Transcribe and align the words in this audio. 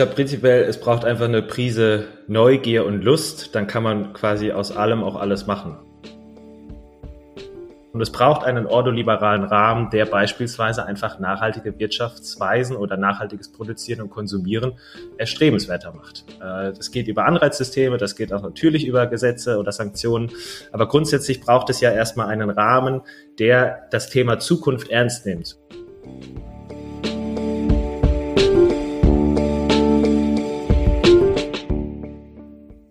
glaube 0.00 0.14
prinzipiell, 0.14 0.62
es 0.62 0.80
braucht 0.80 1.04
einfach 1.04 1.26
eine 1.26 1.42
Prise 1.42 2.06
Neugier 2.26 2.86
und 2.86 3.02
Lust, 3.02 3.54
dann 3.54 3.66
kann 3.66 3.82
man 3.82 4.14
quasi 4.14 4.50
aus 4.50 4.74
allem 4.74 5.04
auch 5.04 5.14
alles 5.14 5.46
machen. 5.46 5.76
Und 7.92 8.00
es 8.00 8.10
braucht 8.10 8.46
einen 8.46 8.64
ordoliberalen 8.66 9.44
Rahmen, 9.44 9.90
der 9.90 10.06
beispielsweise 10.06 10.86
einfach 10.86 11.18
nachhaltige 11.18 11.78
Wirtschaftsweisen 11.78 12.76
oder 12.76 12.96
nachhaltiges 12.96 13.52
Produzieren 13.52 14.00
und 14.00 14.08
Konsumieren 14.08 14.72
erstrebenswerter 15.18 15.92
macht. 15.92 16.24
Äh, 16.40 16.72
das 16.72 16.90
geht 16.92 17.06
über 17.06 17.26
Anreizsysteme, 17.26 17.98
das 17.98 18.16
geht 18.16 18.32
auch 18.32 18.42
natürlich 18.42 18.86
über 18.86 19.06
Gesetze 19.06 19.58
oder 19.58 19.70
Sanktionen. 19.70 20.30
Aber 20.72 20.88
grundsätzlich 20.88 21.42
braucht 21.42 21.68
es 21.68 21.82
ja 21.82 21.90
erstmal 21.90 22.28
einen 22.28 22.48
Rahmen, 22.48 23.02
der 23.38 23.86
das 23.90 24.08
Thema 24.08 24.38
Zukunft 24.38 24.88
ernst 24.88 25.26
nimmt. 25.26 25.58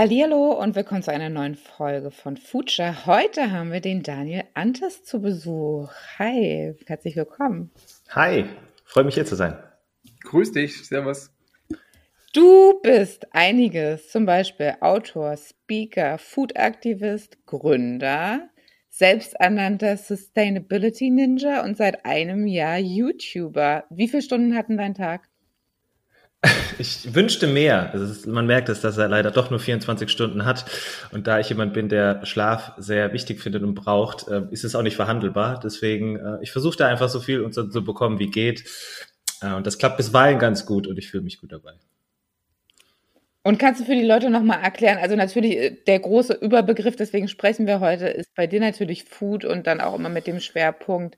Hallo 0.00 0.52
und 0.52 0.76
willkommen 0.76 1.02
zu 1.02 1.10
einer 1.10 1.28
neuen 1.28 1.56
Folge 1.56 2.12
von 2.12 2.36
Future. 2.36 3.04
Heute 3.06 3.50
haben 3.50 3.72
wir 3.72 3.80
den 3.80 4.04
Daniel 4.04 4.44
Antes 4.54 5.02
zu 5.02 5.20
Besuch. 5.20 5.90
Hi, 6.20 6.72
herzlich 6.86 7.16
willkommen. 7.16 7.72
Hi, 8.10 8.44
freue 8.84 9.02
mich 9.02 9.16
hier 9.16 9.26
zu 9.26 9.34
sein. 9.34 9.58
Grüß 10.22 10.52
dich, 10.52 10.86
servus. 10.86 11.32
Du 12.32 12.80
bist 12.80 13.26
einiges, 13.34 14.08
zum 14.10 14.24
Beispiel 14.24 14.74
Autor, 14.78 15.36
Speaker, 15.36 16.18
Food-Aktivist, 16.18 17.44
Gründer, 17.46 18.50
selbsternannter 18.90 19.96
Sustainability 19.96 21.10
Ninja 21.10 21.64
und 21.64 21.76
seit 21.76 22.06
einem 22.06 22.46
Jahr 22.46 22.78
YouTuber. 22.78 23.82
Wie 23.90 24.06
viele 24.06 24.22
Stunden 24.22 24.54
hatten 24.54 24.76
dein 24.76 24.94
Tag? 24.94 25.28
Ich 26.78 27.14
wünschte 27.14 27.48
mehr. 27.48 27.92
Ist, 27.94 28.26
man 28.26 28.46
merkt 28.46 28.68
es, 28.68 28.80
dass 28.80 28.96
er 28.98 29.08
leider 29.08 29.30
doch 29.30 29.50
nur 29.50 29.58
24 29.58 30.08
Stunden 30.08 30.44
hat. 30.44 30.64
Und 31.10 31.26
da 31.26 31.40
ich 31.40 31.48
jemand 31.48 31.74
bin, 31.74 31.88
der 31.88 32.24
Schlaf 32.24 32.72
sehr 32.76 33.12
wichtig 33.12 33.40
findet 33.40 33.62
und 33.64 33.74
braucht, 33.74 34.28
äh, 34.28 34.42
ist 34.50 34.64
es 34.64 34.76
auch 34.76 34.82
nicht 34.82 34.96
verhandelbar. 34.96 35.58
Deswegen, 35.62 36.16
äh, 36.16 36.38
ich 36.40 36.52
versuche 36.52 36.76
da 36.76 36.86
einfach 36.86 37.08
so 37.08 37.20
viel 37.20 37.50
zu 37.50 37.70
so 37.70 37.82
bekommen, 37.82 38.18
wie 38.20 38.30
geht. 38.30 38.64
Äh, 39.40 39.54
und 39.54 39.66
das 39.66 39.78
klappt 39.78 39.96
bisweilen 39.96 40.38
ganz 40.38 40.66
gut 40.66 40.86
und 40.86 40.98
ich 40.98 41.10
fühle 41.10 41.24
mich 41.24 41.40
gut 41.40 41.52
dabei. 41.52 41.72
Und 43.42 43.58
kannst 43.58 43.80
du 43.80 43.84
für 43.84 43.94
die 43.94 44.04
Leute 44.04 44.30
nochmal 44.30 44.62
erklären, 44.62 44.98
also 44.98 45.16
natürlich 45.16 45.84
der 45.86 46.00
große 46.00 46.34
Überbegriff, 46.34 46.96
deswegen 46.96 47.28
sprechen 47.28 47.66
wir 47.66 47.80
heute, 47.80 48.06
ist 48.06 48.34
bei 48.34 48.46
dir 48.46 48.60
natürlich 48.60 49.04
Food 49.04 49.44
und 49.44 49.66
dann 49.66 49.80
auch 49.80 49.94
immer 49.94 50.10
mit 50.10 50.26
dem 50.26 50.38
Schwerpunkt 50.38 51.16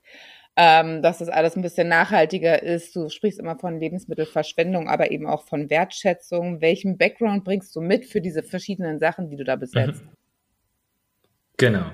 ähm, 0.63 1.01
dass 1.01 1.17
das 1.17 1.29
alles 1.29 1.55
ein 1.55 1.63
bisschen 1.63 1.87
nachhaltiger 1.87 2.61
ist. 2.61 2.95
Du 2.95 3.09
sprichst 3.09 3.39
immer 3.39 3.57
von 3.57 3.79
Lebensmittelverschwendung, 3.79 4.89
aber 4.89 5.09
eben 5.09 5.25
auch 5.25 5.47
von 5.47 5.71
Wertschätzung. 5.71 6.61
Welchen 6.61 6.99
Background 6.99 7.43
bringst 7.43 7.75
du 7.75 7.81
mit 7.81 8.05
für 8.05 8.21
diese 8.21 8.43
verschiedenen 8.43 8.99
Sachen, 8.99 9.31
die 9.31 9.37
du 9.37 9.43
da 9.43 9.55
besetzt? 9.55 10.03
Genau. 11.57 11.85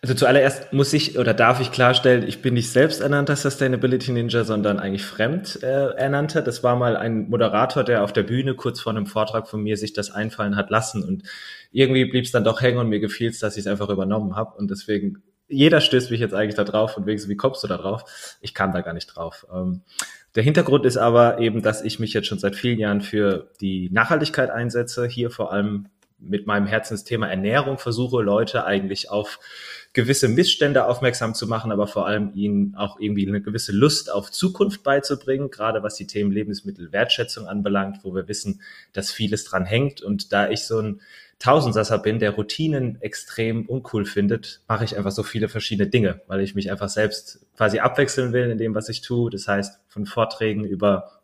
Also 0.00 0.14
zuallererst 0.14 0.72
muss 0.72 0.90
ich 0.94 1.18
oder 1.18 1.34
darf 1.34 1.60
ich 1.60 1.70
klarstellen, 1.70 2.26
ich 2.26 2.40
bin 2.40 2.54
nicht 2.54 2.70
selbst 2.70 3.02
ernannter 3.02 3.36
Sustainability 3.36 4.10
Ninja, 4.10 4.44
sondern 4.44 4.78
eigentlich 4.78 5.04
fremd 5.04 5.62
äh, 5.62 5.90
ernannter. 5.96 6.40
Das 6.40 6.62
war 6.62 6.76
mal 6.76 6.96
ein 6.96 7.28
Moderator, 7.28 7.84
der 7.84 8.04
auf 8.04 8.14
der 8.14 8.22
Bühne 8.22 8.54
kurz 8.54 8.80
vor 8.80 8.92
einem 8.92 9.04
Vortrag 9.04 9.48
von 9.48 9.62
mir 9.62 9.76
sich 9.76 9.92
das 9.92 10.10
einfallen 10.10 10.56
hat 10.56 10.70
lassen 10.70 11.04
und 11.04 11.24
irgendwie 11.72 12.06
blieb 12.06 12.24
es 12.24 12.32
dann 12.32 12.44
doch 12.44 12.62
hängen 12.62 12.78
und 12.78 12.88
mir 12.88 13.00
gefiel 13.00 13.28
es, 13.28 13.38
dass 13.38 13.56
ich 13.58 13.64
es 13.64 13.66
einfach 13.66 13.90
übernommen 13.90 14.34
habe 14.34 14.56
und 14.56 14.70
deswegen 14.70 15.22
jeder 15.48 15.80
stößt 15.80 16.10
mich 16.10 16.20
jetzt 16.20 16.34
eigentlich 16.34 16.56
da 16.56 16.64
drauf 16.64 16.96
und 16.96 17.06
wegen 17.06 17.18
so, 17.18 17.28
wie 17.28 17.36
kommst 17.36 17.62
du 17.62 17.68
da 17.68 17.76
drauf? 17.76 18.36
Ich 18.40 18.54
kam 18.54 18.72
da 18.72 18.80
gar 18.80 18.94
nicht 18.94 19.06
drauf. 19.06 19.46
Ähm, 19.52 19.82
der 20.34 20.42
Hintergrund 20.42 20.84
ist 20.84 20.96
aber 20.96 21.38
eben, 21.38 21.62
dass 21.62 21.82
ich 21.82 21.98
mich 21.98 22.12
jetzt 22.12 22.26
schon 22.26 22.38
seit 22.38 22.56
vielen 22.56 22.78
Jahren 22.78 23.00
für 23.00 23.50
die 23.60 23.88
Nachhaltigkeit 23.90 24.50
einsetze, 24.50 25.06
hier 25.06 25.30
vor 25.30 25.52
allem 25.52 25.86
mit 26.18 26.46
meinem 26.46 26.66
Herzensthema 26.66 27.26
Ernährung 27.28 27.78
versuche, 27.78 28.22
Leute 28.22 28.64
eigentlich 28.64 29.10
auf 29.10 29.38
gewisse 29.92 30.28
Missstände 30.28 30.86
aufmerksam 30.86 31.34
zu 31.34 31.46
machen, 31.46 31.72
aber 31.72 31.86
vor 31.86 32.06
allem 32.06 32.32
ihnen 32.34 32.74
auch 32.74 33.00
irgendwie 33.00 33.26
eine 33.26 33.40
gewisse 33.40 33.72
Lust 33.72 34.12
auf 34.12 34.30
Zukunft 34.30 34.82
beizubringen, 34.82 35.50
gerade 35.50 35.82
was 35.82 35.94
die 35.94 36.06
Themen 36.06 36.32
Lebensmittelwertschätzung 36.32 37.46
anbelangt, 37.46 38.00
wo 38.02 38.14
wir 38.14 38.28
wissen, 38.28 38.60
dass 38.92 39.10
vieles 39.10 39.44
dran 39.44 39.64
hängt. 39.64 40.02
Und 40.02 40.32
da 40.32 40.50
ich 40.50 40.64
so 40.64 40.80
ein 40.80 41.00
Tausendsasser 41.38 41.98
bin, 41.98 42.18
der 42.18 42.30
Routinen 42.30 43.00
extrem 43.02 43.66
uncool 43.66 44.06
findet, 44.06 44.62
mache 44.68 44.84
ich 44.84 44.96
einfach 44.96 45.10
so 45.10 45.22
viele 45.22 45.48
verschiedene 45.48 45.88
Dinge, 45.88 46.22
weil 46.26 46.40
ich 46.40 46.54
mich 46.54 46.70
einfach 46.70 46.88
selbst 46.88 47.46
quasi 47.56 47.78
abwechseln 47.78 48.32
will 48.32 48.50
in 48.50 48.58
dem, 48.58 48.74
was 48.74 48.88
ich 48.88 49.02
tue. 49.02 49.30
Das 49.30 49.46
heißt, 49.46 49.80
von 49.88 50.06
Vorträgen 50.06 50.64
über 50.64 51.20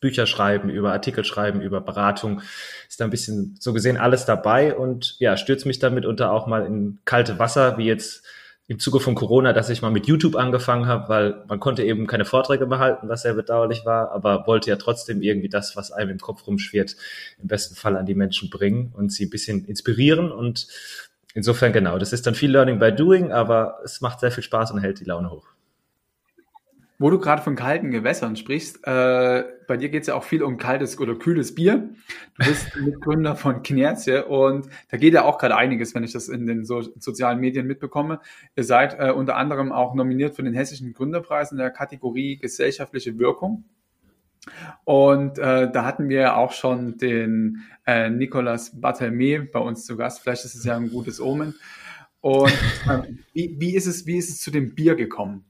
Bücher 0.00 0.26
schreiben, 0.26 0.70
über 0.70 0.92
Artikel 0.92 1.24
schreiben, 1.24 1.60
über 1.60 1.80
Beratung, 1.80 2.42
ist 2.88 3.00
da 3.00 3.04
ein 3.04 3.10
bisschen 3.10 3.56
so 3.58 3.72
gesehen 3.72 3.96
alles 3.96 4.24
dabei 4.24 4.74
und 4.74 5.16
ja, 5.18 5.36
stürzt 5.36 5.66
mich 5.66 5.80
damit 5.80 6.06
unter 6.06 6.30
auch 6.30 6.46
mal 6.46 6.64
in 6.64 7.00
kalte 7.04 7.38
Wasser, 7.40 7.76
wie 7.76 7.86
jetzt 7.86 8.24
im 8.70 8.78
Zuge 8.78 9.00
von 9.00 9.16
Corona, 9.16 9.52
dass 9.52 9.68
ich 9.68 9.82
mal 9.82 9.90
mit 9.90 10.06
YouTube 10.06 10.36
angefangen 10.36 10.86
habe, 10.86 11.08
weil 11.08 11.44
man 11.48 11.58
konnte 11.58 11.82
eben 11.82 12.06
keine 12.06 12.24
Vorträge 12.24 12.66
mehr 12.66 12.78
halten, 12.78 13.08
was 13.08 13.22
sehr 13.22 13.34
bedauerlich 13.34 13.84
war, 13.84 14.12
aber 14.12 14.46
wollte 14.46 14.70
ja 14.70 14.76
trotzdem 14.76 15.22
irgendwie 15.22 15.48
das, 15.48 15.74
was 15.74 15.90
einem 15.90 16.10
im 16.10 16.18
Kopf 16.18 16.46
rumschwirrt, 16.46 16.94
im 17.42 17.48
besten 17.48 17.74
Fall 17.74 17.96
an 17.96 18.06
die 18.06 18.14
Menschen 18.14 18.48
bringen 18.48 18.92
und 18.96 19.10
sie 19.10 19.26
ein 19.26 19.30
bisschen 19.30 19.64
inspirieren 19.64 20.30
und 20.30 20.68
insofern 21.34 21.72
genau, 21.72 21.98
das 21.98 22.12
ist 22.12 22.28
dann 22.28 22.36
viel 22.36 22.52
Learning 22.52 22.78
by 22.78 22.92
Doing, 22.92 23.32
aber 23.32 23.80
es 23.82 24.00
macht 24.02 24.20
sehr 24.20 24.30
viel 24.30 24.44
Spaß 24.44 24.70
und 24.70 24.78
hält 24.78 25.00
die 25.00 25.04
Laune 25.04 25.32
hoch. 25.32 25.48
Wo 27.00 27.08
du 27.08 27.18
gerade 27.18 27.40
von 27.40 27.56
kalten 27.56 27.90
Gewässern 27.90 28.36
sprichst, 28.36 28.86
äh, 28.86 29.44
bei 29.66 29.78
dir 29.78 29.88
geht 29.88 30.02
es 30.02 30.08
ja 30.08 30.14
auch 30.16 30.22
viel 30.22 30.42
um 30.42 30.58
kaltes 30.58 30.98
oder 31.00 31.14
kühles 31.14 31.54
Bier. 31.54 31.88
Du 32.38 32.46
bist 32.46 32.76
Mitgründer 32.76 33.36
von 33.36 33.62
Knerze 33.62 34.26
und 34.26 34.68
da 34.90 34.98
geht 34.98 35.14
ja 35.14 35.24
auch 35.24 35.38
gerade 35.38 35.56
einiges, 35.56 35.94
wenn 35.94 36.04
ich 36.04 36.12
das 36.12 36.28
in 36.28 36.46
den 36.46 36.66
so 36.66 36.82
sozialen 36.82 37.40
Medien 37.40 37.66
mitbekomme. 37.66 38.20
Ihr 38.54 38.64
seid 38.64 39.00
äh, 39.00 39.12
unter 39.12 39.36
anderem 39.36 39.72
auch 39.72 39.94
nominiert 39.94 40.36
für 40.36 40.42
den 40.42 40.52
Hessischen 40.52 40.92
Gründerpreis 40.92 41.52
in 41.52 41.56
der 41.56 41.70
Kategorie 41.70 42.36
gesellschaftliche 42.36 43.18
Wirkung. 43.18 43.64
Und 44.84 45.38
äh, 45.38 45.72
da 45.72 45.86
hatten 45.86 46.10
wir 46.10 46.36
auch 46.36 46.52
schon 46.52 46.98
den 46.98 47.62
äh, 47.86 48.10
Nicolas 48.10 48.78
Barthelme 48.78 49.48
bei 49.50 49.60
uns 49.60 49.86
zu 49.86 49.96
Gast. 49.96 50.20
Vielleicht 50.20 50.44
ist 50.44 50.54
es 50.54 50.64
ja 50.64 50.76
ein 50.76 50.90
gutes 50.90 51.18
Omen. 51.18 51.54
Und 52.20 52.52
äh, 52.86 53.04
wie, 53.32 53.56
wie, 53.58 53.74
ist 53.74 53.86
es, 53.86 54.04
wie 54.04 54.18
ist 54.18 54.28
es 54.28 54.42
zu 54.42 54.50
dem 54.50 54.74
Bier 54.74 54.96
gekommen? 54.96 55.46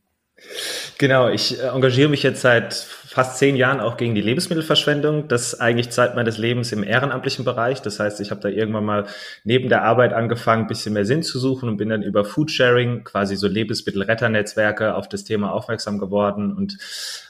Genau, 0.98 1.28
ich 1.28 1.58
äh, 1.58 1.68
engagiere 1.68 2.08
mich 2.08 2.22
jetzt 2.22 2.42
seit 2.42 2.74
fast 2.74 3.38
zehn 3.38 3.56
Jahren 3.56 3.80
auch 3.80 3.96
gegen 3.96 4.14
die 4.14 4.20
Lebensmittelverschwendung. 4.20 5.26
Das 5.26 5.58
eigentlich 5.58 5.90
Zeit 5.90 6.14
meines 6.14 6.38
Lebens 6.38 6.70
im 6.72 6.84
ehrenamtlichen 6.84 7.44
Bereich. 7.44 7.82
Das 7.82 7.98
heißt, 7.98 8.20
ich 8.20 8.30
habe 8.30 8.40
da 8.40 8.48
irgendwann 8.48 8.84
mal 8.84 9.06
neben 9.42 9.68
der 9.68 9.82
Arbeit 9.82 10.12
angefangen, 10.12 10.62
ein 10.64 10.68
bisschen 10.68 10.92
mehr 10.92 11.04
Sinn 11.04 11.22
zu 11.22 11.38
suchen 11.38 11.68
und 11.68 11.76
bin 11.76 11.88
dann 11.88 12.02
über 12.02 12.24
Foodsharing, 12.24 13.02
quasi 13.02 13.34
so 13.34 13.48
Lebensmittelretternetzwerke, 13.48 14.94
auf 14.94 15.08
das 15.08 15.24
Thema 15.24 15.52
aufmerksam 15.52 15.98
geworden 15.98 16.56
und 16.56 16.78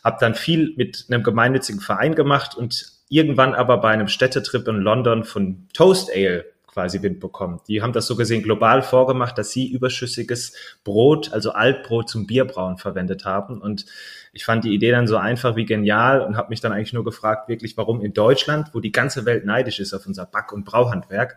habe 0.04 0.18
dann 0.20 0.34
viel 0.34 0.74
mit 0.76 1.06
einem 1.08 1.22
gemeinnützigen 1.22 1.80
Verein 1.80 2.14
gemacht 2.14 2.54
und 2.54 2.92
irgendwann 3.08 3.54
aber 3.54 3.78
bei 3.78 3.90
einem 3.90 4.08
Städtetrip 4.08 4.68
in 4.68 4.76
London 4.76 5.24
von 5.24 5.66
Toast 5.72 6.10
Ale 6.14 6.44
quasi 6.72 7.02
Wind 7.02 7.20
bekommen. 7.20 7.60
Die 7.68 7.82
haben 7.82 7.92
das 7.92 8.06
so 8.06 8.16
gesehen 8.16 8.42
global 8.42 8.82
vorgemacht, 8.82 9.36
dass 9.36 9.50
sie 9.50 9.70
überschüssiges 9.70 10.54
Brot, 10.84 11.32
also 11.32 11.52
Altbrot 11.52 12.08
zum 12.08 12.26
Bierbrauen 12.26 12.78
verwendet 12.78 13.24
haben. 13.24 13.60
Und 13.60 13.86
ich 14.32 14.44
fand 14.44 14.64
die 14.64 14.74
Idee 14.74 14.92
dann 14.92 15.06
so 15.06 15.16
einfach 15.16 15.56
wie 15.56 15.64
genial 15.64 16.22
und 16.22 16.36
habe 16.36 16.50
mich 16.50 16.60
dann 16.60 16.72
eigentlich 16.72 16.92
nur 16.92 17.04
gefragt, 17.04 17.48
wirklich, 17.48 17.76
warum 17.76 18.00
in 18.00 18.12
Deutschland, 18.12 18.70
wo 18.72 18.80
die 18.80 18.92
ganze 18.92 19.24
Welt 19.24 19.44
neidisch 19.44 19.80
ist 19.80 19.92
auf 19.92 20.06
unser 20.06 20.26
Back- 20.26 20.52
und 20.52 20.64
Brauhandwerk, 20.64 21.36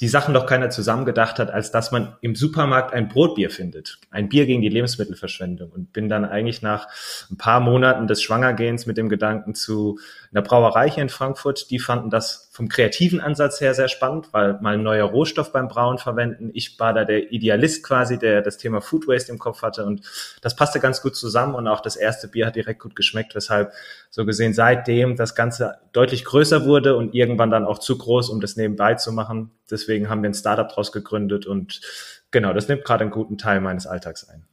die 0.00 0.08
Sachen 0.08 0.34
doch 0.34 0.44
keiner 0.44 0.68
zusammengedacht 0.68 1.38
hat, 1.38 1.50
als 1.50 1.70
dass 1.70 1.90
man 1.90 2.16
im 2.20 2.34
Supermarkt 2.34 2.92
ein 2.92 3.08
Brotbier 3.08 3.48
findet. 3.48 3.98
Ein 4.10 4.28
Bier 4.28 4.44
gegen 4.44 4.60
die 4.60 4.68
Lebensmittelverschwendung. 4.68 5.70
Und 5.70 5.92
bin 5.94 6.10
dann 6.10 6.26
eigentlich 6.26 6.60
nach 6.60 6.88
ein 7.30 7.38
paar 7.38 7.60
Monaten 7.60 8.06
des 8.06 8.22
Schwangergehens 8.22 8.84
mit 8.84 8.98
dem 8.98 9.08
Gedanken 9.08 9.54
zu 9.54 9.98
einer 10.32 10.42
Brauerei 10.42 10.90
hier 10.90 11.02
in 11.02 11.08
Frankfurt. 11.08 11.70
Die 11.70 11.78
fanden 11.78 12.10
das 12.10 12.45
vom 12.56 12.70
kreativen 12.70 13.20
Ansatz 13.20 13.60
her 13.60 13.74
sehr 13.74 13.88
spannend, 13.88 14.32
weil 14.32 14.54
mal 14.62 14.74
ein 14.74 14.82
neuer 14.82 15.04
Rohstoff 15.04 15.52
beim 15.52 15.68
Brauen 15.68 15.98
verwenden. 15.98 16.50
Ich 16.54 16.80
war 16.80 16.94
da 16.94 17.04
der 17.04 17.30
Idealist 17.30 17.84
quasi, 17.84 18.18
der 18.18 18.40
das 18.40 18.56
Thema 18.56 18.80
Food 18.80 19.06
Waste 19.06 19.30
im 19.30 19.38
Kopf 19.38 19.60
hatte 19.60 19.84
und 19.84 20.00
das 20.40 20.56
passte 20.56 20.80
ganz 20.80 21.02
gut 21.02 21.16
zusammen 21.16 21.54
und 21.54 21.68
auch 21.68 21.82
das 21.82 21.96
erste 21.96 22.28
Bier 22.28 22.46
hat 22.46 22.56
direkt 22.56 22.80
gut 22.80 22.96
geschmeckt, 22.96 23.34
weshalb 23.34 23.72
so 24.08 24.24
gesehen 24.24 24.54
seitdem 24.54 25.16
das 25.16 25.34
Ganze 25.34 25.80
deutlich 25.92 26.24
größer 26.24 26.64
wurde 26.64 26.96
und 26.96 27.14
irgendwann 27.14 27.50
dann 27.50 27.66
auch 27.66 27.78
zu 27.78 27.98
groß, 27.98 28.30
um 28.30 28.40
das 28.40 28.56
nebenbei 28.56 28.94
zu 28.94 29.12
machen. 29.12 29.50
Deswegen 29.70 30.08
haben 30.08 30.22
wir 30.22 30.30
ein 30.30 30.34
Startup 30.34 30.66
draus 30.66 30.92
gegründet 30.92 31.44
und 31.44 31.82
genau, 32.30 32.54
das 32.54 32.68
nimmt 32.68 32.86
gerade 32.86 33.02
einen 33.02 33.10
guten 33.10 33.36
Teil 33.36 33.60
meines 33.60 33.86
Alltags 33.86 34.26
ein. 34.30 34.46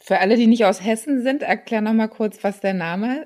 Für 0.00 0.18
alle, 0.18 0.36
die 0.36 0.46
nicht 0.46 0.66
aus 0.66 0.84
Hessen 0.84 1.22
sind, 1.22 1.42
erklär 1.42 1.80
noch 1.80 1.94
mal 1.94 2.08
kurz, 2.08 2.44
was 2.44 2.60
der 2.60 2.74
Name 2.74 3.24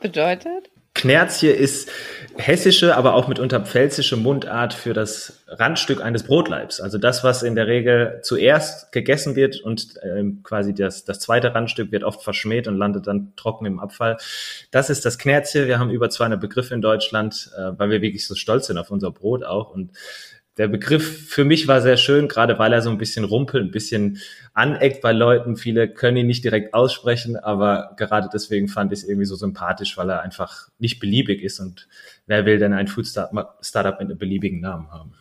bedeutet. 0.00 0.71
Knerzje 0.94 1.52
ist 1.52 1.90
hessische, 2.36 2.96
aber 2.96 3.14
auch 3.14 3.28
mitunter 3.28 3.60
pfälzische 3.60 4.16
Mundart 4.16 4.74
für 4.74 4.92
das 4.92 5.44
Randstück 5.48 6.02
eines 6.02 6.22
Brotleibs. 6.22 6.80
Also 6.80 6.98
das, 6.98 7.24
was 7.24 7.42
in 7.42 7.54
der 7.54 7.66
Regel 7.66 8.20
zuerst 8.22 8.92
gegessen 8.92 9.34
wird 9.34 9.60
und 9.60 9.96
äh, 10.02 10.24
quasi 10.42 10.74
das, 10.74 11.04
das 11.04 11.20
zweite 11.20 11.54
Randstück 11.54 11.92
wird 11.92 12.04
oft 12.04 12.22
verschmäht 12.22 12.68
und 12.68 12.76
landet 12.76 13.06
dann 13.06 13.32
trocken 13.36 13.66
im 13.66 13.80
Abfall. 13.80 14.16
Das 14.70 14.90
ist 14.90 15.04
das 15.04 15.18
Knerzje. 15.18 15.66
Wir 15.66 15.78
haben 15.78 15.90
über 15.90 16.10
200 16.10 16.40
Begriffe 16.40 16.74
in 16.74 16.82
Deutschland, 16.82 17.50
äh, 17.56 17.72
weil 17.78 17.90
wir 17.90 18.02
wirklich 18.02 18.26
so 18.26 18.34
stolz 18.34 18.66
sind 18.66 18.78
auf 18.78 18.90
unser 18.90 19.10
Brot 19.10 19.44
auch. 19.44 19.70
Und 19.70 19.92
der 20.58 20.68
Begriff 20.68 21.28
für 21.28 21.44
mich 21.44 21.66
war 21.66 21.80
sehr 21.80 21.96
schön, 21.96 22.28
gerade 22.28 22.58
weil 22.58 22.72
er 22.72 22.82
so 22.82 22.90
ein 22.90 22.98
bisschen 22.98 23.24
rumpelt, 23.24 23.64
ein 23.64 23.70
bisschen 23.70 24.18
aneckt 24.52 25.00
bei 25.00 25.12
Leuten. 25.12 25.56
Viele 25.56 25.88
können 25.88 26.18
ihn 26.18 26.26
nicht 26.26 26.44
direkt 26.44 26.74
aussprechen, 26.74 27.36
aber 27.36 27.94
gerade 27.96 28.28
deswegen 28.32 28.68
fand 28.68 28.92
ich 28.92 29.00
es 29.00 29.08
irgendwie 29.08 29.24
so 29.24 29.34
sympathisch, 29.34 29.96
weil 29.96 30.10
er 30.10 30.20
einfach 30.20 30.68
nicht 30.78 31.00
beliebig 31.00 31.42
ist. 31.42 31.58
Und 31.58 31.88
wer 32.26 32.44
will 32.44 32.58
denn 32.58 32.74
ein 32.74 32.86
Food 32.86 33.06
Startup 33.06 33.98
mit 33.98 34.10
einem 34.10 34.18
beliebigen 34.18 34.60
Namen 34.60 34.90
haben? 34.92 35.14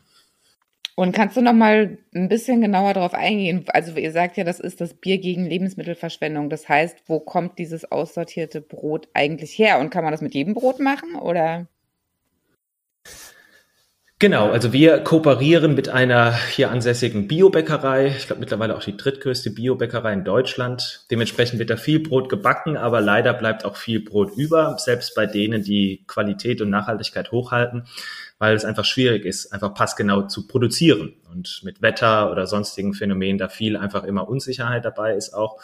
Und 0.96 1.14
kannst 1.14 1.38
du 1.38 1.42
noch 1.42 1.54
mal 1.54 1.98
ein 2.14 2.28
bisschen 2.28 2.60
genauer 2.60 2.94
darauf 2.94 3.14
eingehen? 3.14 3.64
Also 3.70 3.96
ihr 3.96 4.12
sagt 4.12 4.36
ja, 4.36 4.44
das 4.44 4.60
ist 4.60 4.82
das 4.82 4.94
Bier 4.94 5.18
gegen 5.18 5.46
Lebensmittelverschwendung. 5.46 6.50
Das 6.50 6.68
heißt, 6.68 7.04
wo 7.08 7.22
kommt 7.22 7.58
dieses 7.58 7.90
aussortierte 7.90 8.60
Brot 8.60 9.08
eigentlich 9.14 9.58
her? 9.58 9.80
Und 9.80 9.90
kann 9.90 10.04
man 10.04 10.12
das 10.12 10.22
mit 10.22 10.34
jedem 10.34 10.54
Brot 10.54 10.82
machen 10.82 11.16
oder? 11.16 11.68
Genau, 14.22 14.52
also 14.52 14.72
wir 14.72 15.00
kooperieren 15.00 15.74
mit 15.74 15.90
einer 15.90 16.32
hier 16.32 16.70
ansässigen 16.70 17.28
Biobäckerei. 17.28 18.14
Ich 18.16 18.28
glaube 18.28 18.40
mittlerweile 18.40 18.78
auch 18.78 18.84
die 18.84 18.96
drittgrößte 18.96 19.50
Biobäckerei 19.50 20.14
in 20.14 20.24
Deutschland. 20.24 21.08
Dementsprechend 21.10 21.58
wird 21.58 21.72
da 21.72 21.76
viel 21.76 22.00
Brot 22.00 22.30
gebacken, 22.30 22.78
aber 22.78 23.02
leider 23.02 23.34
bleibt 23.34 23.66
auch 23.66 23.76
viel 23.76 24.00
Brot 24.00 24.38
über, 24.38 24.78
selbst 24.78 25.16
bei 25.16 25.26
denen, 25.26 25.64
die 25.64 26.04
Qualität 26.06 26.62
und 26.62 26.70
Nachhaltigkeit 26.70 27.32
hochhalten, 27.32 27.88
weil 28.38 28.56
es 28.56 28.64
einfach 28.64 28.86
schwierig 28.86 29.26
ist, 29.26 29.52
einfach 29.54 29.74
passgenau 29.74 30.28
zu 30.28 30.46
produzieren. 30.46 31.16
Und 31.32 31.62
mit 31.64 31.82
Wetter 31.82 32.32
oder 32.32 32.46
sonstigen 32.46 32.94
Phänomenen 32.94 33.40
da 33.40 33.50
viel 33.50 33.76
einfach 33.76 34.04
immer 34.04 34.30
Unsicherheit 34.30 34.86
dabei 34.86 35.16
ist 35.16 35.34
auch. 35.34 35.60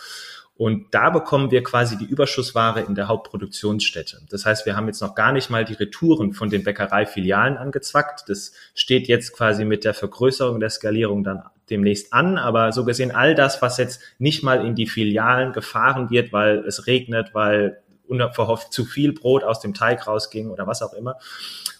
Und 0.58 0.88
da 0.92 1.12
bekommen 1.12 1.52
wir 1.52 1.62
quasi 1.62 1.98
die 1.98 2.06
Überschussware 2.06 2.82
in 2.82 2.96
der 2.96 3.08
Hauptproduktionsstätte. 3.08 4.22
Das 4.30 4.46
heißt, 4.46 4.66
wir 4.66 4.76
haben 4.76 4.88
jetzt 4.88 5.02
noch 5.02 5.14
gar 5.14 5.32
nicht 5.32 5.52
mal 5.52 5.66
die 5.66 5.76
Retouren 5.76 6.34
von 6.34 6.50
den 6.50 6.64
Bäckereifilialen 6.64 7.58
angezwackt. 7.58 8.28
Das 8.28 8.54
steht 8.74 9.08
jetzt 9.08 9.34
quasi 9.34 9.66
mit 9.66 9.84
der 9.86 9.94
Vergrößerung 9.94 10.60
der 10.60 10.72
Skalierung 10.72 11.24
dann 11.24 11.44
demnächst 11.70 12.12
an. 12.12 12.40
Aber 12.40 12.72
so 12.72 12.86
gesehen 12.86 13.12
all 13.12 13.36
das, 13.36 13.62
was 13.62 13.78
jetzt 13.78 14.02
nicht 14.18 14.42
mal 14.42 14.66
in 14.66 14.74
die 14.74 14.88
Filialen 14.88 15.54
gefahren 15.54 16.10
wird, 16.10 16.34
weil 16.34 16.66
es 16.66 16.88
regnet, 16.88 17.36
weil 17.36 17.78
unverhofft 18.08 18.74
zu 18.74 18.86
viel 18.86 19.14
Brot 19.14 19.44
aus 19.44 19.60
dem 19.60 19.74
Teig 19.74 20.08
rausging 20.08 20.50
oder 20.50 20.66
was 20.66 20.82
auch 20.82 20.94
immer 20.94 21.18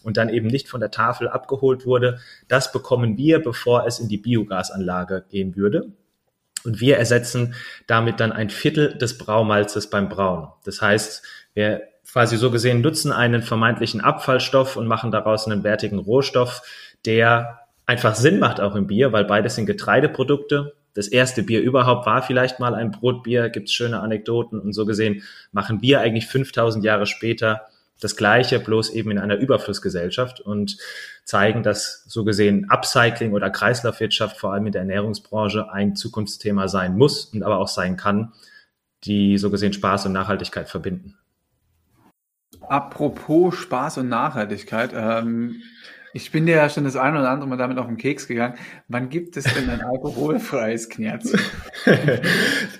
und 0.04 0.18
dann 0.18 0.30
eben 0.30 0.48
nicht 0.48 0.68
von 0.68 0.82
der 0.82 0.92
Tafel 0.92 1.28
abgeholt 1.28 1.86
wurde, 1.86 2.20
das 2.48 2.72
bekommen 2.72 3.18
wir, 3.18 3.40
bevor 3.42 3.88
es 3.88 4.00
in 4.00 4.08
die 4.08 4.18
Biogasanlage 4.18 5.26
gehen 5.30 5.56
würde. 5.56 5.92
Und 6.68 6.82
wir 6.82 6.98
ersetzen 6.98 7.56
damit 7.88 8.20
dann 8.20 8.34
ein 8.34 8.50
Viertel 8.50 8.98
des 8.98 9.18
Braumalzes 9.18 9.90
beim 9.90 10.10
Brauen. 10.10 10.50
Das 10.66 10.82
heißt, 10.82 11.24
wir 11.54 11.82
quasi 12.12 12.36
so 12.36 12.52
gesehen 12.52 12.82
nutzen 12.82 13.14
einen 13.14 13.42
vermeintlichen 13.42 14.02
Abfallstoff 14.02 14.76
und 14.76 14.86
machen 14.86 15.10
daraus 15.10 15.48
einen 15.48 15.64
wertigen 15.64 15.98
Rohstoff, 15.98 16.62
der 17.06 17.62
einfach 17.86 18.16
Sinn 18.16 18.40
macht 18.40 18.60
auch 18.60 18.76
im 18.76 18.86
Bier, 18.86 19.14
weil 19.14 19.24
beides 19.24 19.56
sind 19.56 19.66
Getreideprodukte. 19.66 20.74
Das 20.94 21.08
erste 21.08 21.42
Bier 21.42 21.62
überhaupt 21.62 22.06
war 22.06 22.22
vielleicht 22.22 22.60
mal 22.60 22.76
ein 22.76 22.92
Brotbier, 22.92 23.48
gibt's 23.50 23.72
schöne 23.72 24.02
Anekdoten 24.02 24.60
und 24.60 24.74
so 24.74 24.86
gesehen 24.86 25.24
machen 25.54 25.82
wir 25.82 26.02
eigentlich 26.02 26.28
5000 26.28 26.84
Jahre 26.84 27.06
später 27.06 27.68
das 28.00 28.16
Gleiche, 28.16 28.60
bloß 28.60 28.92
eben 28.92 29.12
in 29.12 29.20
einer 29.20 29.38
Überflussgesellschaft 29.38 30.40
und 30.40 30.78
zeigen, 31.24 31.64
dass 31.64 32.04
so 32.08 32.24
gesehen 32.24 32.70
Upcycling 32.70 33.34
oder 33.34 33.50
Kreislaufwirtschaft 33.50 34.38
vor 34.38 34.54
allem 34.54 34.68
in 34.68 34.72
der 34.72 34.82
Ernährungsbranche 34.82 35.72
ein 35.72 35.96
Zukunftsthema 35.96 36.68
sein 36.68 36.98
muss 36.98 37.26
und 37.26 37.44
aber 37.44 37.58
auch 37.58 37.68
sein 37.68 37.98
kann, 37.98 38.34
die 39.04 39.38
so 39.38 39.50
gesehen 39.50 39.74
Spaß 39.74 40.06
und 40.06 40.14
Nachhaltigkeit 40.14 40.70
verbinden. 40.70 41.18
Apropos 42.62 43.56
Spaß 43.56 44.00
und 44.00 44.10
Nachhaltigkeit, 44.10 44.92
ähm, 44.94 45.62
ich 46.18 46.32
bin 46.32 46.48
dir 46.48 46.56
ja 46.56 46.68
schon 46.68 46.84
das 46.84 46.96
eine 46.96 47.20
oder 47.20 47.30
andere 47.30 47.48
Mal 47.48 47.58
damit 47.58 47.78
auf 47.78 47.86
den 47.86 47.98
Keks 47.98 48.28
gegangen. 48.28 48.56
Wann 48.88 49.10
gibt 49.10 49.38
es 49.38 49.44
denn 49.44 49.70
ein 49.70 49.82
alkoholfreies 49.82 50.90
Knerz? 50.90 51.32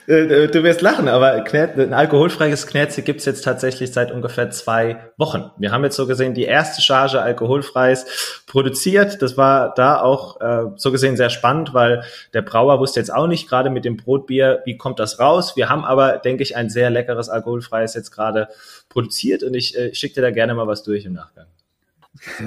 Äh, 0.08 0.48
du 0.48 0.64
wirst 0.64 0.82
lachen, 0.82 1.10
aber 1.10 1.34
ein 1.34 1.94
alkoholfreies 1.94 2.66
Knerz 2.68 2.96
gibt 3.04 3.20
es 3.20 3.26
jetzt 3.26 3.44
tatsächlich 3.44 3.92
seit 3.92 4.10
ungefähr 4.10 4.50
zwei 4.52 5.12
Wochen. 5.18 5.52
Wir 5.58 5.74
haben 5.74 5.84
jetzt 5.84 5.98
so 5.98 6.08
gesehen 6.08 6.34
die 6.34 6.46
erste 6.46 6.82
Charge 6.82 7.22
alkoholfreies 7.22 8.44
produziert. 8.48 9.22
Das 9.22 9.36
war 9.36 9.74
da 9.76 10.00
auch 10.00 10.40
äh, 10.40 10.72
so 10.78 10.94
gesehen 10.94 11.18
sehr 11.18 11.30
spannend, 11.30 11.74
weil 11.74 12.04
der 12.34 12.42
Brauer 12.42 12.80
wusste 12.80 13.02
jetzt 13.02 13.14
auch 13.14 13.28
nicht, 13.28 13.50
gerade 13.50 13.70
mit 13.70 13.84
dem 13.84 13.98
Brotbier, 13.98 14.62
wie 14.64 14.78
kommt 14.78 15.00
das 15.00 15.20
raus. 15.20 15.58
Wir 15.58 15.68
haben 15.68 15.84
aber, 15.84 16.20
denke 16.20 16.44
ich, 16.44 16.56
ein 16.56 16.70
sehr 16.70 16.90
leckeres 16.90 17.28
alkoholfreies 17.28 17.94
jetzt 17.94 18.12
gerade 18.12 18.48
produziert 18.88 19.44
und 19.44 19.56
ich 19.56 19.78
äh, 19.78 19.94
schicke 19.94 20.16
dir 20.16 20.22
da 20.22 20.32
gerne 20.32 20.54
mal 20.54 20.68
was 20.68 20.84
durch 20.84 21.04
im 21.04 21.14
Nachgang. 21.14 21.48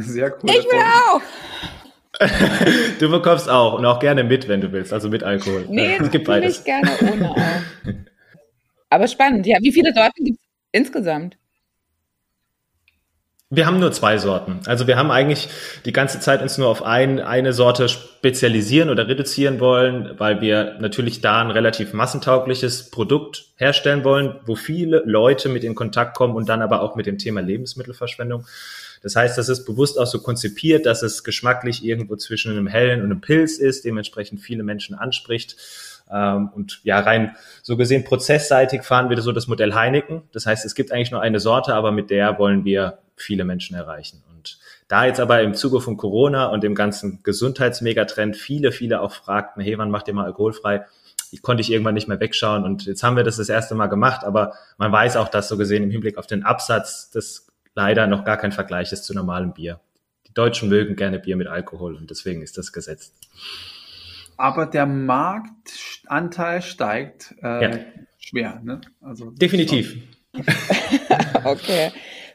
Sehr 0.00 0.36
cool. 0.42 0.50
Ich 0.50 0.64
will 0.64 0.80
auch. 0.80 1.20
Du 2.98 3.10
bekommst 3.10 3.48
auch 3.48 3.78
und 3.78 3.86
auch 3.86 3.98
gerne 3.98 4.24
mit, 4.24 4.46
wenn 4.48 4.60
du 4.60 4.72
willst, 4.72 4.92
also 4.92 5.08
mit 5.08 5.22
Alkohol. 5.22 5.66
Nee, 5.68 5.96
es 6.00 6.10
gibt 6.10 6.26
beides. 6.26 6.58
Ich 6.58 6.64
gerne 6.64 6.90
ohne 7.00 7.30
auch. 7.30 7.36
Aber 8.90 9.06
spannend, 9.06 9.46
ja. 9.46 9.56
Wie 9.62 9.72
viele 9.72 9.94
Sorten 9.94 10.24
gibt 10.24 10.38
es 10.38 10.46
insgesamt? 10.72 11.36
Wir 13.52 13.66
haben 13.66 13.80
nur 13.80 13.90
zwei 13.90 14.16
Sorten. 14.16 14.60
Also 14.66 14.86
wir 14.86 14.96
haben 14.96 15.10
eigentlich 15.10 15.48
die 15.84 15.92
ganze 15.92 16.20
Zeit 16.20 16.40
uns 16.40 16.56
nur 16.56 16.68
auf 16.68 16.84
ein, 16.84 17.18
eine 17.18 17.52
Sorte 17.52 17.88
spezialisieren 17.88 18.90
oder 18.90 19.08
reduzieren 19.08 19.58
wollen, 19.58 20.14
weil 20.18 20.40
wir 20.40 20.76
natürlich 20.78 21.20
da 21.20 21.40
ein 21.40 21.50
relativ 21.50 21.92
massentaugliches 21.92 22.90
Produkt 22.92 23.46
herstellen 23.56 24.04
wollen, 24.04 24.38
wo 24.46 24.54
viele 24.54 25.02
Leute 25.04 25.48
mit 25.48 25.64
in 25.64 25.74
Kontakt 25.74 26.16
kommen 26.16 26.36
und 26.36 26.48
dann 26.48 26.62
aber 26.62 26.80
auch 26.80 26.94
mit 26.94 27.06
dem 27.06 27.18
Thema 27.18 27.40
Lebensmittelverschwendung. 27.40 28.46
Das 29.02 29.16
heißt, 29.16 29.38
das 29.38 29.48
ist 29.48 29.64
bewusst 29.64 29.98
auch 29.98 30.06
so 30.06 30.20
konzipiert, 30.20 30.86
dass 30.86 31.02
es 31.02 31.24
geschmacklich 31.24 31.84
irgendwo 31.84 32.16
zwischen 32.16 32.52
einem 32.52 32.66
hellen 32.66 33.00
und 33.00 33.06
einem 33.06 33.20
Pilz 33.20 33.58
ist, 33.58 33.84
dementsprechend 33.84 34.40
viele 34.40 34.62
Menschen 34.62 34.94
anspricht. 34.94 35.56
Ähm, 36.10 36.50
und 36.54 36.80
ja, 36.82 37.00
rein 37.00 37.36
so 37.62 37.76
gesehen 37.76 38.04
prozessseitig 38.04 38.82
fahren 38.82 39.08
wir 39.10 39.20
so 39.22 39.32
das 39.32 39.46
Modell 39.46 39.74
Heineken. 39.74 40.22
Das 40.32 40.46
heißt, 40.46 40.64
es 40.64 40.74
gibt 40.74 40.92
eigentlich 40.92 41.10
nur 41.10 41.22
eine 41.22 41.40
Sorte, 41.40 41.74
aber 41.74 41.92
mit 41.92 42.10
der 42.10 42.38
wollen 42.38 42.64
wir 42.64 42.98
viele 43.16 43.44
Menschen 43.44 43.76
erreichen. 43.76 44.22
Und 44.34 44.58
da 44.88 45.04
jetzt 45.04 45.20
aber 45.20 45.40
im 45.42 45.54
Zuge 45.54 45.80
von 45.80 45.96
Corona 45.96 46.46
und 46.46 46.62
dem 46.62 46.74
ganzen 46.74 47.22
Gesundheitsmegatrend 47.22 48.36
viele, 48.36 48.72
viele 48.72 49.00
auch 49.00 49.12
fragten, 49.12 49.62
hey, 49.62 49.78
wann 49.78 49.90
macht 49.90 50.08
ihr 50.08 50.14
mal 50.14 50.24
alkoholfrei? 50.24 50.84
Ich 51.30 51.42
konnte 51.42 51.60
ich 51.60 51.70
irgendwann 51.70 51.94
nicht 51.94 52.08
mehr 52.08 52.18
wegschauen 52.18 52.64
und 52.64 52.86
jetzt 52.86 53.04
haben 53.04 53.16
wir 53.16 53.22
das 53.22 53.36
das 53.36 53.48
erste 53.48 53.76
Mal 53.76 53.86
gemacht, 53.86 54.24
aber 54.24 54.54
man 54.78 54.90
weiß 54.90 55.16
auch, 55.16 55.28
dass 55.28 55.46
so 55.46 55.56
gesehen 55.56 55.84
im 55.84 55.90
Hinblick 55.90 56.18
auf 56.18 56.26
den 56.26 56.42
Absatz 56.42 57.08
das 57.10 57.49
leider 57.74 58.06
noch 58.06 58.24
gar 58.24 58.36
kein 58.36 58.52
Vergleich 58.52 58.92
ist 58.92 59.04
zu 59.04 59.14
normalem 59.14 59.52
Bier. 59.52 59.80
Die 60.26 60.34
Deutschen 60.34 60.68
mögen 60.68 60.96
gerne 60.96 61.18
Bier 61.18 61.36
mit 61.36 61.48
Alkohol 61.48 61.96
und 61.96 62.10
deswegen 62.10 62.42
ist 62.42 62.56
das 62.58 62.72
gesetzt. 62.72 63.14
Aber 64.36 64.66
der 64.66 64.86
Marktanteil 64.86 66.62
steigt 66.62 67.34
äh, 67.42 67.62
ja. 67.62 67.78
schwer, 68.18 68.60
ne? 68.62 68.80
Also 69.00 69.30
definitiv. 69.32 69.96
okay. 71.44 71.90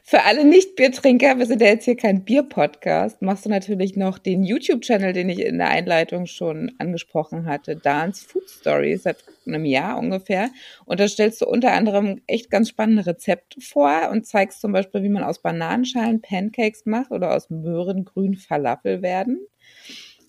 Für 0.08 0.22
alle 0.22 0.44
Nicht-Biertrinker, 0.44 1.36
wir 1.36 1.46
sind 1.46 1.60
ja 1.60 1.66
jetzt 1.66 1.84
hier 1.84 1.96
kein 1.96 2.24
Bier-Podcast, 2.24 3.22
machst 3.22 3.44
du 3.44 3.48
natürlich 3.48 3.96
noch 3.96 4.20
den 4.20 4.44
YouTube-Channel, 4.44 5.12
den 5.12 5.28
ich 5.28 5.40
in 5.40 5.58
der 5.58 5.70
Einleitung 5.70 6.26
schon 6.26 6.76
angesprochen 6.78 7.46
hatte, 7.46 7.74
Dance 7.74 8.24
Food 8.24 8.48
Stories, 8.48 9.02
seit 9.02 9.16
einem 9.48 9.64
Jahr 9.64 9.98
ungefähr. 9.98 10.50
Und 10.84 11.00
da 11.00 11.08
stellst 11.08 11.40
du 11.40 11.46
unter 11.46 11.72
anderem 11.72 12.22
echt 12.28 12.52
ganz 12.52 12.68
spannende 12.68 13.04
Rezepte 13.04 13.60
vor 13.60 14.10
und 14.12 14.24
zeigst 14.24 14.60
zum 14.60 14.70
Beispiel, 14.70 15.02
wie 15.02 15.08
man 15.08 15.24
aus 15.24 15.42
Bananenschalen 15.42 16.22
Pancakes 16.22 16.86
macht 16.86 17.10
oder 17.10 17.34
aus 17.34 17.50
Möhrengrün 17.50 18.36
Falafel 18.36 19.02
werden. 19.02 19.44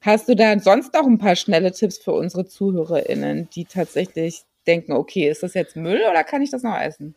Hast 0.02 0.28
du 0.28 0.36
da 0.36 0.58
sonst 0.58 0.96
noch 0.96 1.06
ein 1.06 1.20
paar 1.20 1.36
schnelle 1.36 1.72
Tipps 1.72 2.00
für 2.00 2.14
unsere 2.14 2.48
ZuhörerInnen, 2.48 3.50
die 3.54 3.66
tatsächlich 3.66 4.42
denken, 4.66 4.94
okay, 4.94 5.30
ist 5.30 5.44
das 5.44 5.54
jetzt 5.54 5.76
Müll 5.76 6.02
oder 6.10 6.24
kann 6.24 6.42
ich 6.42 6.50
das 6.50 6.64
noch 6.64 6.80
essen? 6.80 7.14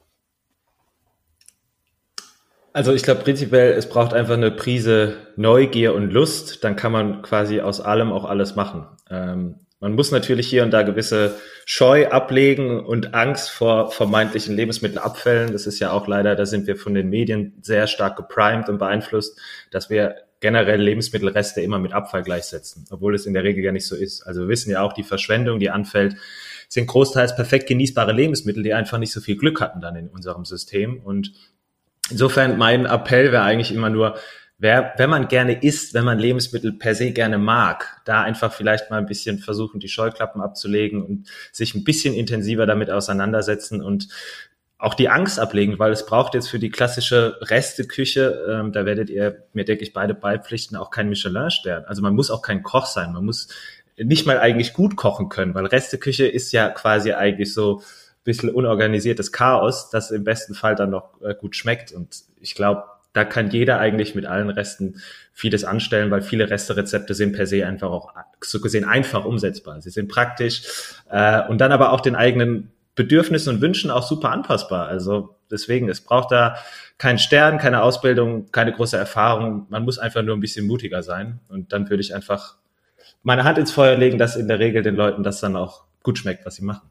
Also 2.73 2.93
ich 2.93 3.03
glaube 3.03 3.23
prinzipiell, 3.23 3.73
es 3.73 3.89
braucht 3.89 4.15
einfach 4.15 4.35
eine 4.35 4.53
Prise 4.53 5.17
Neugier 5.37 5.95
und 5.95 6.13
Lust, 6.13 6.63
dann 6.63 6.77
kann 6.77 6.93
man 6.93 7.23
quasi 7.23 7.61
aus 7.61 7.81
allem 7.81 8.13
auch 8.13 8.25
alles 8.25 8.55
machen. 8.55 8.87
Ähm, 9.11 9.57
man 9.81 9.95
muss 9.95 10.13
natürlich 10.13 10.47
hier 10.47 10.63
und 10.63 10.71
da 10.71 10.83
gewisse 10.83 11.37
Scheu 11.65 12.09
ablegen 12.09 12.85
und 12.85 13.15
Angst 13.15 13.51
vor 13.51 13.91
vermeintlichen 13.91 14.55
Lebensmittelabfällen. 14.55 15.53
Das 15.53 15.67
ist 15.67 15.81
ja 15.81 15.91
auch 15.91 16.07
leider, 16.07 16.37
da 16.37 16.45
sind 16.45 16.67
wir 16.67 16.77
von 16.77 16.95
den 16.95 17.09
Medien 17.09 17.55
sehr 17.63 17.87
stark 17.87 18.17
geprimed 18.17 18.69
und 18.69 18.79
beeinflusst, 18.79 19.41
dass 19.71 19.89
wir 19.89 20.17
generell 20.41 20.81
Lebensmittelreste 20.81 21.63
immer 21.63 21.79
mit 21.79 21.93
Abfall 21.93 22.23
gleichsetzen, 22.23 22.85
obwohl 22.91 23.15
es 23.15 23.27
in 23.27 23.35
der 23.35 23.43
Regel 23.43 23.65
ja 23.65 23.73
nicht 23.73 23.87
so 23.87 23.97
ist. 23.97 24.23
Also 24.27 24.43
wir 24.43 24.49
wissen 24.49 24.71
ja 24.71 24.83
auch, 24.83 24.93
die 24.93 25.03
Verschwendung, 25.03 25.59
die 25.59 25.71
anfällt, 25.71 26.17
sind 26.69 26.87
großteils 26.87 27.35
perfekt 27.35 27.67
genießbare 27.67 28.13
Lebensmittel, 28.13 28.63
die 28.63 28.75
einfach 28.75 28.99
nicht 28.99 29.13
so 29.13 29.21
viel 29.21 29.37
Glück 29.37 29.61
hatten 29.61 29.81
dann 29.81 29.97
in 29.97 30.09
unserem 30.09 30.45
System. 30.45 31.01
Und 31.03 31.33
insofern 32.11 32.59
mein 32.59 32.87
Appell 32.87 33.33
wäre 33.33 33.43
eigentlich 33.43 33.73
immer 33.73 33.91
nur, 33.91 34.17
wer, 34.59 34.93
wenn 34.99 35.11
man 35.11 35.29
gerne 35.29 35.63
isst, 35.63 35.95
wenn 35.95 36.05
man 36.05 36.19
Lebensmittel 36.19 36.73
per 36.73 36.95
se 36.95 37.13
gerne 37.13 37.39
mag, 37.39 38.01
da 38.05 38.23
einfach 38.23 38.53
vielleicht 38.53 38.91
mal 38.91 38.99
ein 38.99 39.07
bisschen 39.07 39.39
versuchen, 39.39 39.81
die 39.81 39.89
Scheuklappen 39.89 40.41
abzulegen 40.41 41.03
und 41.03 41.29
sich 41.51 41.75
ein 41.75 41.85
bisschen 41.85 42.15
intensiver 42.15 42.67
damit 42.67 42.91
auseinandersetzen 42.91 43.83
und 43.83 44.09
auch 44.79 44.95
die 44.95 45.11
Angst 45.11 45.39
ablegen, 45.39 45.79
weil 45.79 45.93
es 45.93 46.07
braucht 46.07 46.35
jetzt 46.35 46.49
für 46.49 46.59
die 46.59 46.71
klassische 46.71 47.37
Resteküche, 47.43 48.47
ähm, 48.51 48.73
da 48.73 48.87
werdet 48.87 49.11
ihr 49.11 49.45
mir, 49.53 49.65
denke 49.65 49.83
ich, 49.83 49.93
beide 49.93 50.15
beipflichten, 50.15 50.77
auch 50.77 50.91
kein 50.91 51.11
Michelin-Stern. 51.11 51.85
Also 51.85 52.01
man 52.01 52.15
muss 52.15 52.31
auch 52.31 52.41
kein 52.41 52.63
Koch 52.63 52.87
sein, 52.87 53.13
man 53.13 53.25
muss 53.25 53.49
nicht 53.99 54.27
mal 54.27 54.39
eigentlich 54.39 54.73
gut 54.73 54.97
kochen 54.97 55.29
können, 55.29 55.55
weil 55.55 55.67
Resteküche 55.67 56.27
ist 56.27 56.53
ja 56.53 56.71
quasi 56.71 57.13
eigentlich 57.13 57.53
so 57.53 57.83
bisschen 58.25 58.51
unorganisiertes 58.51 59.33
Chaos, 59.33 59.91
das 59.91 60.11
im 60.11 60.25
besten 60.25 60.55
Fall 60.55 60.75
dann 60.75 60.91
noch 60.91 61.21
äh, 61.23 61.35
gut 61.35 61.57
schmeckt. 61.57 61.93
Und 61.93 62.23
ich 62.41 62.55
glaube, 62.55 62.85
da 63.13 63.25
kann 63.25 63.51
jeder 63.51 63.79
eigentlich 63.79 64.15
mit 64.15 64.27
allen 64.27 64.51
Resten 64.51 65.01
vieles 65.33 65.65
anstellen, 65.65 66.11
weil 66.11 66.23
viele 66.23 66.51
Resterezepte 66.51 67.15
sind 67.15 67.33
per 67.33 67.47
se 67.47 67.67
einfach 67.67 67.91
auch 67.91 68.13
so 68.41 68.61
gesehen 68.61 68.85
einfach 68.85 69.25
umsetzbar. 69.25 69.81
Sie 69.81 69.91
sind 69.91 70.09
praktisch 70.09 70.63
äh, 71.11 71.47
und 71.49 71.59
dann 71.61 71.73
aber 71.73 71.93
auch 71.93 72.01
den 72.01 72.15
eigenen 72.15 72.71
Bedürfnissen 72.95 73.55
und 73.55 73.61
Wünschen 73.63 73.91
auch 73.91 74.07
super 74.07 74.31
anpassbar. 74.31 74.87
Also 74.87 75.37
deswegen, 75.51 75.89
es 75.89 76.01
braucht 76.01 76.31
da 76.33 76.57
keinen 76.99 77.19
Stern, 77.19 77.59
keine 77.59 77.83
Ausbildung, 77.83 78.53
keine 78.53 78.73
große 78.73 78.97
Erfahrung. 78.97 79.67
Man 79.71 79.85
muss 79.85 79.99
einfach 79.99 80.23
nur 80.23 80.37
ein 80.37 80.41
bisschen 80.41 80.67
mutiger 80.67 81.03
sein. 81.03 81.41
Und 81.49 81.73
dann 81.73 81.89
würde 81.89 82.03
ich 82.03 82.15
einfach 82.15 82.57
meine 83.23 83.45
Hand 83.45 83.59
ins 83.59 83.73
Feuer 83.73 83.97
legen, 83.97 84.19
dass 84.19 84.37
in 84.37 84.49
der 84.49 84.59
Regel 84.59 84.83
den 84.83 84.97
Leuten 84.97 85.23
das 85.23 85.41
dann 85.41 85.57
auch 85.57 85.85
gut 86.03 86.19
schmeckt, 86.19 86.45
was 86.47 86.57
sie 86.57 86.65
machen. 86.65 86.91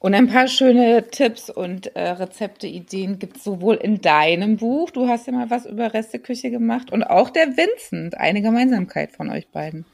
Und 0.00 0.14
ein 0.14 0.28
paar 0.28 0.48
schöne 0.48 1.08
Tipps 1.10 1.50
und 1.50 1.94
äh, 1.94 2.08
Rezepte, 2.08 2.66
Ideen 2.66 3.18
gibt 3.18 3.36
es 3.36 3.44
sowohl 3.44 3.74
in 3.74 4.00
deinem 4.00 4.56
Buch, 4.56 4.90
du 4.90 5.08
hast 5.08 5.26
ja 5.26 5.34
mal 5.34 5.50
was 5.50 5.66
über 5.66 5.92
Resteküche 5.92 6.50
gemacht, 6.50 6.90
und 6.90 7.02
auch 7.02 7.28
der 7.28 7.48
Vincent, 7.58 8.16
eine 8.16 8.40
Gemeinsamkeit 8.40 9.12
von 9.12 9.28
euch 9.28 9.50
beiden. 9.50 9.84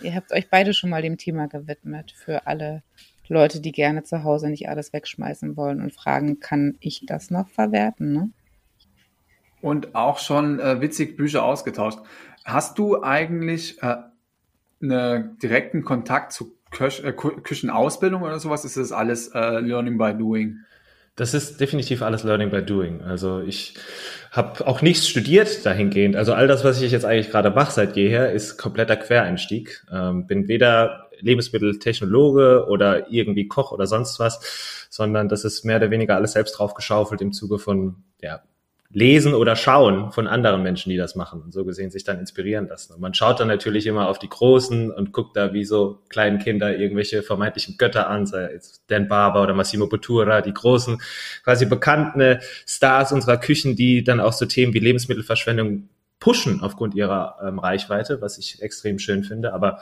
Ihr 0.00 0.14
habt 0.14 0.32
euch 0.32 0.48
beide 0.48 0.72
schon 0.72 0.88
mal 0.88 1.02
dem 1.02 1.18
Thema 1.18 1.46
gewidmet 1.46 2.10
für 2.10 2.46
alle 2.46 2.82
Leute, 3.28 3.60
die 3.60 3.72
gerne 3.72 4.02
zu 4.02 4.24
Hause 4.24 4.48
nicht 4.48 4.70
alles 4.70 4.94
wegschmeißen 4.94 5.58
wollen 5.58 5.82
und 5.82 5.92
fragen, 5.92 6.40
kann 6.40 6.78
ich 6.80 7.04
das 7.04 7.30
noch 7.30 7.50
verwerten? 7.50 8.14
Ne? 8.14 8.30
Und 9.60 9.94
auch 9.94 10.20
schon 10.20 10.58
äh, 10.58 10.80
witzig 10.80 11.18
Bücher 11.18 11.44
ausgetauscht. 11.44 11.98
Hast 12.46 12.78
du 12.78 13.02
eigentlich 13.02 13.82
äh, 13.82 13.96
einen 14.82 15.38
direkten 15.38 15.84
Kontakt 15.84 16.32
zu 16.32 16.56
Köch 16.70 17.02
äh, 17.04 17.12
Küchenausbildung 17.12 18.22
oder 18.22 18.38
sowas? 18.40 18.64
Ist 18.64 18.76
das 18.76 18.92
alles 18.92 19.28
äh, 19.28 19.60
Learning 19.60 19.98
by 19.98 20.14
Doing? 20.14 20.58
Das 21.16 21.34
ist 21.34 21.60
definitiv 21.60 22.02
alles 22.02 22.24
Learning 22.24 22.50
by 22.50 22.62
Doing. 22.62 23.02
Also 23.02 23.40
ich 23.40 23.74
habe 24.30 24.66
auch 24.66 24.80
nichts 24.80 25.08
studiert 25.08 25.66
dahingehend. 25.66 26.16
Also 26.16 26.32
all 26.32 26.48
das, 26.48 26.64
was 26.64 26.80
ich 26.80 26.92
jetzt 26.92 27.04
eigentlich 27.04 27.30
gerade 27.30 27.50
mache 27.50 27.72
seit 27.72 27.96
jeher, 27.96 28.32
ist 28.32 28.56
kompletter 28.56 28.96
Quereinstieg. 28.96 29.84
Ähm, 29.92 30.26
bin 30.26 30.48
weder 30.48 31.08
Lebensmitteltechnologe 31.18 32.66
oder 32.68 33.10
irgendwie 33.10 33.48
Koch 33.48 33.72
oder 33.72 33.86
sonst 33.86 34.18
was, 34.18 34.86
sondern 34.88 35.28
das 35.28 35.44
ist 35.44 35.64
mehr 35.64 35.76
oder 35.76 35.90
weniger 35.90 36.16
alles 36.16 36.32
selbst 36.32 36.52
draufgeschaufelt 36.52 37.20
im 37.20 37.32
Zuge 37.32 37.58
von 37.58 37.96
ja, 38.22 38.42
lesen 38.92 39.34
oder 39.34 39.54
schauen 39.54 40.10
von 40.10 40.26
anderen 40.26 40.62
Menschen, 40.62 40.90
die 40.90 40.96
das 40.96 41.14
machen 41.14 41.42
und 41.42 41.52
so 41.52 41.64
gesehen 41.64 41.92
sich 41.92 42.02
dann 42.02 42.18
inspirieren 42.18 42.66
lassen. 42.66 42.94
Und 42.94 43.00
man 43.00 43.14
schaut 43.14 43.38
dann 43.38 43.46
natürlich 43.46 43.86
immer 43.86 44.08
auf 44.08 44.18
die 44.18 44.28
Großen 44.28 44.90
und 44.90 45.12
guckt 45.12 45.36
da 45.36 45.52
wie 45.52 45.64
so 45.64 46.02
kleinen 46.08 46.40
Kinder 46.40 46.76
irgendwelche 46.76 47.22
vermeintlichen 47.22 47.76
Götter 47.78 48.08
an, 48.08 48.26
sei 48.26 48.52
es 48.52 48.84
Dan 48.88 49.06
Barber 49.06 49.42
oder 49.42 49.54
Massimo 49.54 49.86
Bottura, 49.86 50.40
die 50.40 50.52
großen, 50.52 51.00
quasi 51.44 51.66
bekannten 51.66 52.40
Stars 52.66 53.12
unserer 53.12 53.36
Küchen, 53.36 53.76
die 53.76 54.02
dann 54.02 54.18
auch 54.18 54.32
so 54.32 54.44
Themen 54.44 54.74
wie 54.74 54.80
Lebensmittelverschwendung 54.80 55.88
pushen 56.18 56.60
aufgrund 56.60 56.94
ihrer 56.94 57.36
ähm, 57.42 57.60
Reichweite, 57.60 58.20
was 58.20 58.38
ich 58.38 58.60
extrem 58.60 58.98
schön 58.98 59.22
finde. 59.22 59.54
Aber 59.54 59.78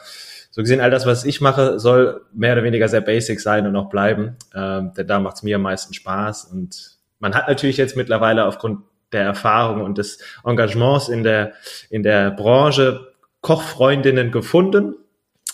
so 0.51 0.61
gesehen, 0.61 0.81
all 0.81 0.91
das, 0.91 1.07
was 1.07 1.25
ich 1.25 1.41
mache, 1.41 1.81
soll 1.81 2.23
mehr 2.33 2.53
oder 2.53 2.63
weniger 2.63 2.89
sehr 2.89 3.01
basic 3.01 3.41
sein 3.41 3.67
und 3.67 3.75
auch 3.75 3.89
bleiben. 3.89 4.37
Ähm, 4.55 4.93
denn 4.97 5.07
da 5.07 5.19
macht 5.19 5.37
es 5.37 5.43
mir 5.43 5.57
am 5.57 5.63
meisten 5.63 5.95
Spaß. 5.95 6.45
Und 6.45 6.99
man 7.19 7.35
hat 7.35 7.49
natürlich 7.49 7.79
jetzt 7.79 7.97
mittlerweile 7.97 8.45
aufgrund 8.45 8.83
der 9.13 9.23
Erfahrung 9.23 9.83
und 9.83 9.99
des 9.99 10.19
Engagements 10.45 11.09
in 11.09 11.23
der, 11.23 11.53
in 11.91 12.03
der 12.03 12.31
Branche 12.31 13.13
Kochfreundinnen 13.41 14.31
gefunden. 14.31 14.95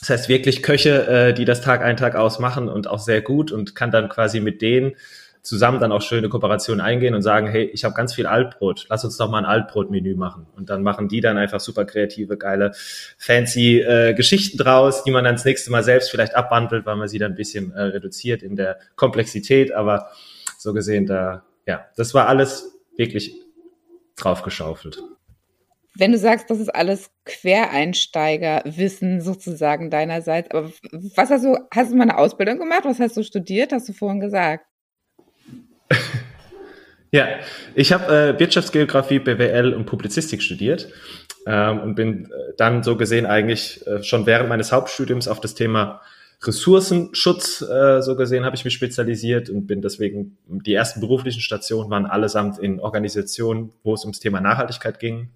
Das 0.00 0.10
heißt 0.10 0.28
wirklich 0.28 0.62
Köche, 0.62 1.06
äh, 1.06 1.34
die 1.34 1.44
das 1.44 1.60
Tag 1.60 1.82
ein, 1.82 1.96
Tag 1.96 2.14
aus 2.14 2.38
machen 2.38 2.68
und 2.68 2.88
auch 2.88 2.98
sehr 2.98 3.22
gut 3.22 3.52
und 3.52 3.74
kann 3.74 3.90
dann 3.90 4.08
quasi 4.08 4.40
mit 4.40 4.60
denen 4.62 4.96
zusammen 5.44 5.78
dann 5.78 5.92
auch 5.92 6.00
schöne 6.00 6.30
Kooperationen 6.30 6.80
eingehen 6.80 7.14
und 7.14 7.20
sagen, 7.20 7.46
hey, 7.46 7.64
ich 7.64 7.84
habe 7.84 7.94
ganz 7.94 8.14
viel 8.14 8.26
Altbrot, 8.26 8.86
lass 8.88 9.04
uns 9.04 9.18
doch 9.18 9.30
mal 9.30 9.38
ein 9.38 9.44
Altbrot-Menü 9.44 10.14
machen. 10.14 10.46
Und 10.56 10.70
dann 10.70 10.82
machen 10.82 11.08
die 11.08 11.20
dann 11.20 11.36
einfach 11.36 11.60
super 11.60 11.84
kreative, 11.84 12.38
geile, 12.38 12.72
fancy 13.18 13.80
äh, 13.80 14.14
Geschichten 14.14 14.56
draus, 14.56 15.04
die 15.04 15.10
man 15.10 15.22
dann 15.24 15.34
das 15.34 15.44
nächste 15.44 15.70
Mal 15.70 15.84
selbst 15.84 16.10
vielleicht 16.10 16.34
abwandelt, 16.34 16.86
weil 16.86 16.96
man 16.96 17.08
sie 17.08 17.18
dann 17.18 17.32
ein 17.32 17.36
bisschen 17.36 17.72
äh, 17.72 17.82
reduziert 17.82 18.42
in 18.42 18.56
der 18.56 18.78
Komplexität. 18.96 19.72
Aber 19.72 20.08
so 20.56 20.72
gesehen, 20.72 21.06
da, 21.06 21.44
ja, 21.66 21.84
das 21.94 22.14
war 22.14 22.26
alles 22.26 22.72
wirklich 22.96 23.43
draufgeschaufelt. 24.16 25.02
Wenn 25.96 26.10
du 26.10 26.18
sagst, 26.18 26.50
das 26.50 26.58
ist 26.58 26.74
alles 26.74 27.10
Quereinsteigerwissen 27.24 29.20
sozusagen 29.20 29.90
deinerseits, 29.90 30.50
aber 30.50 30.72
was 31.14 31.30
hast 31.30 31.44
du, 31.44 31.56
hast 31.72 31.92
du 31.92 31.96
mal 31.96 32.02
eine 32.02 32.18
Ausbildung 32.18 32.58
gemacht? 32.58 32.84
Was 32.84 32.98
hast 32.98 33.16
du 33.16 33.22
studiert? 33.22 33.72
Hast 33.72 33.88
du 33.88 33.92
vorhin 33.92 34.18
gesagt? 34.18 34.66
ja, 37.12 37.28
ich 37.76 37.92
habe 37.92 38.12
äh, 38.12 38.38
Wirtschaftsgeografie, 38.40 39.20
BWL 39.20 39.72
und 39.72 39.86
Publizistik 39.86 40.42
studiert 40.42 40.88
ähm, 41.46 41.80
und 41.80 41.94
bin 41.94 42.24
äh, 42.24 42.54
dann 42.56 42.82
so 42.82 42.96
gesehen 42.96 43.26
eigentlich 43.26 43.86
äh, 43.86 44.02
schon 44.02 44.26
während 44.26 44.48
meines 44.48 44.72
Hauptstudiums 44.72 45.28
auf 45.28 45.40
das 45.40 45.54
Thema 45.54 46.00
Ressourcenschutz, 46.46 47.62
äh, 47.62 48.00
so 48.02 48.16
gesehen, 48.16 48.44
habe 48.44 48.56
ich 48.56 48.64
mich 48.64 48.74
spezialisiert 48.74 49.50
und 49.50 49.66
bin 49.66 49.82
deswegen, 49.82 50.36
die 50.46 50.74
ersten 50.74 51.00
beruflichen 51.00 51.40
Stationen 51.40 51.90
waren 51.90 52.06
allesamt 52.06 52.58
in 52.58 52.80
Organisationen, 52.80 53.72
wo 53.82 53.94
es 53.94 54.04
ums 54.04 54.20
Thema 54.20 54.40
Nachhaltigkeit 54.40 54.98
ging. 55.00 55.30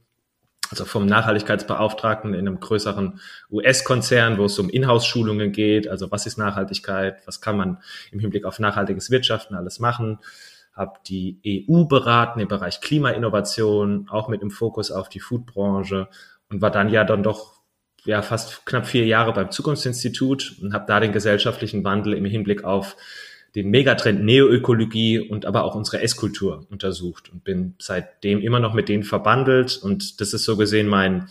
Also 0.70 0.84
vom 0.84 1.06
Nachhaltigkeitsbeauftragten 1.06 2.34
in 2.34 2.46
einem 2.46 2.60
größeren 2.60 3.20
US-Konzern, 3.50 4.36
wo 4.36 4.44
es 4.44 4.58
um 4.58 4.68
Inhouse-Schulungen 4.68 5.52
geht. 5.52 5.88
Also 5.88 6.10
was 6.10 6.26
ist 6.26 6.36
Nachhaltigkeit? 6.36 7.26
Was 7.26 7.40
kann 7.40 7.56
man 7.56 7.78
im 8.12 8.20
Hinblick 8.20 8.44
auf 8.44 8.58
nachhaltiges 8.58 9.10
Wirtschaften 9.10 9.54
alles 9.54 9.80
machen? 9.80 10.18
Habe 10.74 10.98
die 11.06 11.64
EU 11.68 11.84
beraten 11.84 12.40
im 12.40 12.48
Bereich 12.48 12.82
Klimainnovation, 12.82 14.08
auch 14.10 14.28
mit 14.28 14.42
dem 14.42 14.50
Fokus 14.50 14.90
auf 14.90 15.08
die 15.08 15.20
Foodbranche 15.20 16.08
und 16.50 16.60
war 16.60 16.70
dann 16.70 16.90
ja 16.90 17.04
dann 17.04 17.22
doch 17.22 17.57
ja 18.08 18.22
fast 18.22 18.64
knapp 18.64 18.86
vier 18.86 19.04
Jahre 19.04 19.34
beim 19.34 19.50
Zukunftsinstitut 19.50 20.56
und 20.62 20.72
habe 20.72 20.86
da 20.88 20.98
den 20.98 21.12
gesellschaftlichen 21.12 21.84
Wandel 21.84 22.14
im 22.14 22.24
Hinblick 22.24 22.64
auf 22.64 22.96
den 23.54 23.68
Megatrend 23.68 24.24
Neoökologie 24.24 25.20
und 25.20 25.44
aber 25.44 25.64
auch 25.64 25.74
unsere 25.74 26.00
Esskultur 26.00 26.66
untersucht 26.70 27.30
und 27.30 27.44
bin 27.44 27.74
seitdem 27.78 28.40
immer 28.40 28.60
noch 28.60 28.72
mit 28.72 28.88
denen 28.88 29.02
verbandelt 29.02 29.78
und 29.82 30.20
das 30.20 30.32
ist 30.32 30.44
so 30.44 30.56
gesehen 30.56 30.88
mein, 30.88 31.28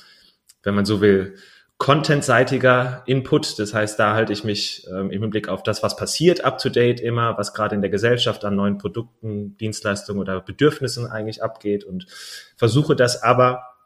wenn 0.62 0.76
man 0.76 0.86
so 0.86 1.02
will, 1.02 1.36
contentseitiger 1.80 3.04
Input. 3.06 3.60
Das 3.60 3.74
heißt, 3.74 4.00
da 4.00 4.14
halte 4.14 4.34
ich 4.34 4.44
mich 4.44 4.88
ähm, 4.90 5.12
im 5.12 5.22
Hinblick 5.22 5.48
auf 5.48 5.64
das, 5.64 5.84
was 5.84 5.96
passiert, 5.96 6.44
up 6.44 6.58
to 6.60 6.70
date 6.70 7.00
immer, 7.00 7.38
was 7.38 7.54
gerade 7.54 7.76
in 7.76 7.82
der 7.82 7.92
Gesellschaft 7.92 8.46
an 8.46 8.56
neuen 8.56 8.78
Produkten, 8.78 9.58
Dienstleistungen 9.58 10.20
oder 10.20 10.42
Bedürfnissen 10.42 11.08
eigentlich 11.08 11.44
abgeht 11.44 11.84
und 11.84 12.08
versuche 12.56 12.96
das 12.96 13.22
aber 13.24 13.77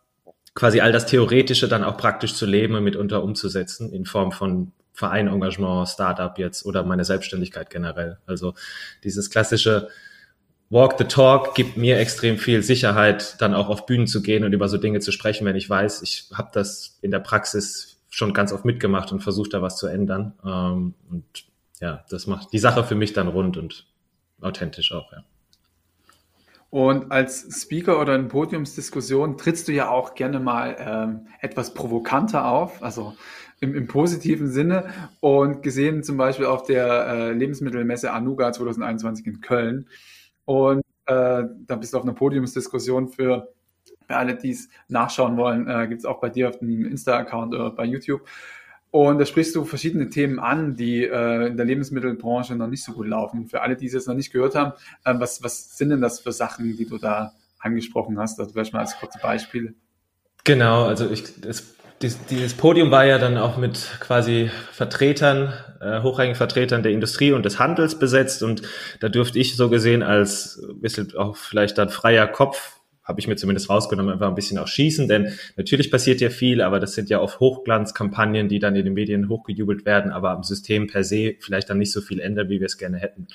quasi 0.53 0.81
all 0.81 0.91
das 0.91 1.05
Theoretische 1.05 1.67
dann 1.67 1.83
auch 1.83 1.97
praktisch 1.97 2.35
zu 2.35 2.45
leben 2.45 2.75
und 2.75 2.83
mitunter 2.83 3.23
umzusetzen 3.23 3.91
in 3.91 4.05
Form 4.05 4.31
von 4.31 4.71
Vereinengagement, 4.93 5.87
Startup 5.87 6.37
jetzt 6.37 6.65
oder 6.65 6.83
meine 6.83 7.05
Selbstständigkeit 7.05 7.69
generell. 7.69 8.19
Also 8.27 8.53
dieses 9.03 9.29
klassische 9.29 9.87
Walk 10.69 10.95
the 10.97 11.05
Talk 11.05 11.55
gibt 11.55 11.75
mir 11.75 11.97
extrem 11.97 12.37
viel 12.37 12.63
Sicherheit, 12.63 13.35
dann 13.41 13.53
auch 13.53 13.69
auf 13.69 13.85
Bühnen 13.85 14.07
zu 14.07 14.21
gehen 14.21 14.43
und 14.43 14.53
über 14.53 14.69
so 14.69 14.77
Dinge 14.77 14.99
zu 14.99 15.11
sprechen, 15.11 15.45
wenn 15.45 15.55
ich 15.55 15.69
weiß, 15.69 16.01
ich 16.01 16.29
habe 16.33 16.49
das 16.53 16.97
in 17.01 17.11
der 17.11 17.19
Praxis 17.19 17.99
schon 18.09 18.33
ganz 18.33 18.53
oft 18.53 18.65
mitgemacht 18.65 19.11
und 19.11 19.21
versucht 19.21 19.53
da 19.53 19.61
was 19.61 19.77
zu 19.77 19.87
ändern. 19.87 20.33
Ähm, 20.45 20.93
und 21.09 21.25
ja, 21.79 22.05
das 22.09 22.27
macht 22.27 22.53
die 22.53 22.59
Sache 22.59 22.83
für 22.83 22.95
mich 22.95 23.13
dann 23.13 23.27
rund 23.27 23.57
und 23.57 23.85
authentisch 24.39 24.91
auch, 24.91 25.11
ja. 25.11 25.23
Und 26.71 27.11
als 27.11 27.61
Speaker 27.61 27.99
oder 27.99 28.15
in 28.15 28.29
Podiumsdiskussionen 28.29 29.37
trittst 29.37 29.67
du 29.67 29.73
ja 29.73 29.89
auch 29.89 30.15
gerne 30.15 30.39
mal 30.39 30.77
ähm, 30.79 31.27
etwas 31.41 31.73
provokanter 31.73 32.45
auf, 32.45 32.81
also 32.81 33.13
im, 33.59 33.75
im, 33.75 33.87
positiven 33.87 34.49
Sinne. 34.49 34.85
Und 35.19 35.63
gesehen 35.63 36.01
zum 36.01 36.15
Beispiel 36.15 36.45
auf 36.45 36.63
der 36.63 37.07
äh, 37.07 37.33
Lebensmittelmesse 37.33 38.13
Anuga 38.13 38.53
2021 38.53 39.27
in 39.27 39.41
Köln. 39.41 39.89
Und 40.45 40.81
äh, 41.07 41.43
da 41.67 41.75
bist 41.75 41.93
du 41.93 41.97
auf 41.97 42.03
einer 42.03 42.13
Podiumsdiskussion 42.13 43.09
für, 43.09 43.49
für 44.07 44.15
alle, 44.15 44.35
die 44.35 44.51
es 44.51 44.69
nachschauen 44.87 45.35
wollen, 45.35 45.67
äh, 45.67 45.87
gibt 45.89 45.99
es 45.99 46.05
auch 46.05 46.21
bei 46.21 46.29
dir 46.29 46.47
auf 46.47 46.59
dem 46.59 46.85
Insta-Account 46.85 47.53
oder 47.53 47.71
bei 47.71 47.83
YouTube. 47.83 48.21
Und 48.91 49.19
da 49.19 49.25
sprichst 49.25 49.55
du 49.55 49.63
verschiedene 49.63 50.09
Themen 50.09 50.37
an, 50.37 50.75
die 50.75 51.05
äh, 51.05 51.47
in 51.47 51.55
der 51.55 51.65
Lebensmittelbranche 51.65 52.55
noch 52.55 52.67
nicht 52.67 52.83
so 52.83 52.91
gut 52.91 53.07
laufen. 53.07 53.47
Für 53.47 53.61
alle, 53.61 53.77
die 53.77 53.87
es 53.87 53.93
jetzt 53.93 54.07
noch 54.07 54.15
nicht 54.15 54.33
gehört 54.33 54.53
haben, 54.53 54.73
äh, 55.05 55.13
was, 55.17 55.41
was 55.41 55.77
sind 55.77 55.89
denn 55.89 56.01
das 56.01 56.19
für 56.19 56.33
Sachen, 56.33 56.75
die 56.75 56.85
du 56.85 56.97
da 56.97 57.31
angesprochen 57.59 58.19
hast? 58.19 58.37
Also 58.39 58.51
vielleicht 58.51 58.73
mal 58.73 58.79
als 58.79 58.97
kurze 58.97 59.19
Beispiele. 59.19 59.73
Genau, 60.43 60.85
also 60.85 61.09
ich, 61.09 61.39
das, 61.39 61.75
dieses 62.01 62.53
Podium 62.53 62.91
war 62.91 63.05
ja 63.05 63.17
dann 63.17 63.37
auch 63.37 63.57
mit 63.57 63.91
quasi 64.01 64.51
Vertretern, 64.73 65.53
äh, 65.79 66.01
hochrangigen 66.01 66.35
Vertretern 66.35 66.83
der 66.83 66.91
Industrie 66.91 67.31
und 67.31 67.45
des 67.45 67.59
Handels 67.59 67.97
besetzt 67.97 68.43
und 68.43 68.63
da 68.99 69.07
durfte 69.07 69.39
ich 69.39 69.55
so 69.55 69.69
gesehen 69.69 70.03
als 70.03 70.61
bisschen 70.75 71.15
auch 71.15 71.37
vielleicht 71.37 71.77
dann 71.77 71.89
freier 71.89 72.27
Kopf 72.27 72.80
habe 73.11 73.19
ich 73.19 73.27
mir 73.27 73.35
zumindest 73.35 73.69
rausgenommen, 73.69 74.13
einfach 74.13 74.29
ein 74.29 74.35
bisschen 74.35 74.57
auch 74.57 74.67
schießen, 74.67 75.09
denn 75.09 75.33
natürlich 75.57 75.91
passiert 75.91 76.21
ja 76.21 76.29
viel, 76.29 76.61
aber 76.61 76.79
das 76.79 76.93
sind 76.93 77.09
ja 77.09 77.19
oft 77.19 77.41
Hochglanzkampagnen, 77.41 78.47
die 78.47 78.59
dann 78.59 78.75
in 78.75 78.85
den 78.85 78.93
Medien 78.93 79.27
hochgejubelt 79.27 79.85
werden, 79.85 80.11
aber 80.11 80.31
am 80.31 80.43
System 80.43 80.87
per 80.87 81.03
se 81.03 81.35
vielleicht 81.39 81.69
dann 81.69 81.77
nicht 81.77 81.91
so 81.91 81.99
viel 81.99 82.21
ändern, 82.21 82.47
wie 82.47 82.61
wir 82.61 82.67
es 82.67 82.77
gerne 82.77 82.97
hätten. 82.97 83.27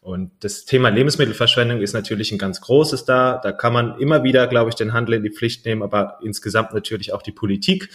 Und 0.00 0.30
das 0.40 0.64
Thema 0.64 0.88
Lebensmittelverschwendung 0.88 1.82
ist 1.82 1.92
natürlich 1.92 2.32
ein 2.32 2.38
ganz 2.38 2.62
großes 2.62 3.04
da. 3.04 3.38
Da 3.42 3.52
kann 3.52 3.74
man 3.74 3.98
immer 3.98 4.24
wieder, 4.24 4.46
glaube 4.46 4.70
ich, 4.70 4.74
den 4.74 4.94
Handel 4.94 5.16
in 5.16 5.22
die 5.22 5.30
Pflicht 5.30 5.66
nehmen, 5.66 5.82
aber 5.82 6.18
insgesamt 6.22 6.72
natürlich 6.72 7.12
auch 7.12 7.20
die 7.20 7.32
Politik. 7.32 7.90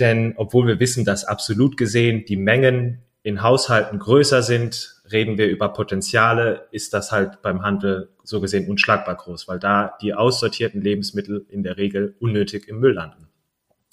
Denn 0.00 0.32
obwohl 0.36 0.66
wir 0.66 0.80
wissen, 0.80 1.04
dass 1.04 1.24
absolut 1.24 1.76
gesehen 1.76 2.24
die 2.26 2.36
Mengen 2.36 3.02
in 3.22 3.42
Haushalten 3.42 3.98
größer 3.98 4.42
sind, 4.42 4.93
reden 5.10 5.36
wir 5.36 5.48
über 5.48 5.68
Potenziale, 5.68 6.66
ist 6.70 6.94
das 6.94 7.12
halt 7.12 7.42
beim 7.42 7.62
Handel 7.62 8.10
so 8.22 8.40
gesehen 8.40 8.68
unschlagbar 8.68 9.16
groß, 9.16 9.48
weil 9.48 9.58
da 9.58 9.96
die 10.00 10.14
aussortierten 10.14 10.80
Lebensmittel 10.80 11.44
in 11.48 11.62
der 11.62 11.76
Regel 11.76 12.16
unnötig 12.20 12.68
im 12.68 12.80
Müll 12.80 12.94
landen. 12.94 13.28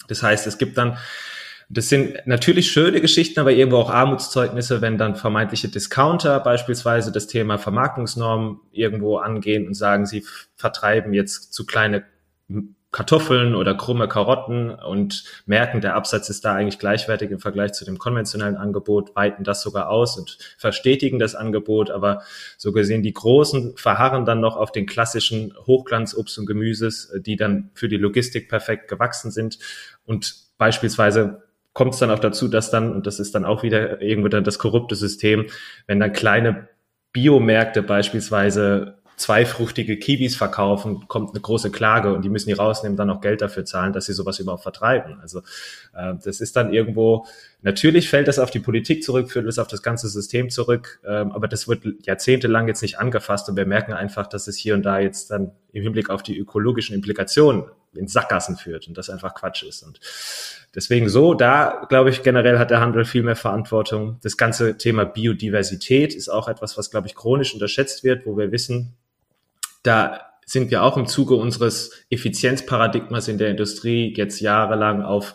Das 0.08 0.22
heißt, 0.22 0.46
es 0.46 0.58
gibt 0.58 0.78
dann, 0.78 0.96
das 1.68 1.88
sind 1.88 2.26
natürlich 2.26 2.70
schöne 2.70 3.00
Geschichten, 3.00 3.40
aber 3.40 3.52
irgendwo 3.52 3.78
auch 3.78 3.90
Armutszeugnisse, 3.90 4.80
wenn 4.80 4.98
dann 4.98 5.16
vermeintliche 5.16 5.68
Discounter 5.68 6.40
beispielsweise 6.40 7.12
das 7.12 7.26
Thema 7.26 7.58
Vermarktungsnormen 7.58 8.60
irgendwo 8.72 9.18
angehen 9.18 9.66
und 9.66 9.74
sagen, 9.74 10.06
sie 10.06 10.24
vertreiben 10.56 11.12
jetzt 11.12 11.52
zu 11.52 11.66
kleine 11.66 12.04
Kartoffeln 12.92 13.54
oder 13.54 13.74
krumme 13.74 14.06
Karotten 14.06 14.70
und 14.70 15.24
merken, 15.46 15.80
der 15.80 15.96
Absatz 15.96 16.28
ist 16.28 16.44
da 16.44 16.54
eigentlich 16.54 16.78
gleichwertig 16.78 17.30
im 17.30 17.40
Vergleich 17.40 17.72
zu 17.72 17.86
dem 17.86 17.96
konventionellen 17.96 18.56
Angebot, 18.56 19.16
weiten 19.16 19.44
das 19.44 19.62
sogar 19.62 19.88
aus 19.88 20.18
und 20.18 20.36
verstetigen 20.58 21.18
das 21.18 21.34
Angebot. 21.34 21.90
Aber 21.90 22.22
so 22.58 22.70
gesehen, 22.70 23.02
die 23.02 23.14
Großen 23.14 23.78
verharren 23.78 24.26
dann 24.26 24.40
noch 24.40 24.56
auf 24.56 24.72
den 24.72 24.84
klassischen 24.84 25.54
Hochglanzobst 25.66 26.38
und 26.38 26.44
Gemüses, 26.44 27.10
die 27.16 27.36
dann 27.36 27.70
für 27.72 27.88
die 27.88 27.96
Logistik 27.96 28.50
perfekt 28.50 28.88
gewachsen 28.88 29.30
sind. 29.30 29.58
Und 30.04 30.34
beispielsweise 30.58 31.42
kommt 31.72 31.94
es 31.94 32.00
dann 32.00 32.10
auch 32.10 32.18
dazu, 32.18 32.46
dass 32.46 32.70
dann, 32.70 32.92
und 32.92 33.06
das 33.06 33.18
ist 33.20 33.34
dann 33.34 33.46
auch 33.46 33.62
wieder 33.62 34.02
irgendwo 34.02 34.28
dann 34.28 34.44
das 34.44 34.58
korrupte 34.58 34.96
System, 34.96 35.46
wenn 35.86 35.98
dann 35.98 36.12
kleine 36.12 36.68
Biomärkte 37.12 37.82
beispielsweise 37.82 39.01
zweifruchtige 39.22 39.98
Kiwis 39.98 40.36
verkaufen, 40.36 41.06
kommt 41.08 41.30
eine 41.30 41.40
große 41.40 41.70
Klage 41.70 42.12
und 42.12 42.22
die 42.22 42.28
müssen 42.28 42.48
die 42.48 42.54
rausnehmen, 42.54 42.96
dann 42.96 43.08
noch 43.08 43.20
Geld 43.20 43.40
dafür 43.40 43.64
zahlen, 43.64 43.92
dass 43.92 44.06
sie 44.06 44.12
sowas 44.12 44.38
überhaupt 44.38 44.62
vertreiben. 44.62 45.18
Also 45.20 45.40
äh, 45.94 46.14
das 46.22 46.40
ist 46.40 46.56
dann 46.56 46.72
irgendwo, 46.72 47.26
natürlich 47.62 48.08
fällt 48.08 48.28
das 48.28 48.38
auf 48.38 48.50
die 48.50 48.58
Politik 48.58 49.02
zurück, 49.02 49.30
führt 49.30 49.46
es 49.46 49.58
auf 49.58 49.68
das 49.68 49.82
ganze 49.82 50.08
System 50.08 50.50
zurück, 50.50 51.00
ähm, 51.06 51.32
aber 51.32 51.48
das 51.48 51.68
wird 51.68 51.84
jahrzehntelang 52.04 52.68
jetzt 52.68 52.82
nicht 52.82 52.98
angefasst 52.98 53.48
und 53.48 53.56
wir 53.56 53.66
merken 53.66 53.92
einfach, 53.92 54.26
dass 54.26 54.48
es 54.48 54.56
hier 54.56 54.74
und 54.74 54.82
da 54.82 54.98
jetzt 54.98 55.30
dann 55.30 55.52
im 55.72 55.82
Hinblick 55.82 56.10
auf 56.10 56.22
die 56.22 56.36
ökologischen 56.36 56.94
Implikationen 56.94 57.64
in 57.94 58.08
Sackgassen 58.08 58.56
führt 58.56 58.88
und 58.88 58.96
das 58.96 59.10
einfach 59.10 59.34
Quatsch 59.34 59.62
ist. 59.62 59.82
Und 59.82 60.00
deswegen 60.74 61.08
so, 61.08 61.34
da 61.34 61.86
glaube 61.88 62.10
ich 62.10 62.22
generell 62.22 62.58
hat 62.58 62.70
der 62.70 62.80
Handel 62.80 63.04
viel 63.04 63.22
mehr 63.22 63.36
Verantwortung. 63.36 64.18
Das 64.22 64.36
ganze 64.36 64.76
Thema 64.76 65.04
Biodiversität 65.04 66.14
ist 66.14 66.28
auch 66.28 66.48
etwas, 66.48 66.78
was 66.78 66.90
glaube 66.90 67.06
ich 67.06 67.14
chronisch 67.14 67.52
unterschätzt 67.54 68.04
wird, 68.04 68.26
wo 68.26 68.36
wir 68.36 68.50
wissen, 68.52 68.96
da 69.82 70.20
sind 70.44 70.70
wir 70.70 70.82
auch 70.82 70.96
im 70.96 71.06
Zuge 71.06 71.34
unseres 71.34 71.92
Effizienzparadigmas 72.10 73.28
in 73.28 73.38
der 73.38 73.50
Industrie 73.50 74.12
jetzt 74.16 74.40
jahrelang 74.40 75.02
auf 75.02 75.34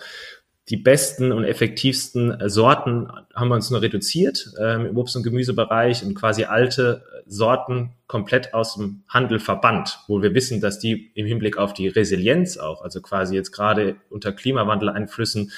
die 0.69 0.77
besten 0.77 1.31
und 1.31 1.45
effektivsten 1.45 2.49
Sorten 2.49 3.09
haben 3.33 3.47
wir 3.47 3.55
uns 3.55 3.71
nur 3.71 3.81
reduziert 3.81 4.51
ähm, 4.59 4.87
im 4.87 4.97
Obst- 4.97 5.15
und 5.15 5.23
Gemüsebereich 5.23 6.03
und 6.03 6.13
quasi 6.13 6.43
alte 6.43 7.05
Sorten 7.25 7.93
komplett 8.07 8.53
aus 8.53 8.75
dem 8.75 9.03
Handel 9.07 9.39
verbannt, 9.39 9.99
wo 10.07 10.21
wir 10.21 10.33
wissen, 10.33 10.59
dass 10.59 10.79
die 10.79 11.11
im 11.15 11.25
Hinblick 11.25 11.57
auf 11.57 11.73
die 11.73 11.87
Resilienz 11.87 12.57
auch, 12.57 12.81
also 12.81 13.01
quasi 13.01 13.35
jetzt 13.35 13.51
gerade 13.51 13.95
unter 14.09 14.33
Klimawandeleinflüssen, 14.33 15.51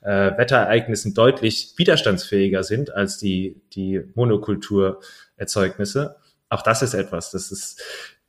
äh, 0.00 0.36
Wetterereignissen 0.36 1.12
deutlich 1.12 1.74
widerstandsfähiger 1.76 2.62
sind 2.62 2.94
als 2.94 3.18
die, 3.18 3.60
die 3.74 4.02
Monokulturerzeugnisse. 4.14 6.16
Auch 6.48 6.62
das 6.62 6.82
ist 6.82 6.94
etwas, 6.94 7.30
das 7.30 7.50
ist 7.50 7.82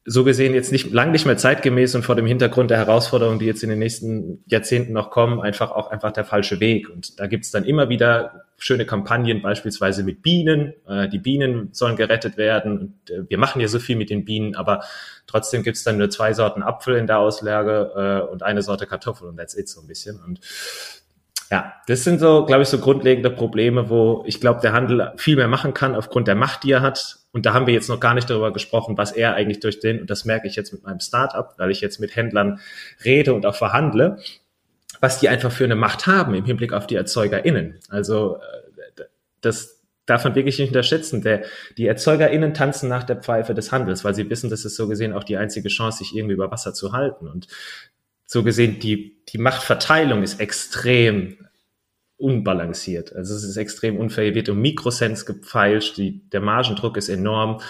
so 0.08 0.24
gesehen 0.24 0.54
jetzt 0.54 0.72
nicht 0.72 0.92
lang 0.92 1.12
nicht 1.12 1.26
mehr 1.26 1.38
zeitgemäß 1.38 1.96
und 1.96 2.04
vor 2.04 2.16
dem 2.16 2.28
Hintergrund 2.28 2.70
der 2.70 2.78
Herausforderungen, 2.78 3.40
die 3.40 3.48
jetzt 3.48 3.64
in 3.64 3.70
den 3.70 3.80
nächsten 3.80 4.44
Jahrzehnten 4.46 4.94
noch 4.94 5.10
kommen, 5.10 5.42
einfach 5.42 5.72
auch 5.72 5.90
einfach 5.90 6.12
der 6.12 6.26
falsche 6.26 6.60
Weg. 6.60 6.90
Und 6.92 7.20
da 7.20 7.26
gibt's 7.26 7.50
dann 7.50 7.66
immer 7.66 7.90
wieder 7.90 8.46
schöne 8.58 8.86
Kampagnen, 8.86 9.42
beispielsweise 9.42 10.04
mit 10.04 10.22
Bienen. 10.22 10.74
Äh, 10.88 11.10
die 11.10 11.18
Bienen 11.18 11.70
sollen 11.72 11.96
gerettet 11.96 12.38
werden. 12.38 12.78
Und, 12.78 13.10
äh, 13.10 13.28
wir 13.28 13.40
machen 13.40 13.60
ja 13.62 13.68
so 13.68 13.80
viel 13.80 13.96
mit 13.96 14.12
den 14.12 14.26
Bienen, 14.26 14.56
aber 14.56 14.84
trotzdem 15.26 15.64
gibt's 15.64 15.84
dann 15.84 15.98
nur 15.98 16.12
zwei 16.12 16.34
Sorten 16.34 16.62
Apfel 16.62 16.98
in 16.98 17.08
der 17.08 17.18
Auslage 17.18 18.26
äh, 18.28 18.32
und 18.32 18.44
eine 18.44 18.62
Sorte 18.62 18.86
Kartoffel 18.86 19.28
und 19.28 19.38
that's 19.38 19.58
it 19.58 19.68
so 19.68 19.82
ein 19.82 19.88
bisschen. 19.88 20.20
Und 20.24 20.40
ja, 21.52 21.74
das 21.88 22.04
sind 22.04 22.20
so, 22.20 22.46
glaube 22.46 22.64
ich, 22.64 22.70
so 22.70 22.80
grundlegende 22.80 23.30
Probleme, 23.30 23.90
wo 23.90 24.24
ich 24.28 24.40
glaube, 24.40 24.62
der 24.62 24.74
Handel 24.74 25.14
viel 25.18 25.36
mehr 25.36 25.48
machen 25.48 25.74
kann 25.74 25.96
aufgrund 25.96 26.28
der 26.28 26.36
Macht, 26.36 26.64
die 26.64 26.72
er 26.72 26.82
hat. 26.82 27.20
Und 27.36 27.46
da 27.46 27.54
haben 27.54 27.68
wir 27.68 27.74
jetzt 27.74 27.90
noch 27.90 28.00
gar 28.00 28.14
nicht 28.14 28.30
darüber 28.30 28.54
gesprochen, 28.54 28.98
was 28.98 29.12
er 29.12 29.34
eigentlich 29.34 29.60
durch 29.60 29.82
den, 29.82 30.00
und 30.00 30.10
das 30.10 30.24
merke 30.24 30.48
ich 30.48 30.56
jetzt 30.56 30.72
mit 30.72 30.84
meinem 30.84 31.02
Startup, 31.02 31.54
weil 31.58 31.70
ich 31.70 31.82
jetzt 31.82 32.00
mit 32.00 32.16
Händlern 32.16 32.62
rede 33.04 33.34
und 33.34 33.46
auch 33.46 33.56
verhandle, 33.56 34.20
was 35.02 35.20
die 35.20 35.28
einfach 35.28 35.52
für 35.52 35.66
eine 35.66 35.76
Macht 35.76 36.08
haben 36.08 36.34
im 36.34 36.46
Hinblick 36.46 36.72
auf 36.72 36.88
die 36.88 36.96
ErzeugerInnen. 36.96 37.82
Also 37.90 38.38
äh, 38.38 39.04
das 39.42 39.82
darf 40.06 40.24
man 40.24 40.36
wirklich 40.36 40.60
nicht 40.60 40.70
unterschätzen. 40.70 41.24
Der, 41.24 41.44
die 41.78 41.88
ErzeugerInnen 41.88 42.54
tanzen 42.54 42.88
nach 42.88 43.04
der 43.04 43.18
Pfeife 43.18 43.54
des 43.54 43.70
Handels, 43.74 44.06
weil 44.06 44.16
sie 44.16 44.30
wissen, 44.30 44.50
das 44.50 44.64
ist 44.64 44.78
so 44.78 44.88
gesehen 44.88 45.12
auch 45.12 45.26
die 45.26 45.36
einzige 45.36 45.68
Chance, 45.68 45.98
sich 45.98 46.16
irgendwie 46.16 46.36
über 46.36 46.52
Wasser 46.52 46.74
zu 46.74 46.94
halten. 46.94 47.28
Und 47.28 47.48
so 48.26 48.44
gesehen, 48.44 48.80
die, 48.80 49.18
die 49.28 49.40
Machtverteilung 49.40 50.24
ist 50.24 50.40
extrem 50.40 51.36
unbalanciert. 52.18 53.14
Also 53.14 53.36
es 53.36 53.44
ist 53.44 53.58
extrem 53.58 53.98
unfair. 53.98 54.26
Hier 54.26 54.36
wird 54.36 54.50
um 54.50 54.62
Mikrocents 54.62 55.26
gefeilscht, 55.26 55.98
die, 55.98 56.22
der 56.30 56.42
Margendruck 56.42 56.98
ist 56.98 57.10
enorm. 57.10 57.62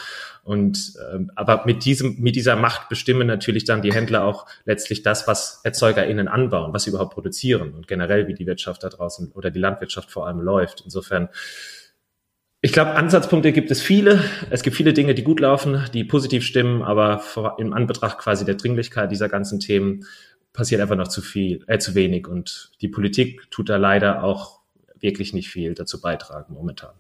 Und 0.44 0.94
ähm, 1.12 1.32
aber 1.36 1.64
mit 1.66 1.86
diesem, 1.86 2.20
mit 2.20 2.36
dieser 2.36 2.56
Macht 2.56 2.88
bestimmen 2.88 3.26
natürlich 3.26 3.64
dann 3.66 3.82
die 3.82 3.92
Händler 3.92 4.26
auch 4.26 4.46
letztlich 4.66 5.02
das, 5.02 5.28
was 5.28 5.62
ErzeugerInnen 5.64 6.28
anbauen, 6.28 6.72
was 6.72 6.84
sie 6.84 6.92
überhaupt 6.92 7.16
produzieren 7.16 7.74
und 7.74 7.88
generell 7.88 8.28
wie 8.28 8.36
die 8.36 8.46
Wirtschaft 8.46 8.84
da 8.84 8.90
draußen 8.90 9.32
oder 9.32 9.50
die 9.50 9.60
Landwirtschaft 9.60 10.12
vor 10.12 10.28
allem 10.28 10.40
läuft. 10.40 10.82
Insofern 10.86 11.30
ich 12.66 12.74
glaube, 12.74 12.96
Ansatzpunkte 12.96 13.52
gibt 13.52 13.70
es 13.70 13.80
viele. 13.80 14.24
Es 14.50 14.64
gibt 14.64 14.76
viele 14.76 14.92
Dinge, 14.94 15.14
die 15.14 15.24
gut 15.24 15.40
laufen, 15.40 15.86
die 15.94 16.04
positiv 16.04 16.44
stimmen, 16.44 16.82
aber 16.82 17.22
im 17.60 17.74
Anbetracht 17.74 18.18
quasi 18.18 18.44
der 18.44 18.56
Dringlichkeit 18.56 19.12
dieser 19.12 19.30
ganzen 19.30 19.60
Themen 19.60 20.06
passiert 20.56 20.82
einfach 20.82 20.96
noch 20.96 21.08
zu 21.08 21.22
viel, 21.22 21.64
äh, 21.68 21.78
zu 21.78 21.96
wenig. 21.96 22.28
Und 22.28 22.72
die 22.82 22.88
Politik 22.88 23.50
tut 23.52 23.70
da 23.70 23.78
leider 23.78 24.24
auch 24.24 24.62
wirklich 25.00 25.34
nicht 25.34 25.50
viel 25.50 25.74
dazu 25.74 26.02
beitragen 26.02 26.54
momentan. 26.54 26.94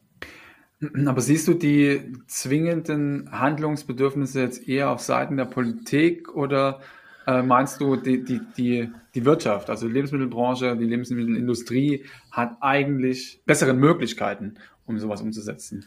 Aber 1.08 1.22
siehst 1.22 1.48
du 1.48 1.54
die 1.54 2.14
zwingenden 2.28 3.32
Handlungsbedürfnisse 3.32 4.42
jetzt 4.42 4.68
eher 4.68 4.90
auf 4.90 5.00
Seiten 5.00 5.38
der 5.38 5.46
Politik 5.46 6.36
oder 6.36 6.82
äh, 7.26 7.42
meinst 7.42 7.82
du, 7.82 7.96
die, 7.96 8.24
die, 8.24 8.42
die, 8.58 8.92
die 9.16 9.26
Wirtschaft, 9.26 9.70
also 9.70 9.88
die 9.88 9.94
Lebensmittelbranche, 9.94 10.76
die 10.78 10.86
Lebensmittelindustrie 10.86 12.06
hat 12.30 12.58
eigentlich 12.62 13.42
bessere 13.46 13.74
Möglichkeiten, 13.74 14.56
um 14.86 15.00
sowas 15.00 15.22
umzusetzen? 15.22 15.86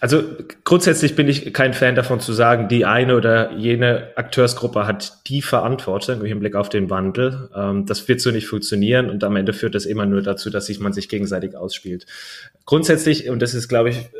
Also 0.00 0.22
grundsätzlich 0.64 1.16
bin 1.16 1.28
ich 1.28 1.52
kein 1.52 1.74
Fan 1.74 1.94
davon 1.94 2.20
zu 2.20 2.32
sagen, 2.32 2.68
die 2.68 2.84
eine 2.84 3.16
oder 3.16 3.52
jene 3.52 4.08
Akteursgruppe 4.16 4.86
hat 4.86 5.28
die 5.28 5.42
Verantwortung 5.42 6.20
im 6.20 6.26
Hinblick 6.26 6.54
auf 6.54 6.68
den 6.68 6.90
Wandel. 6.90 7.50
Ähm, 7.54 7.86
das 7.86 8.08
wird 8.08 8.20
so 8.20 8.30
nicht 8.30 8.46
funktionieren 8.46 9.10
und 9.10 9.22
am 9.24 9.36
Ende 9.36 9.52
führt 9.52 9.74
das 9.74 9.86
immer 9.86 10.06
nur 10.06 10.22
dazu, 10.22 10.50
dass 10.50 10.66
sich 10.66 10.80
man 10.80 10.92
sich 10.92 11.08
gegenseitig 11.08 11.56
ausspielt. 11.56 12.06
Grundsätzlich, 12.64 13.28
und 13.28 13.40
das 13.40 13.54
ist, 13.54 13.68
glaube 13.68 13.90
ich, 13.90 14.10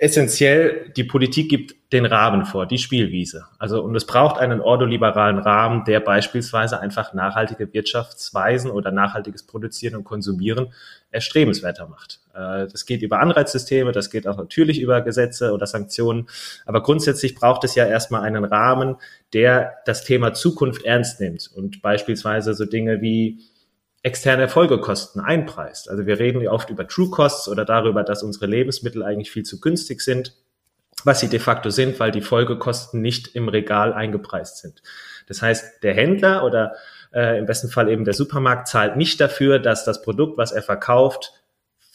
essentiell, 0.00 0.92
die 0.96 1.04
Politik 1.04 1.48
gibt 1.48 1.92
den 1.92 2.06
Rahmen 2.06 2.44
vor, 2.44 2.66
die 2.66 2.78
Spielwiese. 2.78 3.46
Also, 3.58 3.82
und 3.82 3.96
es 3.96 4.06
braucht 4.06 4.38
einen 4.38 4.60
ordoliberalen 4.60 5.38
Rahmen, 5.38 5.84
der 5.84 6.00
beispielsweise 6.00 6.80
einfach 6.80 7.14
nachhaltige 7.14 7.72
Wirtschaftsweisen 7.72 8.70
oder 8.70 8.92
nachhaltiges 8.92 9.42
Produzieren 9.42 9.96
und 9.96 10.04
Konsumieren 10.04 10.72
erstrebenswerter 11.10 11.88
macht. 11.88 12.20
Äh, 12.38 12.68
das 12.68 12.86
geht 12.86 13.02
über 13.02 13.20
Anreizsysteme, 13.20 13.92
das 13.92 14.10
geht 14.10 14.26
auch 14.26 14.36
natürlich 14.36 14.80
über 14.80 15.00
Gesetze 15.00 15.52
oder 15.52 15.66
Sanktionen. 15.66 16.28
Aber 16.64 16.82
grundsätzlich 16.82 17.34
braucht 17.34 17.64
es 17.64 17.74
ja 17.74 17.86
erstmal 17.86 18.22
einen 18.22 18.44
Rahmen, 18.44 18.96
der 19.32 19.74
das 19.84 20.04
Thema 20.04 20.32
Zukunft 20.34 20.84
ernst 20.84 21.20
nimmt 21.20 21.50
und 21.54 21.82
beispielsweise 21.82 22.54
so 22.54 22.64
Dinge 22.64 23.00
wie 23.00 23.40
externe 24.02 24.48
Folgekosten 24.48 25.20
einpreist. 25.20 25.90
Also 25.90 26.06
wir 26.06 26.18
reden 26.18 26.46
oft 26.46 26.70
über 26.70 26.86
True 26.86 27.10
Costs 27.10 27.48
oder 27.48 27.64
darüber, 27.64 28.04
dass 28.04 28.22
unsere 28.22 28.46
Lebensmittel 28.46 29.02
eigentlich 29.02 29.30
viel 29.30 29.42
zu 29.42 29.60
günstig 29.60 30.00
sind, 30.00 30.34
was 31.04 31.20
sie 31.20 31.28
de 31.28 31.40
facto 31.40 31.70
sind, 31.70 31.98
weil 31.98 32.12
die 32.12 32.20
Folgekosten 32.20 33.00
nicht 33.00 33.34
im 33.34 33.48
Regal 33.48 33.92
eingepreist 33.92 34.58
sind. 34.58 34.82
Das 35.26 35.42
heißt, 35.42 35.82
der 35.82 35.94
Händler 35.94 36.44
oder 36.44 36.76
äh, 37.12 37.38
im 37.38 37.46
besten 37.46 37.68
Fall 37.68 37.88
eben 37.88 38.04
der 38.04 38.14
Supermarkt 38.14 38.68
zahlt 38.68 38.96
nicht 38.96 39.20
dafür, 39.20 39.58
dass 39.58 39.84
das 39.84 40.02
Produkt, 40.02 40.38
was 40.38 40.52
er 40.52 40.62
verkauft, 40.62 41.37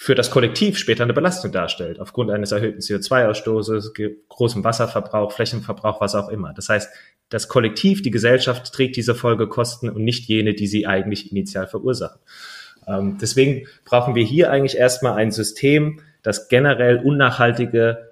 für 0.03 0.15
das 0.15 0.31
Kollektiv 0.31 0.77
später 0.77 1.03
eine 1.03 1.13
Belastung 1.13 1.53
darstellt, 1.53 1.97
aufgrund 1.97 2.29
eines 2.29 2.51
erhöhten 2.51 2.81
CO2-Ausstoßes, 2.81 3.93
großem 4.27 4.61
Wasserverbrauch, 4.61 5.31
Flächenverbrauch, 5.31 6.01
was 6.01 6.13
auch 6.13 6.27
immer. 6.27 6.51
Das 6.53 6.67
heißt, 6.67 6.93
das 7.29 7.47
Kollektiv, 7.47 8.01
die 8.01 8.11
Gesellschaft 8.11 8.73
trägt 8.73 8.97
diese 8.97 9.15
Folgekosten 9.15 9.89
und 9.89 10.03
nicht 10.03 10.27
jene, 10.27 10.55
die 10.55 10.67
sie 10.67 10.85
eigentlich 10.87 11.31
initial 11.31 11.67
verursachen. 11.67 12.19
Ähm, 12.85 13.17
deswegen 13.21 13.65
brauchen 13.85 14.13
wir 14.13 14.25
hier 14.25 14.51
eigentlich 14.51 14.77
erstmal 14.77 15.13
ein 15.13 15.31
System, 15.31 16.01
das 16.21 16.49
generell 16.49 16.97
unnachhaltige 16.97 18.09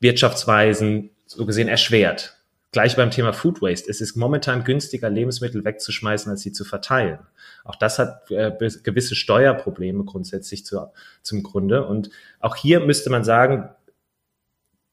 Wirtschaftsweisen 0.00 1.10
so 1.26 1.46
gesehen 1.46 1.68
erschwert. 1.68 2.36
Gleich 2.70 2.96
beim 2.96 3.10
Thema 3.10 3.32
Food 3.32 3.62
Waste. 3.62 3.90
Es 3.90 4.02
ist 4.02 4.14
momentan 4.14 4.62
günstiger, 4.62 5.08
Lebensmittel 5.08 5.64
wegzuschmeißen, 5.64 6.30
als 6.30 6.42
sie 6.42 6.52
zu 6.52 6.66
verteilen. 6.66 7.18
Auch 7.64 7.76
das 7.76 7.98
hat 7.98 8.30
äh, 8.30 8.52
gewisse 8.82 9.14
Steuerprobleme 9.14 10.04
grundsätzlich 10.04 10.66
zu, 10.66 10.92
zum 11.22 11.42
Grunde. 11.42 11.86
Und 11.86 12.10
auch 12.40 12.56
hier 12.56 12.80
müsste 12.80 13.08
man 13.08 13.24
sagen, 13.24 13.70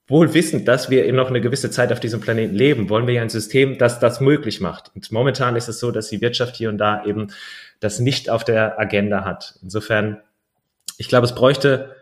wohl 0.08 0.34
wissend, 0.34 0.68
dass 0.68 0.90
wir 0.90 1.12
noch 1.12 1.30
eine 1.30 1.42
gewisse 1.42 1.72
Zeit 1.72 1.92
auf 1.92 2.00
diesem 2.00 2.22
Planeten 2.22 2.56
leben, 2.56 2.90
wollen 2.90 3.08
wir 3.08 3.16
ja 3.16 3.22
ein 3.22 3.30
System, 3.30 3.78
das 3.78 4.00
das 4.00 4.22
möglich 4.22 4.62
macht. 4.62 4.92
Und 4.96 5.12
momentan 5.12 5.56
ist 5.56 5.68
es 5.68 5.80
so, 5.80 5.92
dass 5.92 6.10
die 6.10 6.22
Wirtschaft 6.22 6.56
hier 6.56 6.70
und 6.70 6.78
da 6.78 7.04
eben 7.06 7.28
das 7.80 8.00
nicht 8.00 8.30
auf 8.30 8.44
der 8.44 8.80
Agenda 8.80 9.26
hat. 9.26 9.60
Insofern, 9.62 10.22
ich 10.98 11.10
glaube, 11.10 11.26
es 11.26 11.36
bräuchte 11.36 11.96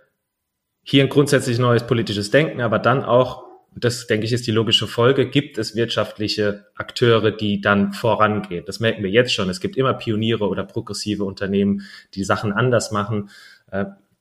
hier 0.83 1.03
ein 1.03 1.09
grundsätzlich 1.09 1.59
neues 1.59 1.87
politisches 1.87 2.29
Denken, 2.29 2.61
aber 2.61 2.77
dann 2.77 3.03
auch 3.03 3.45
das 3.75 4.07
denke 4.07 4.25
ich 4.25 4.33
ist 4.33 4.47
die 4.47 4.51
logische 4.51 4.87
Folge, 4.87 5.29
gibt 5.29 5.57
es 5.57 5.75
wirtschaftliche 5.75 6.67
Akteure, 6.75 7.31
die 7.31 7.61
dann 7.61 7.93
vorangehen. 7.93 8.65
Das 8.65 8.79
merken 8.79 9.03
wir 9.03 9.09
jetzt 9.09 9.33
schon. 9.33 9.49
Es 9.49 9.59
gibt 9.59 9.77
immer 9.77 9.93
Pioniere 9.93 10.47
oder 10.47 10.63
progressive 10.63 11.23
Unternehmen, 11.23 11.81
die 12.13 12.23
Sachen 12.23 12.53
anders 12.53 12.91
machen. 12.91 13.29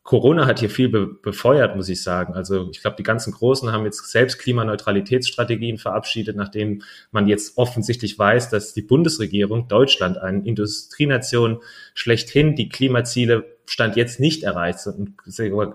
Corona 0.04 0.46
hat 0.46 0.58
hier 0.58 0.70
viel 0.70 0.88
be 0.88 1.06
befeuert, 1.06 1.76
muss 1.76 1.88
ich 1.88 2.02
sagen. 2.02 2.34
Also 2.34 2.68
ich 2.70 2.80
glaube, 2.80 2.96
die 2.96 3.04
ganzen 3.04 3.32
Großen 3.32 3.70
haben 3.70 3.84
jetzt 3.84 4.04
selbst 4.10 4.38
Klimaneutralitätsstrategien 4.38 5.78
verabschiedet, 5.78 6.36
nachdem 6.36 6.82
man 7.12 7.28
jetzt 7.28 7.56
offensichtlich 7.56 8.18
weiß, 8.18 8.50
dass 8.50 8.74
die 8.74 8.82
Bundesregierung 8.82 9.68
Deutschland, 9.68 10.18
eine 10.18 10.44
Industrienation 10.44 11.60
schlechthin, 11.94 12.56
die 12.56 12.68
Klimaziele 12.68 13.52
Stand 13.64 13.96
jetzt 13.96 14.18
nicht 14.18 14.42
erreicht 14.42 14.86
und 14.86 15.14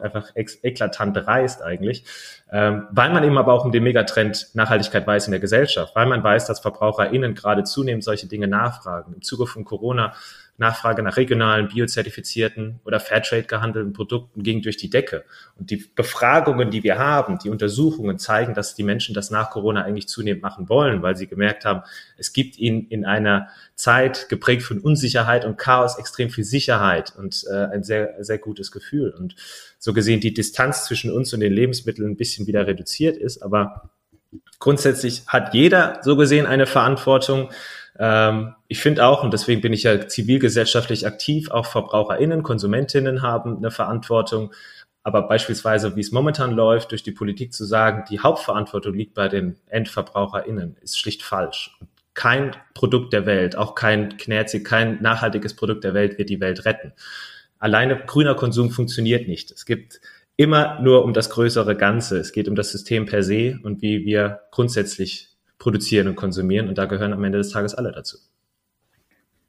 einfach 0.02 0.30
eklatant 0.36 1.18
reißt 1.26 1.63
eigentlich, 1.63 2.04
ähm, 2.52 2.86
weil 2.92 3.12
man 3.12 3.24
eben 3.24 3.38
aber 3.38 3.54
auch 3.54 3.66
um 3.66 3.72
den 3.72 3.84
Megatrend 3.84 4.50
Nachhaltigkeit 4.54 5.08
weiß 5.08 5.28
in 5.28 5.32
der 5.32 5.40
Gesellschaft, 5.40 5.96
weil 5.96 6.06
man 6.06 6.24
weiß, 6.24 6.46
dass 6.46 6.60
VerbraucherInnen 6.60 7.34
gerade 7.34 7.63
zunehmend 7.63 8.04
solche 8.04 8.28
Dinge 8.28 8.48
nachfragen. 8.48 9.13
Im 9.13 9.22
Zuge 9.22 9.48
von 9.48 9.63
Corona 9.63 10.13
Nachfrage 10.60 11.04
nach 11.04 11.17
regionalen, 11.17 11.67
biozertifizierten 11.67 12.80
oder 12.84 13.00
Fairtrade 13.00 13.43
gehandelten 13.43 13.93
Produkten 13.93 14.41
ging 14.41 14.63
durch 14.63 14.78
die 14.78 14.89
Decke. 14.89 15.24
Und 15.56 15.70
die 15.70 15.86
Befragungen, 15.96 16.72
die 16.72 16.84
wir 16.84 16.98
haben, 16.98 17.38
die 17.38 17.50
Untersuchungen 17.50 18.17
zeigen, 18.17 18.56
dass 18.56 18.74
die 18.74 18.82
Menschen 18.82 19.13
das 19.13 19.30
nach 19.30 19.52
Corona 19.52 19.84
eigentlich 19.84 20.08
zunehmend 20.08 20.41
machen 20.41 20.67
wollen, 20.67 21.04
weil 21.04 21.15
sie 21.15 21.28
gemerkt 21.28 21.63
haben, 21.63 21.84
es 22.17 22.34
gibt 22.34 22.58
ihnen 22.58 22.88
in 22.88 23.06
einer 23.06 23.50
Zeit 23.76 24.30
geprägt 24.30 24.63
von 24.63 24.80
Unsicherheit 24.80 25.46
und 25.46 25.58
Chaos 25.58 26.00
extrem 26.00 26.32
viel 26.32 26.43
Sicherheit 26.43 27.13
und 27.15 27.46
äh, 27.52 27.65
ein 27.65 27.84
sehr, 27.84 28.15
sehr 28.24 28.39
gutes 28.39 28.72
Gefühl. 28.72 29.12
Und 29.12 29.36
so 29.78 29.93
gesehen 29.93 30.22
die 30.22 30.34
Distanz 30.34 30.86
zwischen 30.86 31.12
uns 31.12 31.34
und 31.36 31.41
den 31.41 31.54
Lebensmitteln 31.54 32.10
ein 32.10 32.17
bisschen 32.17 32.48
wieder 32.48 32.65
reduziert 32.65 33.15
ist. 33.15 33.43
Aber 33.43 33.91
grundsätzlich 34.58 35.24
hat 35.28 35.54
jeder 35.54 36.00
so 36.02 36.15
gesehen 36.15 36.48
eine 36.48 36.65
Verantwortung, 36.65 37.50
ähm, 38.00 38.56
ich 38.68 38.80
finde 38.80 39.06
auch, 39.06 39.24
und 39.24 39.34
deswegen 39.34 39.62
bin 39.62 39.74
ich 39.74 39.84
ja 39.84 40.08
zivilgesellschaftlich 40.08 41.08
aktiv, 41.08 41.52
auch 41.52 41.66
VerbraucherInnen, 41.66 42.44
KonsumentInnen 42.44 43.22
haben 43.22 43.58
eine 43.58 43.72
Verantwortung. 43.72 44.54
Aber 45.04 45.28
beispielsweise, 45.28 45.96
wie 45.96 46.02
es 46.02 46.12
momentan 46.12 46.52
läuft, 46.52 46.92
durch 46.92 47.02
die 47.02 47.14
Politik 47.14 47.54
zu 47.54 47.64
sagen, 47.64 48.04
die 48.10 48.20
Hauptverantwortung 48.20 48.94
liegt 48.94 49.14
bei 49.14 49.30
den 49.30 49.56
EndverbraucherInnen, 49.68 50.76
ist 50.82 51.00
schlicht 51.00 51.24
falsch. 51.24 51.80
Kein 52.14 52.56
Produkt 52.74 53.14
der 53.14 53.26
Welt, 53.26 53.56
auch 53.56 53.74
kein 53.74 54.18
Knerzig, 54.18 54.66
kein 54.66 55.02
nachhaltiges 55.02 55.56
Produkt 55.56 55.84
der 55.84 55.94
Welt 55.94 56.18
wird 56.18 56.30
die 56.30 56.42
Welt 56.42 56.66
retten. 56.66 56.92
Alleine 57.58 57.98
grüner 58.06 58.36
Konsum 58.36 58.70
funktioniert 58.70 59.28
nicht. 59.28 59.52
Es 59.52 59.66
gibt 59.66 60.02
immer 60.36 60.80
nur 60.82 61.04
um 61.04 61.14
das 61.14 61.30
größere 61.30 61.76
Ganze. 61.76 62.20
Es 62.20 62.32
geht 62.32 62.48
um 62.48 62.56
das 62.56 62.72
System 62.72 63.06
per 63.06 63.24
se 63.24 63.60
und 63.64 63.82
wie 63.82 64.06
wir 64.06 64.42
grundsätzlich 64.52 65.37
produzieren 65.60 66.08
und 66.08 66.15
konsumieren. 66.15 66.67
Und 66.67 66.78
da 66.78 66.86
gehören 66.86 67.13
am 67.13 67.24
Ende 67.24 67.38
des 67.38 67.50
Tages 67.50 67.74
alle 67.74 67.91
dazu. 67.91 68.17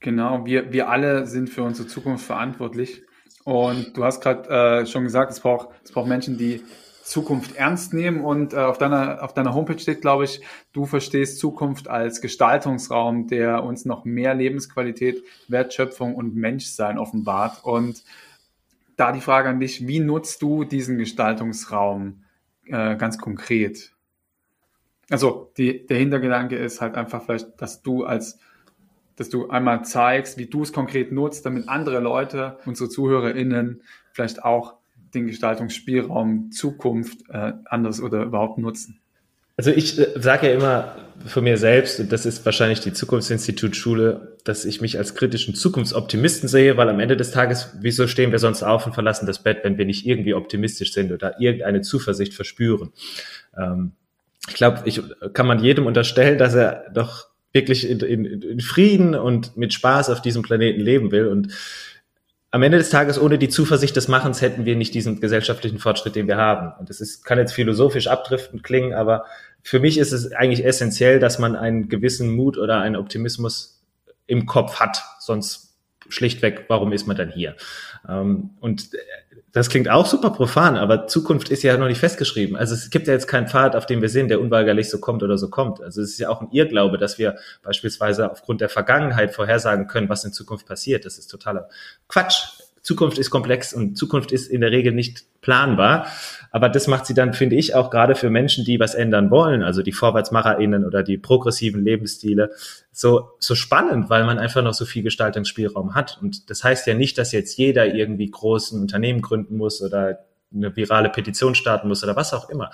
Genau, 0.01 0.47
wir, 0.47 0.73
wir 0.73 0.89
alle 0.89 1.27
sind 1.27 1.51
für 1.51 1.65
unsere 1.65 1.89
Zukunft 1.89 2.25
verantwortlich. 2.25 3.03
Und 3.45 3.97
du 3.97 4.05
hast 4.05 4.23
gerade 4.23 4.49
äh, 4.83 4.87
schon 4.87 5.05
gesagt, 5.05 5.33
es 5.33 5.41
braucht, 5.41 5.69
es 5.85 5.91
braucht 5.91 6.09
Menschen, 6.09 6.39
die 6.39 6.63
Zukunft 7.03 7.57
ernst 7.57 7.95
nehmen. 7.95 8.21
Und 8.21 8.53
äh, 8.53 8.59
auf, 8.59 8.79
deiner, 8.79 9.23
auf 9.23 9.35
deiner 9.35 9.55
Homepage 9.55 9.79
steht, 9.79 10.03
glaube 10.03 10.25
ich, 10.25 10.43
du 10.73 10.85
verstehst 10.85 11.39
Zukunft 11.39 11.89
als 11.89 12.21
Gestaltungsraum, 12.21 13.27
der 13.27 13.65
uns 13.65 13.87
noch 13.87 14.05
mehr 14.05 14.35
Lebensqualität, 14.35 15.23
Wertschöpfung 15.49 16.15
und 16.15 16.37
Menschsein 16.37 16.99
offenbart. 16.99 17.65
Und 17.65 18.05
da 18.97 19.13
die 19.13 19.21
Frage 19.21 19.49
an 19.49 19.61
dich, 19.61 19.87
wie 19.87 20.01
nutzt 20.01 20.43
du 20.43 20.65
diesen 20.65 20.99
Gestaltungsraum 20.99 22.25
äh, 22.67 22.97
ganz 22.97 23.19
konkret? 23.19 23.93
Also 25.11 25.53
die, 25.57 25.87
der 25.87 25.99
Hintergedanke 25.99 26.57
ist 26.57 26.81
halt 26.81 26.95
einfach 26.95 27.25
vielleicht, 27.25 27.61
dass 27.61 27.83
du 27.83 28.05
als, 28.05 28.39
dass 29.17 29.29
du 29.29 29.49
einmal 29.49 29.85
zeigst, 29.85 30.39
wie 30.39 30.47
du 30.47 30.63
es 30.63 30.73
konkret 30.73 31.13
nutzt, 31.13 31.47
damit 31.47 31.69
andere 31.69 32.01
Leute, 32.01 32.59
unsere 32.67 32.91
ZuhörerInnen, 32.91 33.83
vielleicht 34.13 34.45
auch 34.45 34.75
den 35.15 35.27
Gestaltungsspielraum 35.27 36.51
Zukunft 36.51 37.29
äh, 37.31 37.53
anders 37.65 38.01
oder 38.01 38.23
überhaupt 38.23 38.59
nutzen. 38.59 39.01
Also 39.57 39.73
ich 39.73 39.99
äh, 39.99 40.13
sage 40.17 40.49
ja 40.49 40.55
immer 40.55 40.95
von 41.27 41.43
mir 41.43 41.59
selbst, 41.59 41.99
und 41.99 42.13
das 42.13 42.27
ist 42.27 42.45
wahrscheinlich 42.45 42.81
die 42.81 42.93
Zukunftsinstitutschule, 42.93 44.37
dass 44.45 44.65
ich 44.65 44.81
mich 44.81 44.99
als 44.99 45.17
kritischen 45.17 45.55
Zukunftsoptimisten 45.55 46.49
sehe, 46.49 46.77
weil 46.77 46.89
am 46.89 47.01
Ende 47.01 47.17
des 47.17 47.33
Tages, 47.33 47.77
wieso 47.81 48.07
stehen 48.07 48.31
wir 48.31 48.39
sonst 48.39 48.63
auf 48.63 48.87
und 48.87 48.93
verlassen 48.93 49.27
das 49.27 49.43
Bett, 49.43 49.61
wenn 49.65 49.77
wir 49.77 49.85
nicht 49.85 50.07
irgendwie 50.07 50.35
optimistisch 50.35 50.93
sind 50.93 51.11
oder 51.11 51.41
irgendeine 51.41 51.81
Zuversicht 51.81 52.35
verspüren? 52.35 52.93
Ähm, 53.57 53.93
ich 54.49 54.55
glaube, 54.55 54.83
ich 54.85 55.01
kann 55.33 55.47
man 55.47 55.63
jedem 55.63 55.87
unterstellen, 55.87 56.39
dass 56.39 56.55
er 56.55 56.91
doch 56.93 57.27
wirklich 57.53 57.89
in, 57.89 58.01
in, 58.01 58.25
in 58.25 58.61
Frieden 58.61 59.15
und 59.15 59.57
mit 59.57 59.73
Spaß 59.73 60.11
auf 60.11 60.23
diesem 60.23 60.43
Planeten 60.43 60.81
leben 60.81 61.11
will. 61.11 61.29
Und 61.29 61.55
am 62.51 62.63
Ende 62.63 62.79
des 62.79 62.91
Tages, 62.91 63.21
ohne 63.21 63.39
die 63.39 63.49
Zuversicht 63.49 63.95
des 63.97 64.09
Machens, 64.09 64.41
hätten 64.41 64.65
wir 64.65 64.77
nicht 64.77 64.95
diesen 64.95 65.21
gesellschaftlichen 65.21 65.79
Fortschritt, 65.79 66.17
den 66.17 66.29
wir 66.29 66.37
haben. 66.37 66.73
Und 66.79 66.89
das 66.89 67.01
ist, 67.01 67.25
kann 67.25 67.39
jetzt 67.39 67.53
philosophisch 67.53 68.07
abdriftend 68.07 68.63
klingen, 68.63 68.95
aber 68.95 69.25
für 69.63 69.81
mich 69.81 69.99
ist 69.99 70.13
es 70.13 70.33
eigentlich 70.33 70.65
essentiell, 70.65 71.19
dass 71.19 71.39
man 71.39 71.57
einen 71.57 71.89
gewissen 71.89 72.31
Mut 72.31 72.57
oder 72.57 72.81
einen 72.81 72.97
Optimismus 72.97 73.83
im 74.27 74.47
Kopf 74.47 74.81
hat. 74.81 75.03
Sonst 75.21 75.77
schlichtweg, 76.09 76.65
warum 76.69 76.93
ist 76.93 77.07
man 77.07 77.17
dann 77.17 77.31
hier? 77.31 77.55
Ähm, 78.09 78.51
und 78.61 78.91
das 79.53 79.71
klingt 79.71 79.89
auch 79.89 80.07
super 80.07 80.31
profan, 80.31 80.77
aber 80.77 81.07
Zukunft 81.07 81.49
ist 81.49 81.63
ja 81.63 81.77
noch 81.77 81.87
nicht 81.87 82.01
festgeschrieben. 82.01 82.57
Also 82.57 82.75
es 82.75 82.91
gibt 82.91 83.07
ja 83.07 83.15
jetzt 83.15 83.27
keinen 83.27 83.49
Pfad, 83.49 83.77
auf 83.77 83.87
dem 83.87 84.03
wir 84.03 84.09
sind, 84.09 84.29
der 84.29 84.41
unweigerlich 84.41 84.91
so 84.91 85.01
kommt 85.01 85.23
oder 85.23 85.39
so 85.39 85.49
kommt. 85.49 85.81
Also 85.81 86.03
es 86.03 86.11
ist 86.11 86.19
ja 86.19 86.29
auch 86.29 86.43
ein 86.43 86.49
Irrglaube, 86.51 86.99
dass 86.99 87.19
wir 87.19 87.37
beispielsweise 87.63 88.31
aufgrund 88.31 88.61
der 88.61 88.69
Vergangenheit 88.69 89.35
vorhersagen 89.35 89.87
können, 89.87 90.09
was 90.09 90.25
in 90.25 90.33
Zukunft 90.33 90.67
passiert. 90.67 91.05
Das 91.07 91.19
ist 91.19 91.29
totaler 91.29 91.69
Quatsch. 92.09 92.68
Zukunft 92.89 93.19
ist 93.19 93.29
komplex 93.29 93.75
und 93.75 93.99
Zukunft 93.99 94.33
ist 94.33 94.47
in 94.47 94.63
der 94.63 94.71
Regel 94.71 94.95
nicht 94.95 95.27
planbar. 95.43 96.07
Aber 96.51 96.71
das 96.71 96.87
macht 96.87 97.05
sie 97.05 97.13
dann, 97.13 97.35
finde 97.35 97.57
ich, 97.57 97.75
auch 97.75 97.91
gerade 97.91 98.15
für 98.15 98.31
Menschen, 98.31 98.65
die 98.65 98.81
was 98.81 98.95
ändern 98.95 99.31
wollen, 99.31 99.63
also 99.63 99.83
die 99.83 99.93
VorwärtsmacherInnen 99.93 100.87
oder 100.87 101.03
die 101.03 101.19
progressiven 101.19 101.85
Lebensstile, 101.85 102.51
so, 102.91 103.29
so 103.41 103.55
spannend, 103.55 104.09
weil 104.09 104.25
man 104.25 104.39
einfach 104.39 104.63
noch 104.63 104.73
so 104.73 104.87
viel 104.87 105.03
Gestaltungsspielraum 105.03 105.95
hat. 105.95 106.19
Und 106.23 106.49
das 106.49 106.65
heißt 106.65 106.87
ja 106.87 106.95
nicht, 106.95 107.19
dass 107.19 107.33
jetzt 107.33 107.59
jeder 107.59 107.95
irgendwie 107.95 108.31
großen 108.31 108.81
Unternehmen 108.81 109.21
gründen 109.21 109.59
muss 109.59 109.83
oder 109.83 110.21
eine 110.55 110.75
virale 110.75 111.11
Petition 111.11 111.55
starten 111.55 111.89
muss 111.89 112.03
oder 112.03 112.17
was 112.17 112.33
auch 112.33 112.49
immer. 112.49 112.71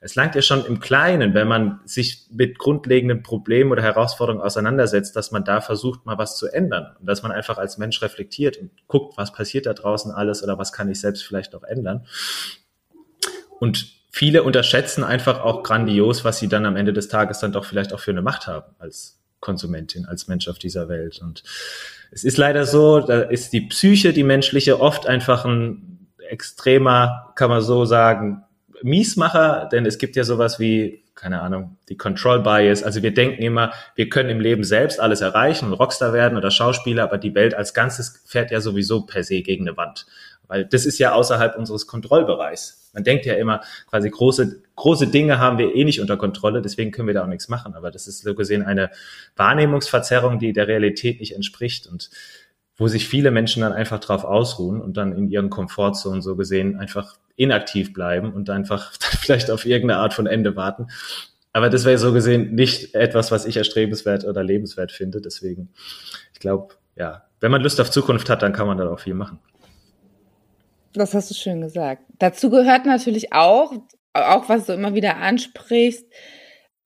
Es 0.00 0.14
langt 0.14 0.34
ja 0.34 0.42
schon 0.42 0.64
im 0.64 0.80
Kleinen, 0.80 1.34
wenn 1.34 1.48
man 1.48 1.80
sich 1.84 2.26
mit 2.30 2.58
grundlegenden 2.58 3.22
Problemen 3.22 3.72
oder 3.72 3.82
Herausforderungen 3.82 4.42
auseinandersetzt, 4.42 5.16
dass 5.16 5.32
man 5.32 5.44
da 5.44 5.60
versucht, 5.60 6.06
mal 6.06 6.18
was 6.18 6.36
zu 6.36 6.46
ändern 6.46 6.96
und 7.00 7.06
dass 7.06 7.22
man 7.22 7.32
einfach 7.32 7.58
als 7.58 7.78
Mensch 7.78 8.00
reflektiert 8.00 8.56
und 8.56 8.70
guckt, 8.86 9.18
was 9.18 9.32
passiert 9.32 9.66
da 9.66 9.74
draußen 9.74 10.12
alles 10.12 10.42
oder 10.42 10.58
was 10.58 10.72
kann 10.72 10.90
ich 10.90 11.00
selbst 11.00 11.24
vielleicht 11.24 11.54
auch 11.54 11.64
ändern. 11.64 12.06
Und 13.58 13.88
viele 14.10 14.44
unterschätzen 14.44 15.04
einfach 15.04 15.40
auch 15.40 15.62
grandios, 15.62 16.24
was 16.24 16.38
sie 16.38 16.48
dann 16.48 16.64
am 16.64 16.76
Ende 16.76 16.92
des 16.92 17.08
Tages 17.08 17.40
dann 17.40 17.52
doch 17.52 17.64
vielleicht 17.64 17.92
auch 17.92 18.00
für 18.00 18.12
eine 18.12 18.22
Macht 18.22 18.46
haben 18.46 18.74
als 18.78 19.18
Konsumentin, 19.40 20.06
als 20.06 20.28
Mensch 20.28 20.48
auf 20.48 20.58
dieser 20.58 20.88
Welt. 20.88 21.20
Und 21.20 21.42
es 22.10 22.24
ist 22.24 22.38
leider 22.38 22.66
so, 22.66 23.00
da 23.00 23.20
ist 23.20 23.52
die 23.52 23.62
Psyche, 23.62 24.12
die 24.12 24.24
menschliche, 24.24 24.80
oft 24.80 25.06
einfach 25.06 25.44
ein 25.44 25.97
extremer, 26.28 27.32
kann 27.34 27.50
man 27.50 27.60
so 27.60 27.84
sagen, 27.84 28.44
Miesmacher, 28.82 29.68
denn 29.70 29.86
es 29.86 29.98
gibt 29.98 30.16
ja 30.16 30.24
sowas 30.24 30.60
wie, 30.60 31.02
keine 31.14 31.40
Ahnung, 31.40 31.76
die 31.88 31.96
Control 31.96 32.40
Bias. 32.40 32.82
Also 32.82 33.02
wir 33.02 33.12
denken 33.12 33.42
immer, 33.42 33.72
wir 33.96 34.08
können 34.08 34.30
im 34.30 34.40
Leben 34.40 34.62
selbst 34.62 35.00
alles 35.00 35.20
erreichen 35.20 35.66
und 35.66 35.72
Rockstar 35.72 36.12
werden 36.12 36.38
oder 36.38 36.50
Schauspieler, 36.50 37.02
aber 37.02 37.18
die 37.18 37.34
Welt 37.34 37.54
als 37.54 37.74
Ganzes 37.74 38.22
fährt 38.26 38.50
ja 38.50 38.60
sowieso 38.60 39.02
per 39.02 39.24
se 39.24 39.42
gegen 39.42 39.66
eine 39.66 39.76
Wand. 39.76 40.06
Weil 40.46 40.64
das 40.64 40.86
ist 40.86 40.98
ja 40.98 41.12
außerhalb 41.12 41.56
unseres 41.56 41.86
Kontrollbereichs. 41.86 42.90
Man 42.94 43.04
denkt 43.04 43.26
ja 43.26 43.34
immer, 43.34 43.60
quasi 43.90 44.08
große, 44.08 44.62
große 44.76 45.08
Dinge 45.08 45.38
haben 45.38 45.58
wir 45.58 45.74
eh 45.74 45.84
nicht 45.84 46.00
unter 46.00 46.16
Kontrolle, 46.16 46.62
deswegen 46.62 46.90
können 46.90 47.06
wir 47.06 47.14
da 47.14 47.22
auch 47.22 47.28
nichts 47.28 47.48
machen. 47.48 47.74
Aber 47.74 47.90
das 47.90 48.06
ist 48.06 48.22
so 48.22 48.34
gesehen 48.34 48.62
eine 48.62 48.90
Wahrnehmungsverzerrung, 49.36 50.38
die 50.38 50.52
der 50.52 50.68
Realität 50.68 51.20
nicht 51.20 51.34
entspricht 51.34 51.86
und 51.86 52.10
wo 52.78 52.86
sich 52.86 53.08
viele 53.08 53.32
Menschen 53.32 53.62
dann 53.62 53.72
einfach 53.72 53.98
drauf 53.98 54.24
ausruhen 54.24 54.80
und 54.80 54.96
dann 54.96 55.12
in 55.12 55.28
ihren 55.28 55.50
Komfortzonen 55.50 56.22
so 56.22 56.36
gesehen 56.36 56.76
einfach 56.76 57.16
inaktiv 57.36 57.92
bleiben 57.92 58.32
und 58.32 58.48
einfach 58.48 58.92
vielleicht 59.20 59.50
auf 59.50 59.66
irgendeine 59.66 60.00
Art 60.00 60.14
von 60.14 60.26
Ende 60.26 60.56
warten. 60.56 60.86
Aber 61.52 61.70
das 61.70 61.84
wäre 61.84 61.98
so 61.98 62.12
gesehen 62.12 62.54
nicht 62.54 62.94
etwas, 62.94 63.32
was 63.32 63.44
ich 63.44 63.56
erstrebenswert 63.56 64.24
oder 64.24 64.44
lebenswert 64.44 64.92
finde. 64.92 65.20
Deswegen, 65.20 65.70
ich 66.32 66.38
glaube, 66.38 66.74
ja, 66.94 67.24
wenn 67.40 67.50
man 67.50 67.62
Lust 67.62 67.80
auf 67.80 67.90
Zukunft 67.90 68.30
hat, 68.30 68.42
dann 68.42 68.52
kann 68.52 68.66
man 68.66 68.78
da 68.78 68.88
auch 68.88 69.00
viel 69.00 69.14
machen. 69.14 69.40
Das 70.92 71.14
hast 71.14 71.30
du 71.30 71.34
schön 71.34 71.60
gesagt. 71.60 72.02
Dazu 72.18 72.48
gehört 72.48 72.86
natürlich 72.86 73.32
auch, 73.32 73.72
auch 74.12 74.48
was 74.48 74.66
du 74.66 74.72
immer 74.72 74.94
wieder 74.94 75.16
ansprichst, 75.16 76.06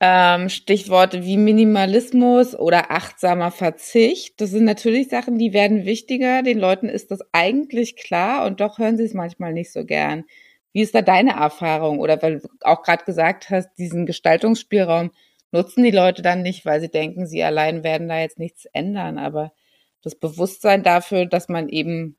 ähm, 0.05 0.49
Stichworte 0.49 1.23
wie 1.23 1.37
Minimalismus 1.37 2.57
oder 2.57 2.91
achtsamer 2.91 3.53
Verzicht. 3.53 4.41
Das 4.41 4.51
sind 4.51 4.65
natürlich 4.65 5.09
Sachen, 5.09 5.39
die 5.39 5.53
werden 5.53 5.85
wichtiger. 5.85 6.43
Den 6.43 6.59
Leuten 6.59 6.89
ist 6.89 7.13
das 7.13 7.21
eigentlich 7.31 7.95
klar 7.95 8.45
und 8.45 8.61
doch 8.61 8.79
hören 8.79 8.97
sie 8.97 9.05
es 9.05 9.15
manchmal 9.15 9.53
nicht 9.53 9.73
so 9.73 9.85
gern. 9.85 10.25
Wie 10.73 10.83
ist 10.83 10.93
da 10.97 11.03
deine 11.03 11.35
Erfahrung? 11.35 12.01
Oder 12.01 12.21
weil 12.21 12.41
du 12.41 12.49
auch 12.63 12.83
gerade 12.83 13.05
gesagt 13.05 13.49
hast, 13.51 13.69
diesen 13.79 14.05
Gestaltungsspielraum 14.05 15.13
nutzen 15.53 15.85
die 15.85 15.93
Leute 15.93 16.21
dann 16.21 16.43
nicht, 16.43 16.67
weil 16.67 16.81
sie 16.81 16.91
denken, 16.91 17.29
sie 17.29 17.45
allein 17.45 17.85
werden 17.85 18.09
da 18.09 18.19
jetzt 18.19 18.41
nichts 18.41 18.65
ändern. 18.73 19.19
Aber 19.19 19.53
das 20.03 20.17
Bewusstsein 20.17 20.83
dafür, 20.83 21.27
dass 21.27 21.49
man 21.49 21.69
eben 21.69 22.17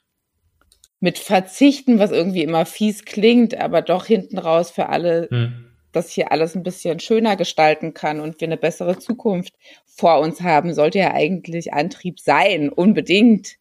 mit 1.02 1.20
Verzichten, 1.20 2.00
was 2.00 2.12
irgendwie 2.12 2.44
immer 2.44 2.66
fies 2.66 3.04
klingt, 3.04 3.60
aber 3.60 3.82
doch 3.82 4.06
hinten 4.06 4.38
raus 4.38 4.72
für 4.72 4.88
alle 4.88 5.28
hm 5.30 5.63
das 5.94 6.10
hier 6.10 6.32
alles 6.32 6.56
ein 6.56 6.64
bisschen 6.64 7.00
schöner 7.00 7.36
gestalten 7.36 7.94
kann 7.94 8.20
und 8.20 8.42
wir 8.42 8.48
eine 8.48 8.58
bessere 8.58 9.00
Zukunft 9.00 9.54
vor 9.86 10.20
uns 10.20 10.42
haben, 10.42 10.74
sollte 10.74 11.00
ja 11.00 11.14
eigentlich 11.14 11.74
Antrieb 11.74 12.20
sein, 12.20 12.70
unbedingt 12.70 13.56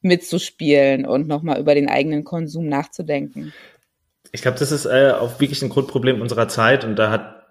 mitzuspielen 0.00 1.06
und 1.06 1.28
nochmal 1.28 1.60
über 1.60 1.74
den 1.74 1.88
eigenen 1.88 2.24
Konsum 2.24 2.66
nachzudenken. 2.66 3.52
Ich 4.32 4.42
glaube, 4.42 4.58
das 4.58 4.72
ist 4.72 4.84
äh, 4.84 5.12
auch 5.12 5.40
wirklich 5.40 5.62
ein 5.62 5.68
Grundproblem 5.68 6.20
unserer 6.20 6.48
Zeit 6.48 6.84
und 6.84 6.96
da 6.96 7.10
hat 7.10 7.44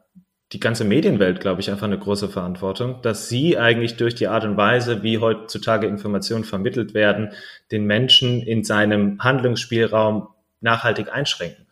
die 0.53 0.59
ganze 0.59 0.83
Medienwelt, 0.83 1.39
glaube 1.39 1.61
ich, 1.61 1.71
einfach 1.71 1.87
eine 1.87 1.97
große 1.97 2.29
Verantwortung, 2.29 3.01
dass 3.01 3.27
sie 3.27 3.57
eigentlich 3.57 3.97
durch 3.97 4.13
die 4.13 4.27
Art 4.27 4.43
und 4.43 4.55
Weise, 4.55 5.01
wie 5.01 5.17
heutzutage 5.17 5.87
Informationen 5.87 6.43
vermittelt 6.43 6.93
werden, 6.93 7.31
den 7.71 7.85
Menschen 7.85 8.43
in 8.43 8.63
seinem 8.63 9.19
Handlungsspielraum 9.19 10.27
nachhaltig 10.63 11.11
einschränken. 11.11 11.65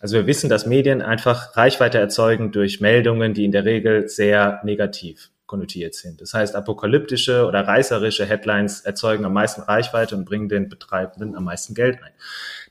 Also 0.00 0.16
wir 0.16 0.26
wissen, 0.26 0.50
dass 0.50 0.66
Medien 0.66 1.00
einfach 1.00 1.56
Reichweite 1.56 1.98
erzeugen 1.98 2.52
durch 2.52 2.80
Meldungen, 2.80 3.34
die 3.34 3.44
in 3.44 3.52
der 3.52 3.64
Regel 3.64 4.08
sehr 4.08 4.60
negativ 4.64 5.30
konnotiert 5.52 5.94
sind. 5.94 6.22
Das 6.22 6.32
heißt, 6.32 6.56
apokalyptische 6.56 7.44
oder 7.46 7.68
reißerische 7.68 8.24
Headlines 8.24 8.80
erzeugen 8.80 9.26
am 9.26 9.34
meisten 9.34 9.60
Reichweite 9.60 10.16
und 10.16 10.24
bringen 10.24 10.48
den 10.48 10.70
Betreibenden 10.70 11.36
am 11.36 11.44
meisten 11.44 11.74
Geld 11.74 12.02
ein. 12.02 12.12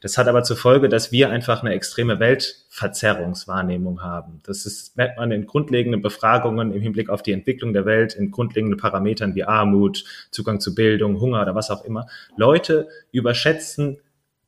Das 0.02 0.18
hat 0.18 0.28
aber 0.28 0.42
zur 0.42 0.58
Folge, 0.58 0.90
dass 0.90 1.12
wir 1.12 1.30
einfach 1.30 1.62
eine 1.62 1.76
extreme 1.76 2.20
Weltverzerrungswahrnehmung 2.20 4.02
haben. 4.02 4.42
Das 4.48 4.66
ist, 4.66 4.98
merkt 4.98 5.20
man 5.20 5.32
in 5.32 5.46
grundlegenden 5.46 6.02
Befragungen 6.02 6.74
im 6.74 6.82
Hinblick 6.82 7.12
auf 7.12 7.22
die 7.22 7.34
Entwicklung 7.34 7.72
der 7.74 7.86
Welt, 7.86 8.16
in 8.16 8.32
grundlegenden 8.32 8.80
Parametern 8.80 9.36
wie 9.36 9.44
Armut, 9.44 10.04
Zugang 10.32 10.60
zu 10.60 10.74
Bildung, 10.74 11.20
Hunger 11.20 11.44
oder 11.44 11.54
was 11.54 11.70
auch 11.70 11.86
immer. 11.86 12.08
Leute 12.36 12.88
überschätzen 13.12 14.00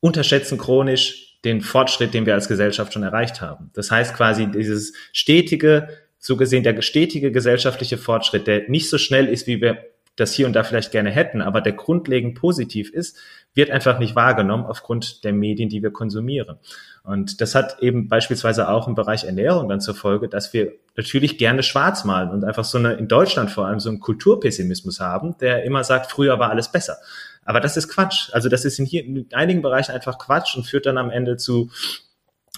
unterschätzen 0.04 0.58
chronisch 0.58 1.40
den 1.46 1.62
Fortschritt, 1.62 2.14
den 2.14 2.26
wir 2.26 2.34
als 2.34 2.50
Gesellschaft 2.50 2.92
schon 2.92 3.04
erreicht 3.04 3.40
haben. 3.40 3.72
Das 3.74 3.90
heißt 3.90 4.14
quasi 4.14 4.48
dieses 4.48 4.94
stetige, 5.14 5.88
so 6.20 6.36
gesehen 6.36 6.64
der 6.64 6.82
stetige 6.82 7.32
gesellschaftliche 7.32 7.98
Fortschritt, 7.98 8.46
der 8.46 8.68
nicht 8.68 8.90
so 8.90 8.98
schnell 8.98 9.30
ist, 9.30 9.48
wie 9.48 9.62
wir 9.62 9.78
das 10.18 10.34
hier 10.34 10.46
und 10.46 10.54
da 10.54 10.64
vielleicht 10.64 10.92
gerne 10.92 11.10
hätten, 11.10 11.42
aber 11.42 11.62
der 11.62 11.72
grundlegend 11.72 12.36
positiv 12.36 12.92
ist, 12.94 13.18
wird 13.56 13.72
einfach 13.72 13.98
nicht 13.98 14.16
wahrgenommen 14.16 14.66
aufgrund 14.66 15.24
der 15.24 15.32
Medien, 15.32 15.70
die 15.70 15.82
wir 15.82 15.92
konsumieren. 15.92 16.58
Und 17.04 17.40
das 17.40 17.56
hat 17.56 17.82
eben 17.82 18.10
beispielsweise 18.10 18.70
auch 18.70 18.88
im 18.88 18.96
Bereich 18.96 19.24
Ernährung 19.24 19.70
dann 19.70 19.82
zur 19.82 19.96
Folge, 19.96 20.28
dass 20.28 20.54
wir 20.54 20.74
natürlich 20.96 21.38
gerne 21.38 21.64
schwarz 21.64 22.04
malen 22.04 22.30
und 22.30 22.44
einfach 22.44 22.66
so 22.66 22.78
eine, 22.78 22.94
in 22.94 23.08
Deutschland 23.08 23.50
vor 23.50 23.68
allem 23.68 23.80
so 23.80 23.90
einen 23.90 24.02
Kulturpessimismus 24.02 25.00
haben, 25.00 25.38
der 25.40 25.64
immer 25.64 25.84
sagt, 25.84 26.12
früher 26.12 26.38
war 26.40 26.50
alles 26.50 26.72
besser. 26.72 26.98
Aber 27.46 27.60
das 27.60 27.78
ist 27.78 27.90
Quatsch. 27.90 28.30
Also 28.32 28.50
das 28.50 28.66
ist 28.66 28.80
in, 28.80 28.86
hier, 28.86 29.04
in 29.04 29.28
einigen 29.34 29.62
Bereichen 29.62 29.92
einfach 29.92 30.18
Quatsch 30.18 30.56
und 30.56 30.66
führt 30.66 30.86
dann 30.86 30.98
am 30.98 31.10
Ende 31.10 31.38
zu 31.38 31.70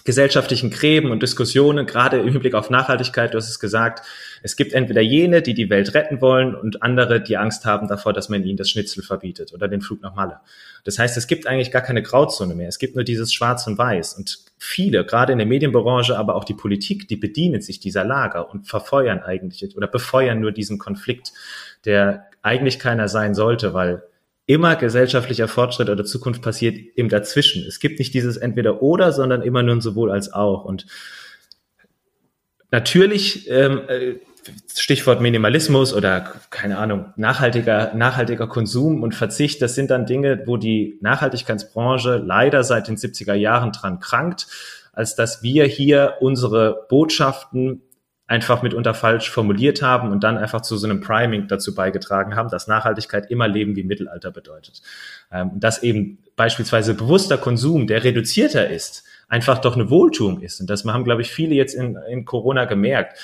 gesellschaftlichen 0.05 0.69
Gräben 0.69 1.09
und 1.09 1.23
Diskussionen, 1.23 1.87
gerade 1.87 2.19
im 2.19 2.31
Hinblick 2.31 2.53
auf 2.53 2.69
Nachhaltigkeit. 2.69 3.33
Du 3.33 3.37
hast 3.39 3.49
es 3.49 3.59
gesagt, 3.59 4.05
es 4.43 4.55
gibt 4.55 4.73
entweder 4.73 5.01
jene, 5.01 5.41
die 5.41 5.55
die 5.55 5.71
Welt 5.71 5.95
retten 5.95 6.21
wollen 6.21 6.53
und 6.53 6.83
andere, 6.83 7.19
die 7.19 7.37
Angst 7.37 7.65
haben 7.65 7.87
davor, 7.87 8.13
dass 8.13 8.29
man 8.29 8.43
ihnen 8.43 8.55
das 8.55 8.69
Schnitzel 8.69 9.03
verbietet 9.03 9.51
oder 9.51 9.67
den 9.67 9.81
Flug 9.81 10.01
nach 10.03 10.13
Malle. 10.13 10.39
Das 10.83 10.99
heißt, 10.99 11.17
es 11.17 11.25
gibt 11.25 11.47
eigentlich 11.47 11.71
gar 11.71 11.81
keine 11.81 12.03
Grauzone 12.03 12.53
mehr. 12.53 12.69
Es 12.69 12.77
gibt 12.77 12.93
nur 12.93 13.03
dieses 13.03 13.33
Schwarz 13.33 13.65
und 13.65 13.79
Weiß. 13.79 14.13
Und 14.13 14.45
viele, 14.59 15.05
gerade 15.05 15.31
in 15.31 15.39
der 15.39 15.47
Medienbranche, 15.47 16.15
aber 16.15 16.35
auch 16.35 16.43
die 16.43 16.53
Politik, 16.53 17.07
die 17.07 17.17
bedienen 17.17 17.61
sich 17.61 17.79
dieser 17.79 18.05
Lager 18.05 18.51
und 18.51 18.67
verfeuern 18.67 19.23
eigentlich 19.23 19.75
oder 19.75 19.87
befeuern 19.87 20.39
nur 20.39 20.51
diesen 20.51 20.77
Konflikt, 20.77 21.33
der 21.85 22.27
eigentlich 22.43 22.77
keiner 22.77 23.07
sein 23.07 23.33
sollte, 23.33 23.73
weil 23.73 24.03
immer 24.47 24.75
gesellschaftlicher 24.75 25.47
Fortschritt 25.47 25.89
oder 25.89 26.05
Zukunft 26.05 26.41
passiert 26.41 26.77
im 26.95 27.09
Dazwischen. 27.09 27.65
Es 27.67 27.79
gibt 27.79 27.99
nicht 27.99 28.13
dieses 28.13 28.37
entweder 28.37 28.81
oder, 28.81 29.11
sondern 29.11 29.41
immer 29.41 29.63
nur 29.63 29.75
ein 29.75 29.81
sowohl 29.81 30.11
als 30.11 30.31
auch. 30.31 30.65
Und 30.65 30.85
natürlich, 32.71 33.49
ähm, 33.49 33.81
äh, 33.87 34.15
Stichwort 34.75 35.21
Minimalismus 35.21 35.93
oder 35.93 36.33
keine 36.51 36.77
Ahnung, 36.77 37.13
nachhaltiger, 37.15 37.95
nachhaltiger 37.95 38.47
Konsum 38.47 39.01
und 39.01 39.15
Verzicht, 39.15 39.59
das 39.61 39.73
sind 39.73 39.89
dann 39.89 40.05
Dinge, 40.05 40.43
wo 40.45 40.57
die 40.57 40.99
Nachhaltigkeitsbranche 41.01 42.17
leider 42.17 42.63
seit 42.63 42.87
den 42.87 42.97
70er 42.97 43.33
Jahren 43.33 43.71
dran 43.71 43.99
krankt, 43.99 44.47
als 44.93 45.15
dass 45.15 45.41
wir 45.41 45.65
hier 45.65 46.17
unsere 46.19 46.85
Botschaften 46.89 47.81
einfach 48.27 48.63
mitunter 48.63 48.93
falsch 48.93 49.29
formuliert 49.29 49.81
haben 49.81 50.11
und 50.11 50.23
dann 50.23 50.37
einfach 50.37 50.61
zu 50.61 50.77
so 50.77 50.87
einem 50.87 50.99
Priming 50.99 51.47
dazu 51.47 51.75
beigetragen 51.75 52.35
haben, 52.35 52.49
dass 52.49 52.67
Nachhaltigkeit 52.67 53.29
immer 53.29 53.47
Leben 53.47 53.75
wie 53.75 53.83
Mittelalter 53.83 54.31
bedeutet. 54.31 54.81
Ähm, 55.31 55.51
und 55.51 55.63
dass 55.63 55.83
eben 55.83 56.17
beispielsweise 56.35 56.95
bewusster 56.95 57.37
Konsum, 57.37 57.85
der 57.87 58.03
reduzierter 58.03 58.69
ist, 58.69 59.03
einfach 59.27 59.59
doch 59.59 59.75
eine 59.75 59.89
Wohltuung 59.89 60.41
ist. 60.41 60.59
Und 60.59 60.69
das 60.69 60.85
haben, 60.85 61.03
glaube 61.03 61.21
ich, 61.21 61.31
viele 61.31 61.55
jetzt 61.55 61.73
in, 61.73 61.97
in 62.09 62.25
Corona 62.25 62.65
gemerkt 62.65 63.19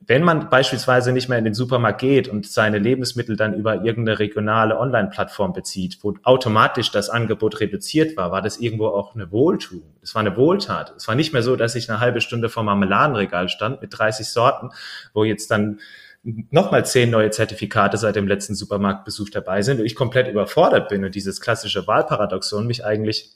wenn 0.00 0.22
man 0.22 0.48
beispielsweise 0.48 1.12
nicht 1.12 1.28
mehr 1.28 1.38
in 1.38 1.44
den 1.44 1.54
Supermarkt 1.54 2.00
geht 2.00 2.28
und 2.28 2.46
seine 2.46 2.78
Lebensmittel 2.78 3.36
dann 3.36 3.54
über 3.54 3.82
irgendeine 3.82 4.20
regionale 4.20 4.78
Online-Plattform 4.78 5.52
bezieht, 5.52 5.98
wo 6.02 6.14
automatisch 6.22 6.92
das 6.92 7.10
Angebot 7.10 7.58
reduziert 7.58 8.16
war, 8.16 8.30
war 8.30 8.42
das 8.42 8.58
irgendwo 8.58 8.86
auch 8.88 9.16
eine 9.16 9.32
Wohltuung. 9.32 9.82
Es 10.00 10.14
war 10.14 10.20
eine 10.20 10.36
Wohltat. 10.36 10.94
Es 10.96 11.08
war 11.08 11.16
nicht 11.16 11.32
mehr 11.32 11.42
so, 11.42 11.56
dass 11.56 11.74
ich 11.74 11.90
eine 11.90 11.98
halbe 11.98 12.20
Stunde 12.20 12.48
vor 12.48 12.62
Marmeladenregal 12.62 13.48
stand 13.48 13.82
mit 13.82 13.98
30 13.98 14.28
Sorten, 14.28 14.70
wo 15.14 15.24
jetzt 15.24 15.50
dann 15.50 15.80
nochmal 16.22 16.86
zehn 16.86 17.10
neue 17.10 17.30
Zertifikate 17.30 17.96
seit 17.96 18.14
dem 18.14 18.28
letzten 18.28 18.54
Supermarktbesuch 18.54 19.30
dabei 19.30 19.62
sind 19.62 19.80
und 19.80 19.86
ich 19.86 19.96
komplett 19.96 20.28
überfordert 20.28 20.88
bin 20.90 21.04
und 21.04 21.16
dieses 21.16 21.40
klassische 21.40 21.88
Wahlparadoxon 21.88 22.68
mich 22.68 22.84
eigentlich 22.84 23.32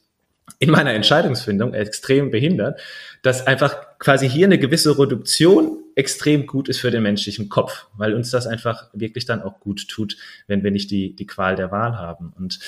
in 0.61 0.71
meiner 0.71 0.93
Entscheidungsfindung 0.93 1.75
extrem 1.75 2.31
behindert, 2.31 2.81
dass 3.23 3.49
einfach 3.49 3.99
quasi 3.99 4.29
hier 4.29 4.47
eine 4.47 4.61
gewisse 4.61 4.97
Reduktion 4.97 5.83
extrem 5.97 6.47
gut 6.47 6.69
ist 6.69 6.79
für 6.79 6.91
den 6.91 7.03
menschlichen 7.03 7.49
Kopf, 7.49 7.87
weil 7.97 8.15
uns 8.15 8.31
das 8.31 8.47
einfach 8.47 8.91
wirklich 8.93 9.25
dann 9.25 9.43
auch 9.43 9.61
gut 9.61 9.89
tut, 9.89 10.19
wenn 10.47 10.63
wir 10.63 10.71
nicht 10.71 10.91
die, 10.91 11.17
die 11.17 11.27
Qual 11.27 11.57
der 11.57 11.73
Wahl 11.73 11.97
haben. 11.99 12.35
Und 12.39 12.61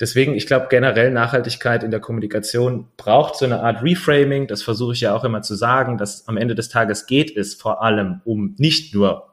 deswegen, 0.00 0.34
ich 0.34 0.48
glaube, 0.48 0.66
generell 0.68 1.12
Nachhaltigkeit 1.12 1.84
in 1.84 1.92
der 1.92 2.00
Kommunikation 2.00 2.88
braucht 2.96 3.36
so 3.36 3.44
eine 3.44 3.60
Art 3.60 3.84
Reframing. 3.84 4.48
Das 4.48 4.64
versuche 4.64 4.94
ich 4.94 5.00
ja 5.00 5.14
auch 5.14 5.22
immer 5.22 5.42
zu 5.42 5.54
sagen, 5.54 5.96
dass 5.96 6.26
am 6.26 6.36
Ende 6.36 6.56
des 6.56 6.68
Tages 6.68 7.06
geht 7.06 7.34
es 7.36 7.54
vor 7.54 7.82
allem 7.82 8.20
um 8.24 8.56
nicht 8.58 8.94
nur 8.94 9.28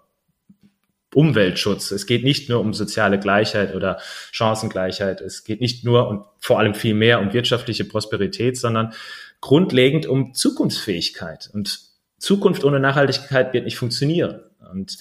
Umweltschutz. 1.15 1.89
Es 1.89 2.05
geht 2.05 2.23
nicht 2.23 2.49
nur 2.49 2.59
um 2.59 2.75
soziale 2.75 3.17
Gleichheit 3.17 3.73
oder 3.73 3.97
Chancengleichheit. 4.31 5.21
Es 5.21 5.43
geht 5.43 5.59
nicht 5.59 5.83
nur 5.83 6.07
und 6.07 6.23
vor 6.37 6.59
allem 6.59 6.75
viel 6.75 6.93
mehr 6.93 7.19
um 7.19 7.33
wirtschaftliche 7.33 7.83
Prosperität, 7.83 8.57
sondern 8.57 8.93
grundlegend 9.41 10.05
um 10.05 10.35
Zukunftsfähigkeit. 10.35 11.49
Und 11.51 11.88
Zukunft 12.19 12.63
ohne 12.63 12.79
Nachhaltigkeit 12.79 13.53
wird 13.53 13.65
nicht 13.65 13.77
funktionieren. 13.77 14.41
Und 14.71 14.97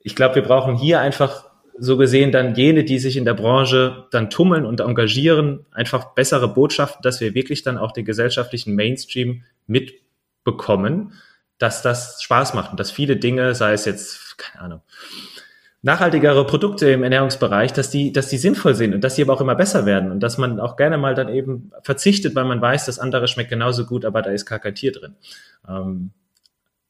ich 0.00 0.14
glaube, 0.14 0.36
wir 0.36 0.42
brauchen 0.42 0.76
hier 0.76 1.00
einfach 1.00 1.48
so 1.78 1.96
gesehen 1.96 2.32
dann 2.32 2.54
jene, 2.54 2.84
die 2.84 2.98
sich 2.98 3.16
in 3.16 3.24
der 3.24 3.34
Branche 3.34 4.06
dann 4.10 4.30
tummeln 4.30 4.64
und 4.66 4.80
engagieren, 4.80 5.66
einfach 5.70 6.14
bessere 6.14 6.48
Botschaften, 6.48 7.02
dass 7.02 7.20
wir 7.20 7.34
wirklich 7.34 7.62
dann 7.62 7.78
auch 7.78 7.92
den 7.92 8.04
gesellschaftlichen 8.04 8.74
Mainstream 8.74 9.44
mitbekommen, 9.66 11.12
dass 11.58 11.82
das 11.82 12.22
Spaß 12.22 12.54
macht 12.54 12.72
und 12.72 12.80
dass 12.80 12.90
viele 12.90 13.16
Dinge, 13.16 13.54
sei 13.54 13.72
es 13.72 13.84
jetzt, 13.84 14.38
keine 14.38 14.64
Ahnung, 14.64 14.80
nachhaltigere 15.82 16.44
Produkte 16.44 16.90
im 16.90 17.04
Ernährungsbereich, 17.04 17.72
dass 17.72 17.90
die, 17.90 18.12
dass 18.12 18.28
die 18.28 18.38
sinnvoll 18.38 18.74
sind 18.74 18.94
und 18.94 19.02
dass 19.02 19.14
sie 19.14 19.22
aber 19.22 19.34
auch 19.34 19.40
immer 19.40 19.54
besser 19.54 19.86
werden 19.86 20.10
und 20.10 20.20
dass 20.20 20.36
man 20.36 20.58
auch 20.58 20.76
gerne 20.76 20.98
mal 20.98 21.14
dann 21.14 21.28
eben 21.28 21.70
verzichtet, 21.82 22.34
weil 22.34 22.44
man 22.44 22.60
weiß, 22.60 22.86
das 22.86 22.98
andere 22.98 23.28
schmeckt 23.28 23.50
genauso 23.50 23.86
gut, 23.86 24.04
aber 24.04 24.22
da 24.22 24.30
ist 24.30 24.46
gar 24.46 24.58
kein 24.58 24.74
Tier 24.74 24.92
drin. 24.92 25.14
Ähm, 25.68 26.10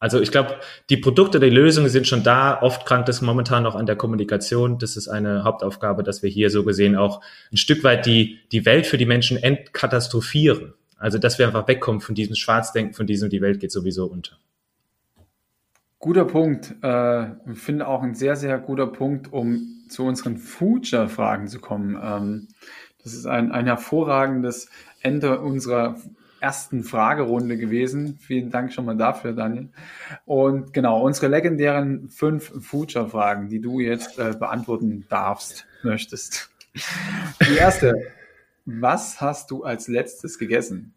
also 0.00 0.20
ich 0.20 0.30
glaube, 0.30 0.60
die 0.90 0.96
Produkte, 0.96 1.40
die 1.40 1.50
Lösungen 1.50 1.88
sind 1.88 2.06
schon 2.06 2.22
da. 2.22 2.62
Oft 2.62 2.86
krankt 2.86 3.08
es 3.08 3.20
momentan 3.20 3.64
noch 3.64 3.74
an 3.74 3.86
der 3.86 3.96
Kommunikation. 3.96 4.78
Das 4.78 4.96
ist 4.96 5.08
eine 5.08 5.42
Hauptaufgabe, 5.42 6.04
dass 6.04 6.22
wir 6.22 6.30
hier 6.30 6.50
so 6.50 6.64
gesehen 6.64 6.94
auch 6.94 7.20
ein 7.52 7.56
Stück 7.56 7.82
weit 7.82 8.06
die, 8.06 8.38
die 8.52 8.64
Welt 8.64 8.86
für 8.86 8.96
die 8.96 9.06
Menschen 9.06 9.36
entkatastrophieren. 9.36 10.74
Also 10.98 11.18
dass 11.18 11.38
wir 11.38 11.46
einfach 11.46 11.66
wegkommen 11.66 12.00
von 12.00 12.14
diesem 12.14 12.36
Schwarzdenken, 12.36 12.94
von 12.94 13.06
diesem, 13.06 13.28
die 13.28 13.40
Welt 13.40 13.60
geht 13.60 13.72
sowieso 13.72 14.06
unter. 14.06 14.36
Guter 15.98 16.24
Punkt. 16.24 16.76
Äh, 16.82 17.32
ich 17.50 17.58
finde 17.58 17.88
auch 17.88 18.02
ein 18.02 18.14
sehr, 18.14 18.36
sehr 18.36 18.58
guter 18.58 18.86
Punkt, 18.86 19.32
um 19.32 19.84
zu 19.88 20.04
unseren 20.04 20.36
Future-Fragen 20.36 21.48
zu 21.48 21.58
kommen. 21.58 21.98
Ähm, 22.00 22.48
das 23.02 23.14
ist 23.14 23.26
ein, 23.26 23.50
ein 23.50 23.66
hervorragendes 23.66 24.68
Ende 25.00 25.40
unserer 25.40 25.96
ersten 26.40 26.84
Fragerunde 26.84 27.56
gewesen. 27.56 28.18
Vielen 28.20 28.50
Dank 28.50 28.72
schon 28.72 28.84
mal 28.84 28.96
dafür, 28.96 29.32
Daniel. 29.32 29.68
Und 30.24 30.72
genau, 30.72 31.02
unsere 31.02 31.28
legendären 31.28 32.08
fünf 32.08 32.52
Future-Fragen, 32.64 33.48
die 33.48 33.60
du 33.60 33.80
jetzt 33.80 34.18
äh, 34.18 34.34
beantworten 34.38 35.06
darfst, 35.08 35.66
möchtest. 35.82 36.50
Die 37.48 37.56
erste. 37.56 37.94
Was 38.64 39.20
hast 39.20 39.50
du 39.50 39.64
als 39.64 39.88
letztes 39.88 40.38
gegessen? 40.38 40.94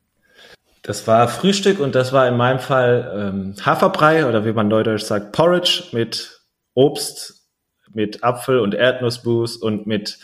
Das 0.81 1.07
war 1.07 1.27
Frühstück 1.27 1.79
und 1.79 1.95
das 1.95 2.11
war 2.11 2.27
in 2.27 2.35
meinem 2.35 2.59
Fall 2.59 3.11
ähm, 3.15 3.55
Haferbrei 3.63 4.25
oder 4.25 4.45
wie 4.45 4.51
man 4.51 4.67
neudeutsch 4.67 5.03
sagt, 5.03 5.31
Porridge 5.31 5.83
mit 5.91 6.41
Obst, 6.73 7.47
mit 7.93 8.23
Apfel 8.23 8.59
und 8.59 8.73
Erdnussbus 8.73 9.57
und 9.57 9.85
mit 9.85 10.19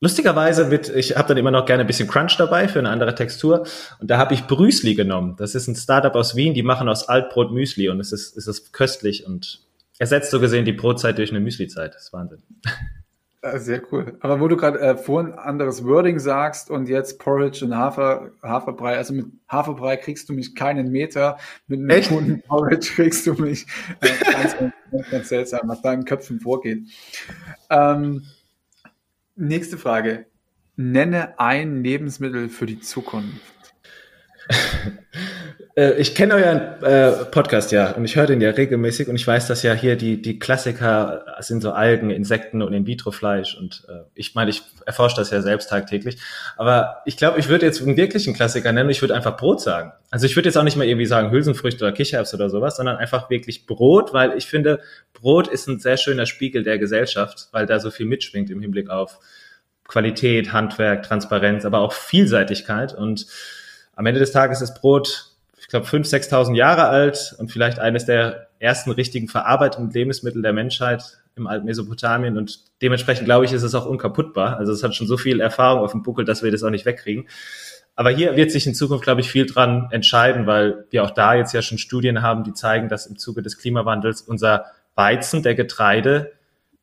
lustigerweise 0.00 0.66
mit, 0.66 0.88
ich 0.88 1.16
habe 1.16 1.28
dann 1.28 1.36
immer 1.36 1.50
noch 1.50 1.66
gerne 1.66 1.82
ein 1.82 1.86
bisschen 1.86 2.08
Crunch 2.08 2.36
dabei 2.36 2.68
für 2.68 2.78
eine 2.78 2.88
andere 2.88 3.14
Textur 3.14 3.66
und 4.00 4.10
da 4.10 4.18
habe 4.18 4.34
ich 4.34 4.46
Brüsli 4.46 4.94
genommen. 4.94 5.36
Das 5.38 5.54
ist 5.54 5.68
ein 5.68 5.76
Startup 5.76 6.14
aus 6.14 6.34
Wien, 6.34 6.54
die 6.54 6.62
machen 6.62 6.88
aus 6.88 7.08
Altbrot 7.08 7.52
Müsli 7.52 7.88
und 7.88 8.00
es 8.00 8.12
ist, 8.12 8.36
es 8.36 8.46
ist 8.46 8.72
köstlich 8.72 9.26
und 9.26 9.60
ersetzt 9.98 10.30
so 10.30 10.40
gesehen 10.40 10.64
die 10.64 10.72
Brotzeit 10.72 11.18
durch 11.18 11.30
eine 11.30 11.40
Müsli-Zeit. 11.40 11.94
Das 11.94 12.04
ist 12.04 12.12
Wahnsinn. 12.12 12.42
Ah, 13.42 13.58
sehr 13.58 13.80
cool. 13.90 14.18
Aber 14.20 14.38
wo 14.38 14.48
du 14.48 14.56
gerade 14.58 14.78
äh, 14.80 14.96
vorhin 14.98 15.32
anderes 15.32 15.82
Wording 15.82 16.18
sagst 16.18 16.68
und 16.68 16.90
jetzt 16.90 17.18
Porridge 17.18 17.64
und 17.64 17.74
Hafer, 17.74 18.32
Haferbrei, 18.42 18.98
also 18.98 19.14
mit 19.14 19.26
Haferbrei 19.48 19.96
kriegst 19.96 20.28
du 20.28 20.34
mich 20.34 20.54
keinen 20.54 20.90
Meter, 20.92 21.38
mit 21.66 21.80
einem 21.80 22.06
guten 22.06 22.42
Porridge 22.42 22.92
kriegst 22.94 23.26
du 23.26 23.32
mich 23.32 23.66
äh, 24.02 24.08
ganz, 24.30 24.56
ganz, 24.58 25.10
ganz, 25.10 25.28
seltsam, 25.30 25.70
was 25.70 25.80
da 25.80 25.90
in 25.94 26.04
Köpfen 26.04 26.38
vorgeht. 26.38 26.80
Ähm, 27.70 28.24
nächste 29.40 29.78
Frage. 29.78 30.26
Nenne 30.76 31.38
ein 31.38 31.82
Lebensmittel 31.82 32.48
für 32.48 32.66
die 32.66 32.80
Zukunft. 32.80 33.74
Äh, 35.76 35.92
ich 36.00 36.14
kenne 36.14 36.34
euren 36.34 36.82
äh, 36.82 37.24
Podcast 37.26 37.72
ja 37.72 37.92
und 37.92 38.04
ich 38.04 38.16
höre 38.16 38.26
den 38.26 38.40
ja 38.40 38.50
regelmäßig 38.50 39.08
und 39.08 39.16
ich 39.16 39.26
weiß, 39.26 39.46
dass 39.46 39.62
ja 39.62 39.72
hier 39.72 39.96
die, 39.96 40.20
die 40.20 40.38
Klassiker 40.38 41.24
sind 41.40 41.62
so 41.62 41.72
Algen, 41.72 42.10
Insekten 42.10 42.62
und 42.62 42.72
In-vitro-Fleisch 42.72 43.56
und 43.56 43.84
äh, 43.88 44.02
ich 44.14 44.34
meine, 44.34 44.50
ich 44.50 44.62
erforsche 44.86 45.16
das 45.16 45.30
ja 45.30 45.42
selbst 45.42 45.70
tagtäglich. 45.70 46.18
Aber 46.56 47.02
ich 47.06 47.16
glaube, 47.16 47.38
ich 47.38 47.48
würde 47.48 47.66
jetzt 47.66 47.82
einen 47.82 47.96
wirklichen 47.96 48.34
Klassiker 48.34 48.72
nennen, 48.72 48.90
ich 48.90 49.00
würde 49.00 49.14
einfach 49.14 49.36
Brot 49.36 49.60
sagen. 49.60 49.92
Also 50.10 50.26
ich 50.26 50.36
würde 50.36 50.48
jetzt 50.48 50.56
auch 50.56 50.64
nicht 50.64 50.76
mal 50.76 50.86
irgendwie 50.86 51.06
sagen 51.06 51.30
Hülsenfrüchte 51.30 51.84
oder 51.84 51.92
Kichererbs 51.92 52.34
oder 52.34 52.50
sowas, 52.50 52.76
sondern 52.76 52.96
einfach 52.96 53.30
wirklich 53.30 53.66
Brot, 53.66 54.12
weil 54.12 54.36
ich 54.36 54.46
finde, 54.46 54.80
Brot 55.12 55.48
ist 55.48 55.68
ein 55.68 55.78
sehr 55.78 55.96
schöner 55.96 56.26
Spiegel 56.26 56.62
der 56.62 56.78
Gesellschaft, 56.78 57.48
weil 57.52 57.66
da 57.66 57.80
so 57.80 57.90
viel 57.90 58.06
mitschwingt 58.06 58.50
im 58.50 58.60
Hinblick 58.60 58.90
auf 58.90 59.18
Qualität, 59.86 60.52
Handwerk, 60.52 61.02
Transparenz, 61.02 61.64
aber 61.64 61.80
auch 61.80 61.92
Vielseitigkeit 61.92 62.94
und 62.94 63.26
am 64.00 64.06
Ende 64.06 64.20
des 64.20 64.32
Tages 64.32 64.62
ist 64.62 64.80
Brot, 64.80 65.29
glaube, 65.70 65.86
5.000, 65.86 66.28
6.000 66.30 66.54
Jahre 66.54 66.88
alt 66.88 67.34
und 67.38 67.50
vielleicht 67.50 67.78
eines 67.78 68.04
der 68.04 68.48
ersten 68.58 68.90
richtigen 68.90 69.28
verarbeiteten 69.28 69.90
Lebensmittel 69.90 70.42
der 70.42 70.52
Menschheit 70.52 71.02
im 71.36 71.46
alten 71.46 71.64
Mesopotamien 71.64 72.36
und 72.36 72.60
dementsprechend 72.82 73.24
glaube 73.24 73.44
ich, 73.44 73.52
ist 73.52 73.62
es 73.62 73.74
auch 73.74 73.86
unkaputtbar. 73.86 74.58
Also 74.58 74.72
es 74.72 74.82
hat 74.82 74.94
schon 74.94 75.06
so 75.06 75.16
viel 75.16 75.40
Erfahrung 75.40 75.82
auf 75.82 75.92
dem 75.92 76.02
Buckel, 76.02 76.24
dass 76.24 76.42
wir 76.42 76.50
das 76.50 76.62
auch 76.62 76.70
nicht 76.70 76.86
wegkriegen. 76.86 77.28
Aber 77.96 78.10
hier 78.10 78.36
wird 78.36 78.50
sich 78.50 78.66
in 78.66 78.74
Zukunft, 78.74 79.04
glaube 79.04 79.20
ich, 79.20 79.30
viel 79.30 79.46
dran 79.46 79.88
entscheiden, 79.90 80.46
weil 80.46 80.86
wir 80.90 81.04
auch 81.04 81.10
da 81.10 81.34
jetzt 81.34 81.52
ja 81.52 81.62
schon 81.62 81.78
Studien 81.78 82.22
haben, 82.22 82.44
die 82.44 82.54
zeigen, 82.54 82.88
dass 82.88 83.06
im 83.06 83.18
Zuge 83.18 83.42
des 83.42 83.58
Klimawandels 83.58 84.22
unser 84.22 84.66
Weizen, 84.94 85.42
der 85.42 85.54
Getreide, 85.54 86.32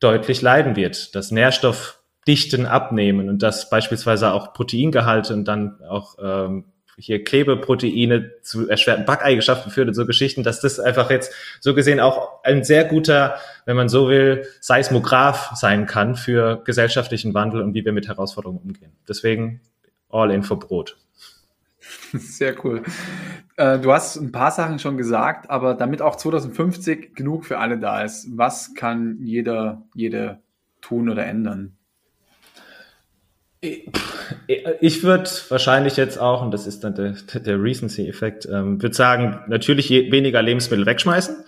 deutlich 0.00 0.42
leiden 0.42 0.76
wird. 0.76 1.14
Das 1.14 1.30
Nährstoffdichten 1.30 2.66
abnehmen 2.66 3.28
und 3.28 3.42
dass 3.42 3.68
beispielsweise 3.68 4.32
auch 4.32 4.52
Proteingehalte 4.52 5.34
und 5.34 5.44
dann 5.46 5.82
auch 5.82 6.16
ähm, 6.22 6.64
hier 6.98 7.22
Klebeproteine 7.22 8.32
zu 8.42 8.68
erschwerten 8.68 9.04
Backeigenschaften 9.04 9.70
führt 9.70 9.88
und 9.88 9.94
so 9.94 10.04
Geschichten, 10.04 10.42
dass 10.42 10.60
das 10.60 10.80
einfach 10.80 11.10
jetzt 11.10 11.32
so 11.60 11.74
gesehen 11.74 12.00
auch 12.00 12.42
ein 12.42 12.64
sehr 12.64 12.84
guter, 12.84 13.36
wenn 13.64 13.76
man 13.76 13.88
so 13.88 14.08
will, 14.08 14.46
Seismograph 14.60 15.52
sein 15.54 15.86
kann 15.86 16.16
für 16.16 16.62
gesellschaftlichen 16.64 17.34
Wandel 17.34 17.62
und 17.62 17.74
wie 17.74 17.84
wir 17.84 17.92
mit 17.92 18.08
Herausforderungen 18.08 18.60
umgehen. 18.62 18.92
Deswegen 19.08 19.60
all 20.10 20.30
in 20.30 20.42
for 20.42 20.58
Brot. 20.58 20.96
Sehr 22.12 22.54
cool. 22.64 22.82
Äh, 23.56 23.78
du 23.78 23.92
hast 23.92 24.16
ein 24.16 24.32
paar 24.32 24.50
Sachen 24.50 24.78
schon 24.78 24.96
gesagt, 24.96 25.50
aber 25.50 25.74
damit 25.74 26.02
auch 26.02 26.16
2050 26.16 27.14
genug 27.14 27.44
für 27.46 27.58
alle 27.58 27.78
da 27.78 28.02
ist, 28.02 28.28
was 28.36 28.74
kann 28.74 29.18
jeder, 29.22 29.82
jede 29.94 30.38
tun 30.80 31.08
oder 31.08 31.24
ändern? 31.24 31.77
Ich 33.60 35.02
würde 35.02 35.28
wahrscheinlich 35.48 35.96
jetzt 35.96 36.18
auch, 36.18 36.42
und 36.42 36.52
das 36.52 36.66
ist 36.66 36.84
dann 36.84 36.94
der, 36.94 37.16
der 37.40 37.60
Recency-Effekt, 37.60 38.46
ähm, 38.46 38.80
würde 38.80 38.94
sagen, 38.94 39.40
natürlich 39.48 39.90
weniger 39.90 40.42
Lebensmittel 40.42 40.86
wegschmeißen, 40.86 41.44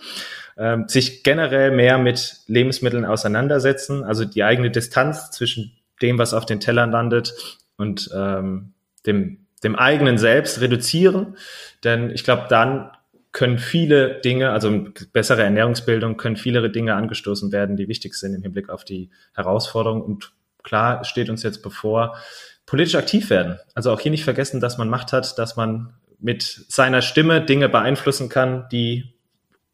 ähm, 0.57 0.87
sich 0.87 1.23
generell 1.23 1.71
mehr 1.71 1.97
mit 1.97 2.41
Lebensmitteln 2.47 3.05
auseinandersetzen, 3.05 4.03
also 4.03 4.25
die 4.25 4.43
eigene 4.43 4.71
Distanz 4.71 5.31
zwischen 5.31 5.77
dem, 6.01 6.17
was 6.17 6.33
auf 6.33 6.45
den 6.45 6.59
Tellern 6.59 6.91
landet 6.91 7.33
und 7.77 8.09
ähm, 8.13 8.73
dem, 9.05 9.45
dem 9.63 9.75
eigenen 9.75 10.17
Selbst 10.17 10.59
reduzieren. 10.59 11.37
Denn 11.83 12.09
ich 12.09 12.25
glaube, 12.25 12.47
dann 12.49 12.91
können 13.31 13.59
viele 13.59 14.19
Dinge, 14.19 14.51
also 14.51 14.87
bessere 15.13 15.43
Ernährungsbildung, 15.43 16.17
können 16.17 16.35
viele 16.35 16.69
Dinge 16.69 16.95
angestoßen 16.95 17.53
werden, 17.53 17.77
die 17.77 17.87
wichtig 17.87 18.15
sind 18.15 18.33
im 18.33 18.41
Hinblick 18.41 18.69
auf 18.69 18.83
die 18.83 19.09
Herausforderung 19.33 20.01
und 20.01 20.33
klar 20.63 21.03
steht 21.03 21.29
uns 21.29 21.43
jetzt 21.43 21.61
bevor, 21.61 22.17
politisch 22.65 22.95
aktiv 22.95 23.29
werden. 23.29 23.59
Also 23.73 23.91
auch 23.91 23.99
hier 23.99 24.11
nicht 24.11 24.23
vergessen, 24.23 24.59
dass 24.59 24.77
man 24.77 24.89
Macht 24.89 25.13
hat, 25.13 25.37
dass 25.37 25.55
man 25.55 25.93
mit 26.19 26.43
seiner 26.69 27.01
Stimme 27.01 27.43
Dinge 27.43 27.67
beeinflussen 27.67 28.29
kann, 28.29 28.67
die 28.71 29.13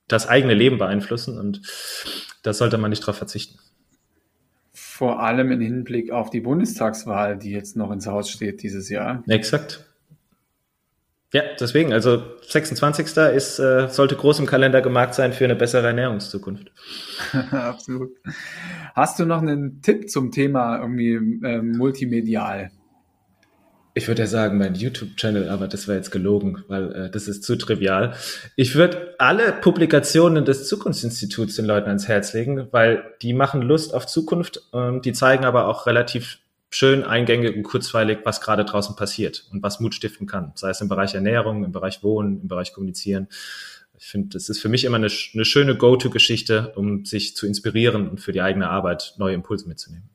das 0.08 0.28
eigene 0.28 0.54
Leben 0.54 0.78
beeinflussen 0.78 1.38
und 1.38 1.62
da 2.42 2.54
sollte 2.54 2.78
man 2.78 2.90
nicht 2.90 3.04
darauf 3.04 3.18
verzichten. 3.18 3.60
Vor 4.74 5.22
allem 5.22 5.52
im 5.52 5.60
Hinblick 5.60 6.12
auf 6.12 6.30
die 6.30 6.40
Bundestagswahl, 6.40 7.38
die 7.38 7.52
jetzt 7.52 7.76
noch 7.76 7.92
ins 7.92 8.08
Haus 8.08 8.32
steht 8.32 8.64
dieses 8.64 8.90
Jahr. 8.90 9.24
Exakt. 9.28 9.87
Ja, 11.34 11.44
deswegen, 11.60 11.92
also 11.92 12.24
26. 12.48 13.18
ist, 13.36 13.60
äh, 13.60 13.90
sollte 13.90 14.16
groß 14.16 14.40
im 14.40 14.46
Kalender 14.46 14.82
gemarkt 14.82 15.14
sein 15.14 15.34
für 15.34 15.44
eine 15.44 15.58
bessere 15.58 15.88
Ernährungszukunft. 15.88 16.72
Absolut. 17.52 18.12
Hast 18.96 19.20
du 19.20 19.26
noch 19.26 19.42
einen 19.42 19.82
Tipp 19.82 20.10
zum 20.10 20.32
Thema 20.32 20.80
irgendwie 20.80 21.16
äh, 21.46 21.62
multimedial? 21.62 22.72
Ich 23.94 24.08
würde 24.08 24.22
ja 24.22 24.28
sagen, 24.28 24.60
mein 24.60 24.76
YouTube-Channel, 24.76 25.50
aber 25.50 25.68
das 25.68 25.88
wäre 25.88 25.98
jetzt 25.98 26.12
gelogen, 26.12 26.64
weil 26.68 26.94
äh, 26.94 27.10
das 27.10 27.28
ist 27.28 27.44
zu 27.44 27.58
trivial. 27.58 28.14
Ich 28.56 28.76
würde 28.76 29.16
alle 29.18 29.52
Publikationen 29.52 30.46
des 30.46 30.68
Zukunftsinstituts 30.68 31.56
den 31.56 31.66
Leuten 31.66 31.88
ans 31.88 32.08
Herz 32.08 32.32
legen, 32.34 32.68
weil 32.72 33.04
die 33.22 33.34
machen 33.34 33.62
Lust 33.62 33.94
auf 33.94 34.06
Zukunft, 34.06 34.62
ähm, 34.72 35.02
die 35.02 35.14
zeigen 35.14 35.46
aber 35.46 35.68
auch 35.68 35.88
relativ 35.88 36.38
schön 36.70 37.04
eingängig 37.04 37.56
und 37.56 37.64
kurzweilig, 37.64 38.20
was 38.24 38.42
gerade 38.42 38.66
draußen 38.66 38.96
passiert 38.96 39.48
und 39.52 39.64
was 39.64 39.80
Mut 39.80 39.96
stiften 39.96 40.28
kann, 40.28 40.52
sei 40.56 40.70
es 40.70 40.82
im 40.82 40.90
Bereich 40.90 41.14
Ernährung, 41.14 41.64
im 41.64 41.72
Bereich 41.72 42.04
Wohnen, 42.04 42.42
im 42.42 42.48
Bereich 42.48 42.74
Kommunizieren. 42.74 43.28
Ich 44.00 44.06
finde, 44.06 44.30
das 44.30 44.50
ist 44.50 44.60
für 44.60 44.70
mich 44.70 44.84
immer 44.84 44.98
eine, 44.98 45.10
eine 45.34 45.46
schöne 45.46 45.76
Go-To-Geschichte, 45.76 46.74
um 46.76 47.06
sich 47.06 47.36
zu 47.36 47.48
inspirieren 47.48 48.10
und 48.10 48.22
für 48.22 48.32
die 48.32 48.42
eigene 48.42 48.70
Arbeit 48.70 49.16
neue 49.18 49.34
Impulse 49.34 49.68
mitzunehmen. 49.68 50.10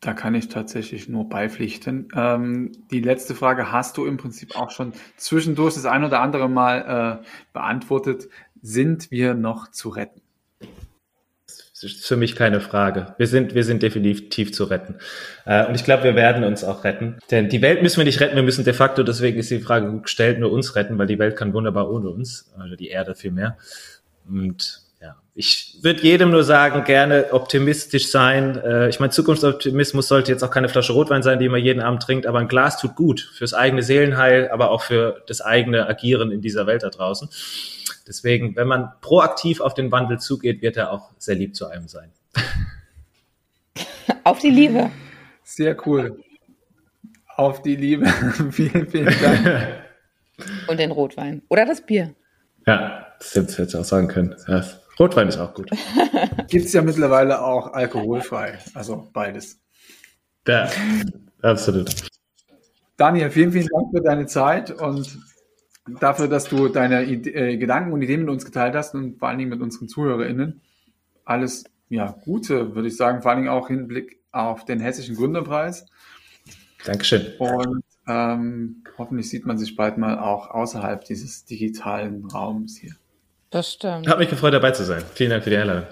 Da 0.00 0.12
kann 0.12 0.34
ich 0.34 0.48
tatsächlich 0.48 1.08
nur 1.08 1.28
beipflichten. 1.28 2.08
Ähm, 2.14 2.72
die 2.90 3.00
letzte 3.00 3.34
Frage 3.34 3.72
hast 3.72 3.96
du 3.96 4.04
im 4.04 4.18
Prinzip 4.18 4.54
auch 4.54 4.70
schon 4.70 4.92
zwischendurch 5.16 5.74
das 5.74 5.86
ein 5.86 6.04
oder 6.04 6.20
andere 6.20 6.48
Mal 6.48 7.22
äh, 7.22 7.26
beantwortet. 7.54 8.28
Sind 8.60 9.10
wir 9.10 9.34
noch 9.34 9.70
zu 9.70 9.88
retten? 9.88 10.20
Ist 11.84 12.06
für 12.06 12.16
mich 12.16 12.34
keine 12.34 12.60
Frage. 12.60 13.14
Wir 13.18 13.26
sind, 13.26 13.54
wir 13.54 13.64
sind 13.64 13.82
definitiv 13.82 14.52
zu 14.52 14.64
retten. 14.64 14.96
Äh, 15.44 15.66
und 15.66 15.74
ich 15.74 15.84
glaube, 15.84 16.04
wir 16.04 16.16
werden 16.16 16.44
uns 16.44 16.64
auch 16.64 16.84
retten. 16.84 17.18
Denn 17.30 17.48
die 17.48 17.62
Welt 17.62 17.82
müssen 17.82 17.98
wir 17.98 18.04
nicht 18.04 18.20
retten, 18.20 18.36
wir 18.36 18.42
müssen 18.42 18.64
de 18.64 18.72
facto, 18.72 19.02
deswegen 19.02 19.38
ist 19.38 19.50
die 19.50 19.60
Frage 19.60 20.00
gestellt, 20.00 20.38
nur 20.38 20.50
uns 20.50 20.74
retten, 20.76 20.98
weil 20.98 21.06
die 21.06 21.18
Welt 21.18 21.36
kann 21.36 21.52
wunderbar 21.52 21.90
ohne 21.90 22.08
uns, 22.08 22.52
also 22.58 22.74
die 22.76 22.88
Erde 22.88 23.14
vielmehr. 23.14 23.58
Und 24.28 24.80
ja, 25.02 25.16
ich 25.34 25.76
würde 25.82 26.00
jedem 26.00 26.30
nur 26.30 26.44
sagen, 26.44 26.84
gerne 26.84 27.26
optimistisch 27.32 28.10
sein. 28.10 28.56
Äh, 28.56 28.88
ich 28.88 29.00
meine, 29.00 29.10
Zukunftsoptimismus 29.10 30.08
sollte 30.08 30.32
jetzt 30.32 30.42
auch 30.42 30.50
keine 30.50 30.68
Flasche 30.68 30.94
Rotwein 30.94 31.22
sein, 31.22 31.38
die 31.38 31.48
man 31.48 31.60
jeden 31.60 31.80
Abend 31.80 32.02
trinkt, 32.02 32.26
aber 32.26 32.38
ein 32.38 32.48
Glas 32.48 32.80
tut 32.80 32.94
gut 32.96 33.20
fürs 33.36 33.52
eigene 33.52 33.82
Seelenheil, 33.82 34.48
aber 34.48 34.70
auch 34.70 34.82
für 34.82 35.22
das 35.26 35.40
eigene 35.40 35.86
Agieren 35.86 36.30
in 36.32 36.40
dieser 36.40 36.66
Welt 36.66 36.82
da 36.82 36.88
draußen. 36.88 37.28
Deswegen, 38.06 38.54
wenn 38.56 38.68
man 38.68 38.92
proaktiv 39.00 39.60
auf 39.60 39.74
den 39.74 39.90
Wandel 39.90 40.18
zugeht, 40.18 40.60
wird 40.62 40.76
er 40.76 40.92
auch 40.92 41.10
sehr 41.18 41.34
lieb 41.34 41.56
zu 41.56 41.66
einem 41.66 41.88
sein. 41.88 42.10
Auf 44.24 44.38
die 44.38 44.50
Liebe. 44.50 44.90
Sehr 45.42 45.76
cool. 45.86 46.22
Auf 47.36 47.62
die 47.62 47.76
Liebe. 47.76 48.06
vielen, 48.50 48.88
vielen 48.88 49.14
Dank. 49.20 49.68
Und 50.68 50.78
den 50.78 50.90
Rotwein. 50.90 51.42
Oder 51.48 51.64
das 51.64 51.80
Bier. 51.80 52.14
Ja, 52.66 53.06
das 53.18 53.34
hätte 53.34 53.52
ich 53.52 53.58
jetzt 53.58 53.74
auch 53.74 53.84
sagen 53.84 54.08
können. 54.08 54.34
Ja, 54.48 54.64
Rotwein 54.98 55.28
ist 55.28 55.38
auch 55.38 55.54
gut. 55.54 55.70
Gibt 56.48 56.66
es 56.66 56.72
ja 56.72 56.82
mittlerweile 56.82 57.42
auch 57.42 57.72
alkoholfrei. 57.72 58.58
Also 58.74 59.08
beides. 59.12 59.60
Ja, 60.46 60.68
absolut. 61.42 61.94
Daniel, 62.96 63.30
vielen, 63.30 63.52
vielen 63.52 63.68
Dank 63.68 63.88
für 63.92 64.02
deine 64.02 64.26
Zeit 64.26 64.70
und 64.70 65.18
dafür, 65.86 66.28
dass 66.28 66.44
du 66.44 66.68
deine 66.68 67.04
äh, 67.04 67.56
Gedanken 67.56 67.92
und 67.92 68.02
Ideen 68.02 68.20
mit 68.20 68.30
uns 68.30 68.44
geteilt 68.44 68.74
hast 68.74 68.94
und 68.94 69.18
vor 69.18 69.28
allen 69.28 69.38
Dingen 69.38 69.50
mit 69.50 69.60
unseren 69.60 69.88
ZuhörerInnen. 69.88 70.60
Alles 71.24 71.64
ja, 71.88 72.16
Gute, 72.24 72.74
würde 72.74 72.88
ich 72.88 72.96
sagen, 72.96 73.22
vor 73.22 73.30
allen 73.30 73.42
Dingen 73.42 73.52
auch 73.52 73.68
Hinblick 73.68 74.20
auf 74.32 74.64
den 74.64 74.80
Hessischen 74.80 75.16
Gründerpreis. 75.16 75.86
Dankeschön. 76.84 77.32
Und 77.38 77.84
ähm, 78.06 78.84
hoffentlich 78.98 79.30
sieht 79.30 79.46
man 79.46 79.58
sich 79.58 79.76
bald 79.76 79.96
mal 79.96 80.18
auch 80.18 80.50
außerhalb 80.50 81.04
dieses 81.04 81.44
digitalen 81.44 82.24
Raums 82.26 82.76
hier. 82.76 82.94
Das 83.50 83.72
stimmt. 83.72 84.08
Hat 84.08 84.18
mich 84.18 84.28
gefreut, 84.28 84.52
dabei 84.52 84.72
zu 84.72 84.84
sein. 84.84 85.02
Vielen 85.14 85.30
Dank 85.30 85.44
für 85.44 85.50
die 85.50 85.56
Einladung. 85.56 85.86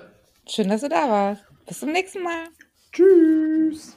Schön, 0.48 0.68
dass 0.68 0.80
du 0.80 0.88
da 0.88 1.08
warst. 1.08 1.44
Bis 1.66 1.80
zum 1.80 1.92
nächsten 1.92 2.22
Mal. 2.22 2.48
Tschüss. 2.92 3.96